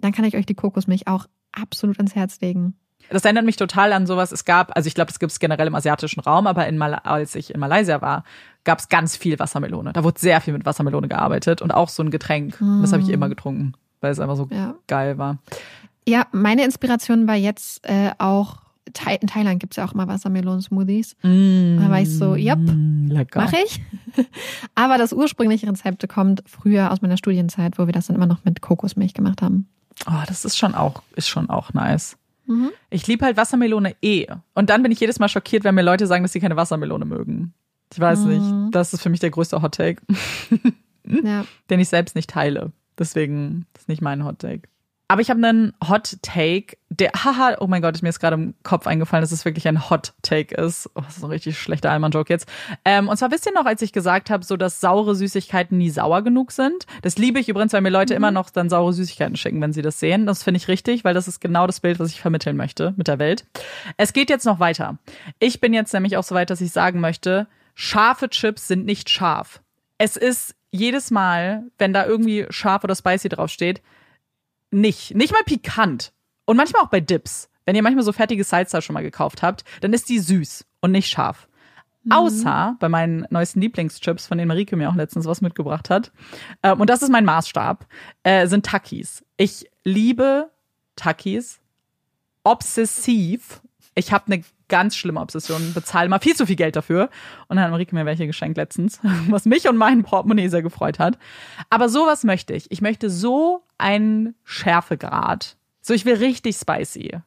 [0.00, 2.74] dann kann ich euch die Kokosmilch auch absolut ans Herz legen.
[3.10, 4.30] Das erinnert mich total an sowas.
[4.32, 6.94] Es gab, also ich glaube, das gibt es generell im asiatischen Raum, aber in Mal
[6.94, 8.22] als ich in Malaysia war,
[8.64, 9.92] gab es ganz viel Wassermelone.
[9.92, 12.58] Da wurde sehr viel mit Wassermelone gearbeitet und auch so ein Getränk.
[12.80, 14.76] Das habe ich immer getrunken, weil es einfach so Ja.
[14.86, 15.38] geil war.
[16.08, 18.61] Ja, meine Inspiration war jetzt äh, auch,
[19.20, 21.16] in Thailand gibt's ja auch immer Wassermelonen-Smoothies.
[21.22, 23.40] Da war ich so, yep, Mm, lecker.
[23.40, 23.80] Mache ich.
[24.74, 28.44] Aber das ursprüngliche Rezept kommt früher aus meiner Studienzeit, wo wir das dann immer noch
[28.44, 29.68] mit Kokosmilch gemacht haben.
[30.06, 32.16] Oh, das ist schon auch, ist schon auch nice.
[32.46, 32.70] Mhm.
[32.90, 34.26] Ich liebe halt Wassermelone eh.
[34.54, 37.04] Und dann bin ich jedes Mal schockiert, wenn mir Leute sagen, dass sie keine Wassermelone
[37.04, 37.54] mögen.
[37.92, 38.28] Ich weiß Mhm.
[38.64, 38.74] nicht.
[38.74, 40.02] Das ist für mich der größte Hot Take,
[41.06, 41.44] Ja.
[41.70, 42.72] den ich selbst nicht teile.
[42.98, 44.68] Deswegen ist nicht mein Hot Take.
[45.08, 48.34] Aber ich habe einen Hot Take, der, haha, oh mein Gott, ist mir jetzt gerade
[48.34, 50.88] im Kopf eingefallen, dass es wirklich ein Hot Take ist.
[50.94, 52.48] Oh, das ist ein richtig schlechter Allmann-Joke jetzt.
[52.84, 55.90] Ähm, und zwar wisst ihr noch, als ich gesagt habe, so dass saure Süßigkeiten nie
[55.90, 56.86] sauer genug sind.
[57.02, 59.82] Das liebe ich übrigens, weil mir Leute immer noch dann saure Süßigkeiten schicken, wenn sie
[59.82, 60.26] das sehen.
[60.26, 63.08] Das finde ich richtig, weil das ist genau das Bild, was ich vermitteln möchte mit
[63.08, 63.44] der Welt.
[63.96, 64.98] Es geht jetzt noch weiter.
[65.38, 69.10] Ich bin jetzt nämlich auch so weit, dass ich sagen möchte, scharfe Chips sind nicht
[69.10, 69.60] scharf.
[69.98, 73.82] Es ist jedes Mal, wenn da irgendwie scharf oder spicy draufsteht,
[74.72, 75.14] nicht.
[75.14, 76.12] Nicht mal pikant.
[76.44, 77.48] Und manchmal auch bei Dips.
[77.64, 80.92] Wenn ihr manchmal so fertige Salsa schon mal gekauft habt, dann ist die süß und
[80.92, 81.48] nicht scharf.
[82.10, 86.10] Außer bei meinen neuesten Lieblingschips, von denen Marike mir auch letztens was mitgebracht hat.
[86.64, 87.86] Ähm, und das ist mein Maßstab,
[88.24, 89.24] äh, sind Takis.
[89.36, 90.50] Ich liebe
[90.96, 91.60] Takis.
[92.42, 93.62] Obsessiv.
[93.94, 97.10] Ich habe eine ganz schlimme Obsession, bezahle mal viel zu viel Geld dafür.
[97.48, 100.98] Und dann hat Marike mir welche geschenkt letztens, was mich und meinen Portemonnaie sehr gefreut
[100.98, 101.18] hat.
[101.68, 102.70] Aber sowas möchte ich.
[102.70, 105.56] Ich möchte so einen Schärfegrad.
[105.82, 107.18] So, ich will richtig spicy.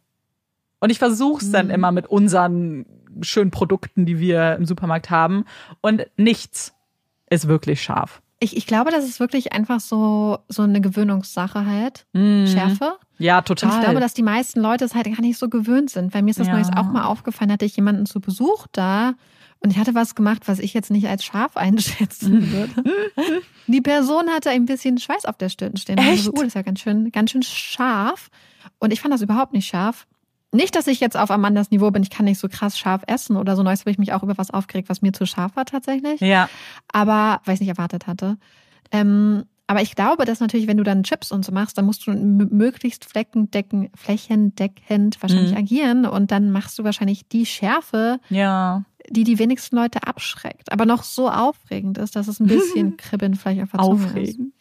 [0.79, 2.85] Und ich versuche es dann immer mit unseren
[3.21, 5.45] schönen Produkten, die wir im Supermarkt haben.
[5.81, 6.73] Und nichts
[7.29, 8.21] ist wirklich scharf.
[8.39, 12.05] Ich, ich glaube, das ist wirklich einfach so, so eine Gewöhnungssache halt.
[12.13, 12.97] Schärfe.
[13.17, 13.69] Ja, Und total.
[13.73, 16.13] ich glaube, dass die meisten Leute es halt gar nicht so gewöhnt sind.
[16.13, 16.53] Weil mir ist das Ja.
[16.55, 19.13] Neues auch mal aufgefallen, hatte ich jemanden zu Besuch da
[19.61, 22.73] und ich hatte was gemacht, was ich jetzt nicht als scharf einschätzen würde.
[23.67, 25.97] die Person hatte ein bisschen Schweiß auf der Stirn stehen.
[25.97, 26.27] Und Echt?
[26.27, 28.29] oh, das ist ja ganz schön, ganz schön scharf.
[28.79, 30.05] Und ich fand das überhaupt nicht scharf.
[30.55, 33.35] Nicht, dass ich jetzt auf Amandas Niveau bin, ich kann nicht so krass scharf essen
[33.37, 33.63] oder so.
[33.63, 36.49] Neues habe ich mich auch über was aufgeregt, was mir zu scharf war tatsächlich ja,
[36.91, 38.37] aber weil ich nicht erwartet hatte.
[38.91, 42.05] Ähm, aber ich glaube, dass natürlich, wenn du dann Chips und so machst, dann musst
[42.05, 45.57] du möglichst fleckendecken, flächendeckend wahrscheinlich Mhm.
[45.57, 48.83] agieren und dann machst du wahrscheinlich die Schärfe, ja.
[49.09, 53.35] die die wenigsten Leute abschreckt, aber noch so aufregend ist, dass es ein bisschen kribbeln
[53.35, 54.05] vielleicht auf der Zunge.
[54.05, 54.53] Aufregend.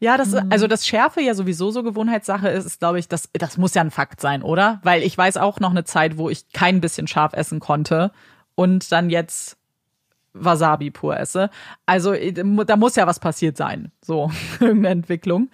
[0.00, 3.58] Ja, das, also das Schärfe ja sowieso so Gewohnheitssache ist, ist glaube ich, das, das
[3.58, 4.80] muss ja ein Fakt sein, oder?
[4.82, 8.12] Weil ich weiß auch noch eine Zeit, wo ich kein bisschen scharf essen konnte
[8.54, 9.56] und dann jetzt
[10.34, 11.50] Wasabi pur esse.
[11.86, 14.30] Also äh, da muss ja was passiert sein, so
[14.60, 15.50] irgendeine Entwicklung.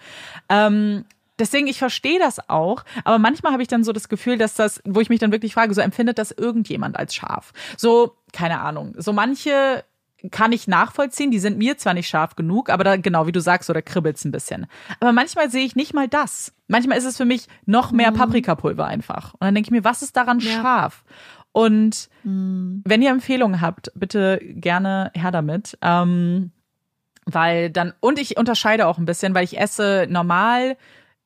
[0.47, 1.05] Ähm,
[1.37, 4.81] deswegen, ich verstehe das auch, aber manchmal habe ich dann so das Gefühl, dass das,
[4.85, 7.53] wo ich mich dann wirklich frage, so empfindet das irgendjemand als scharf?
[7.77, 8.93] So, keine Ahnung.
[8.97, 9.83] So manche
[10.31, 13.39] kann ich nachvollziehen, die sind mir zwar nicht scharf genug, aber da, genau wie du
[13.41, 14.67] sagst, so, da kribbelt's ein bisschen.
[14.99, 16.53] Aber manchmal sehe ich nicht mal das.
[16.67, 19.33] Manchmal ist es für mich noch mehr Paprikapulver einfach.
[19.35, 20.61] Und dann denke ich mir, was ist daran Ja.
[20.61, 21.03] scharf?
[21.51, 25.77] Und wenn ihr Empfehlungen habt, bitte gerne her damit.
[25.81, 26.51] Ähm,
[27.25, 30.77] weil dann, und ich unterscheide auch ein bisschen, weil ich esse normal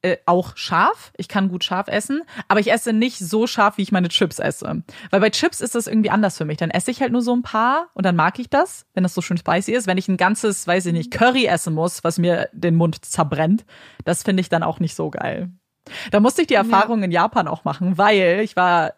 [0.03, 1.11] äh, auch scharf.
[1.17, 4.37] Ich kann gut scharf essen, aber ich esse nicht so scharf, wie ich meine Chips
[4.37, 4.83] esse.
[5.09, 6.57] Weil bei Chips ist das irgendwie anders für mich.
[6.57, 9.13] Dann esse ich halt nur so ein paar und dann mag ich das, wenn das
[9.13, 9.87] so schön spicy ist.
[9.87, 13.65] Wenn ich ein ganzes, weiß ich nicht, Curry essen muss, was mir den Mund zerbrennt,
[14.03, 15.49] das finde ich dann auch nicht so geil.
[16.11, 18.93] Da musste ich die Erfahrung in Japan auch machen, weil ich war,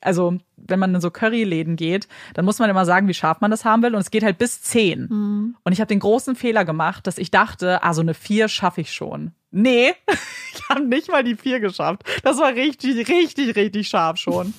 [0.00, 3.50] also wenn man in so Curryläden geht, dann muss man immer sagen, wie scharf man
[3.50, 3.94] das haben will.
[3.94, 5.08] Und es geht halt bis zehn.
[5.08, 5.56] Mhm.
[5.64, 8.80] Und ich habe den großen Fehler gemacht, dass ich dachte, ah, so eine vier schaffe
[8.80, 9.32] ich schon.
[9.50, 9.94] Nee,
[10.54, 12.02] ich habe nicht mal die vier geschafft.
[12.22, 14.52] Das war richtig, richtig, richtig scharf schon.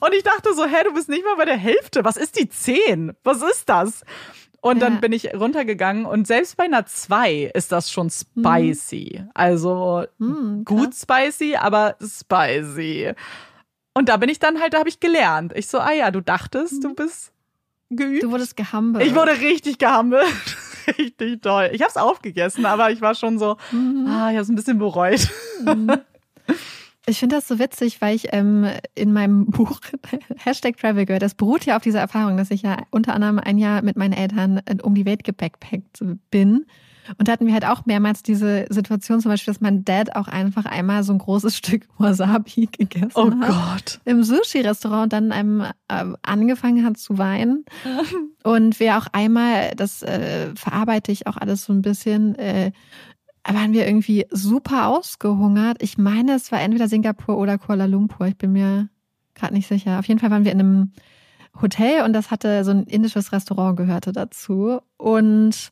[0.00, 2.04] Und ich dachte so, hä, du bist nicht mal bei der Hälfte.
[2.04, 3.12] Was ist die zehn?
[3.22, 4.02] Was ist das?
[4.62, 4.98] Und dann Ja.
[5.00, 9.24] bin ich runtergegangen und selbst bei einer zwei ist das schon spicy.
[9.34, 13.12] Also Hm, gut spicy, aber spicy.
[13.94, 15.52] Und da bin ich dann halt, da habe ich gelernt.
[15.56, 17.32] Ich so, ah ja, du dachtest, du bist
[17.90, 18.22] geübt.
[18.22, 19.04] Du wurdest gehambelt.
[19.06, 20.26] Ich wurde richtig gehammelt.
[20.98, 21.70] Richtig toll.
[21.72, 23.56] Ich habe es aufgegessen, aber ich war schon so,
[24.06, 25.28] ah, ich habe es ein bisschen bereut.
[27.06, 29.80] Ich finde das so witzig, weil ich ähm, in meinem Buch
[30.38, 33.58] Hashtag Travel Girl, das beruht ja auf dieser Erfahrung, dass ich ja unter anderem ein
[33.58, 36.66] Jahr mit meinen Eltern äh, um die Welt gebackpackt bin.
[37.18, 40.28] Und da hatten wir halt auch mehrmals diese Situation, zum Beispiel, dass mein Dad auch
[40.28, 43.48] einfach einmal so ein großes Stück Wasabi gegessen Oh hat.
[43.48, 44.00] Gott.
[44.04, 47.64] Im Sushi-Restaurant und dann einem äh, angefangen hat zu weinen.
[48.42, 52.72] Und wir auch einmal, das äh, verarbeite ich auch alles so ein bisschen, äh,
[53.46, 55.82] waren wir irgendwie super ausgehungert.
[55.82, 58.26] Ich meine, es war entweder Singapur oder Kuala Lumpur.
[58.28, 58.88] Ich bin mir
[59.34, 59.98] gerade nicht sicher.
[59.98, 60.92] Auf jeden Fall waren wir in einem
[61.60, 64.80] Hotel und das hatte so ein indisches Restaurant gehörte dazu.
[64.96, 65.70] Und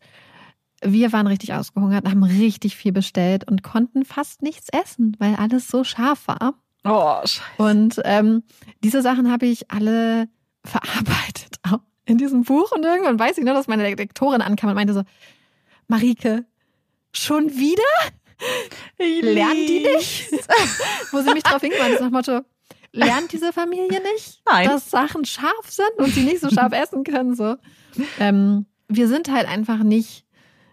[0.83, 5.69] wir waren richtig ausgehungert, haben richtig viel bestellt und konnten fast nichts essen, weil alles
[5.69, 6.55] so scharf war.
[6.85, 7.41] Oh, scheiße.
[7.57, 8.43] Und ähm,
[8.83, 10.29] diese Sachen habe ich alle
[10.65, 12.73] verarbeitet auch in diesem Buch.
[12.73, 15.03] Und irgendwann weiß ich nur, dass meine Lektorin ankam und meinte so,
[15.89, 16.47] Marike,
[17.13, 17.83] schon wieder?
[18.99, 20.31] Ich Lernen die nicht?
[21.13, 22.41] Wo sie mich drauf hingewiesen hat, nach dem Motto,
[22.93, 24.69] lernt diese Familie nicht, Nein.
[24.69, 27.35] dass Sachen scharf sind und sie nicht so scharf essen können?
[27.35, 27.57] So.
[28.19, 30.25] Ähm, wir sind halt einfach nicht,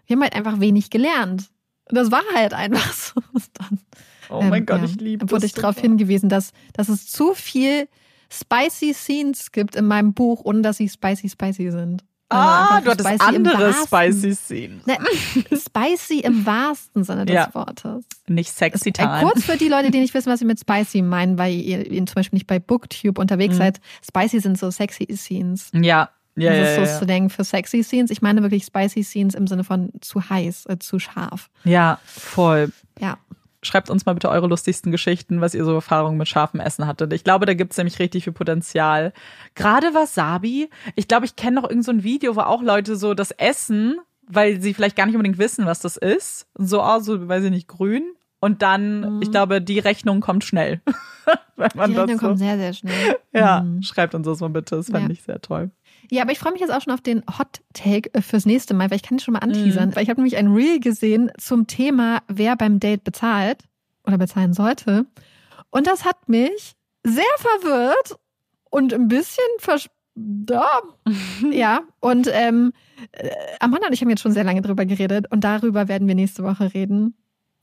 [0.06, 1.50] wir haben halt einfach wenig gelernt.
[1.88, 3.20] Das war halt einfach so.
[3.54, 3.80] Dann,
[4.28, 7.06] Oh mein ähm, Gott, ja, ich liebe Wurde das ich darauf hingewiesen, dass, dass es
[7.06, 7.88] zu viel
[8.28, 12.04] spicy Scenes gibt in meinem Buch, ohne dass sie spicy spicy sind.
[12.28, 14.84] Also Ah, einfach du hattest andere spicy Scenes.
[14.84, 14.96] Ne,
[15.56, 17.54] spicy im wahrsten Sinne des Ja.
[17.54, 18.04] Wortes.
[18.26, 19.20] Nicht sexy time.
[19.22, 22.04] kurz für die Leute, die nicht wissen, was sie mit spicy meinen, weil ihr, ihr
[22.06, 23.58] zum Beispiel nicht bei Booktube unterwegs Mhm.
[23.58, 23.80] seid.
[24.04, 25.70] Spicy sind so sexy Scenes.
[25.72, 26.98] Ja, ja, das ist ja, so ja.
[27.06, 28.10] Slang für sexy Scenes.
[28.10, 31.48] Ich meine wirklich spicy Scenes im Sinne von zu heiß, äh, zu scharf.
[31.64, 32.72] ja, voll.
[32.98, 33.18] Ja.
[33.62, 37.12] Schreibt uns mal bitte eure lustigsten Geschichten, was ihr so Erfahrungen mit scharfem Essen hattet.
[37.12, 39.12] Ich glaube, da gibt's nämlich richtig viel Potenzial.
[39.56, 40.70] Gerade Wasabi.
[40.94, 43.98] Ich glaube, ich kenne noch irgend so ein Video, wo auch Leute so das essen,
[44.28, 46.46] weil sie vielleicht gar nicht unbedingt wissen, was das ist.
[46.54, 48.04] So, oh, so, weiß ich nicht, grün.
[48.38, 50.80] Und dann, ich glaube, die Rechnung kommt schnell.
[51.56, 53.16] Die Rechnung so, kommt sehr, sehr schnell.
[53.32, 53.82] ja, Mhm.
[53.82, 54.76] schreibt uns das mal bitte.
[54.76, 55.10] Das fand Ja.
[55.10, 55.70] ich sehr toll.
[56.10, 58.74] Ja, aber ich freue mich jetzt auch schon auf den Hot Take äh, fürs nächste
[58.74, 59.90] Mal, weil ich kann schon mal anteasern.
[59.90, 59.96] Mhm.
[59.96, 63.64] Weil ich habe nämlich ein Reel gesehen zum Thema, wer beim Date bezahlt
[64.04, 65.06] oder bezahlen sollte.
[65.70, 68.18] Und das hat mich sehr verwirrt
[68.70, 69.88] und ein bisschen vers...
[70.18, 70.80] Da.
[71.50, 72.72] ja, und ähm,
[73.12, 73.28] äh,
[73.60, 76.42] Amanda und ich haben jetzt schon sehr lange drüber geredet und darüber werden wir nächste
[76.42, 77.14] Woche reden.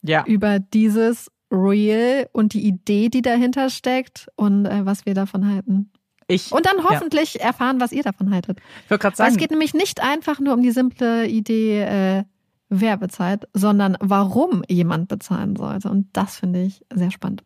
[0.04, 0.24] Ja.
[0.28, 5.92] Über dieses Reel und die Idee, die dahinter steckt und äh, was wir davon halten.
[6.34, 6.84] Ich, Und dann Ja.
[6.90, 8.60] hoffentlich erfahren, was ihr davon haltet.
[8.86, 11.82] ich wollte gerade Weil sagen, es geht nämlich nicht einfach nur um die simple Idee,
[11.82, 12.24] äh,
[12.70, 15.90] wer bezahlt, sondern warum jemand bezahlen sollte.
[15.90, 17.44] Und das finde ich sehr spannend.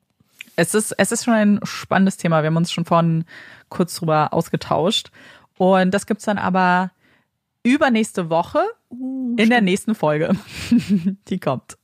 [0.55, 2.41] Es ist, es ist schon ein spannendes Thema.
[2.41, 3.25] Wir haben uns schon vorhin
[3.69, 5.11] kurz drüber ausgetauscht.
[5.57, 6.91] Und das gibt's dann aber
[7.63, 10.35] übernächste Woche in der nächsten Folge.
[11.27, 11.77] Die kommt.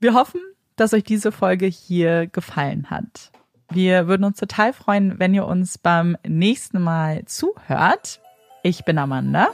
[0.00, 0.40] Wir hoffen,
[0.76, 3.32] dass euch diese Folge hier gefallen hat.
[3.70, 8.20] Wir würden uns total freuen, wenn ihr uns beim nächsten Mal zuhört.
[8.62, 9.48] Ich bin Amanda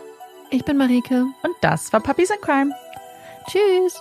[0.51, 1.23] Ich bin Marike.
[1.43, 2.73] und das war Puppies in Crime.
[3.49, 4.01] Tschüss.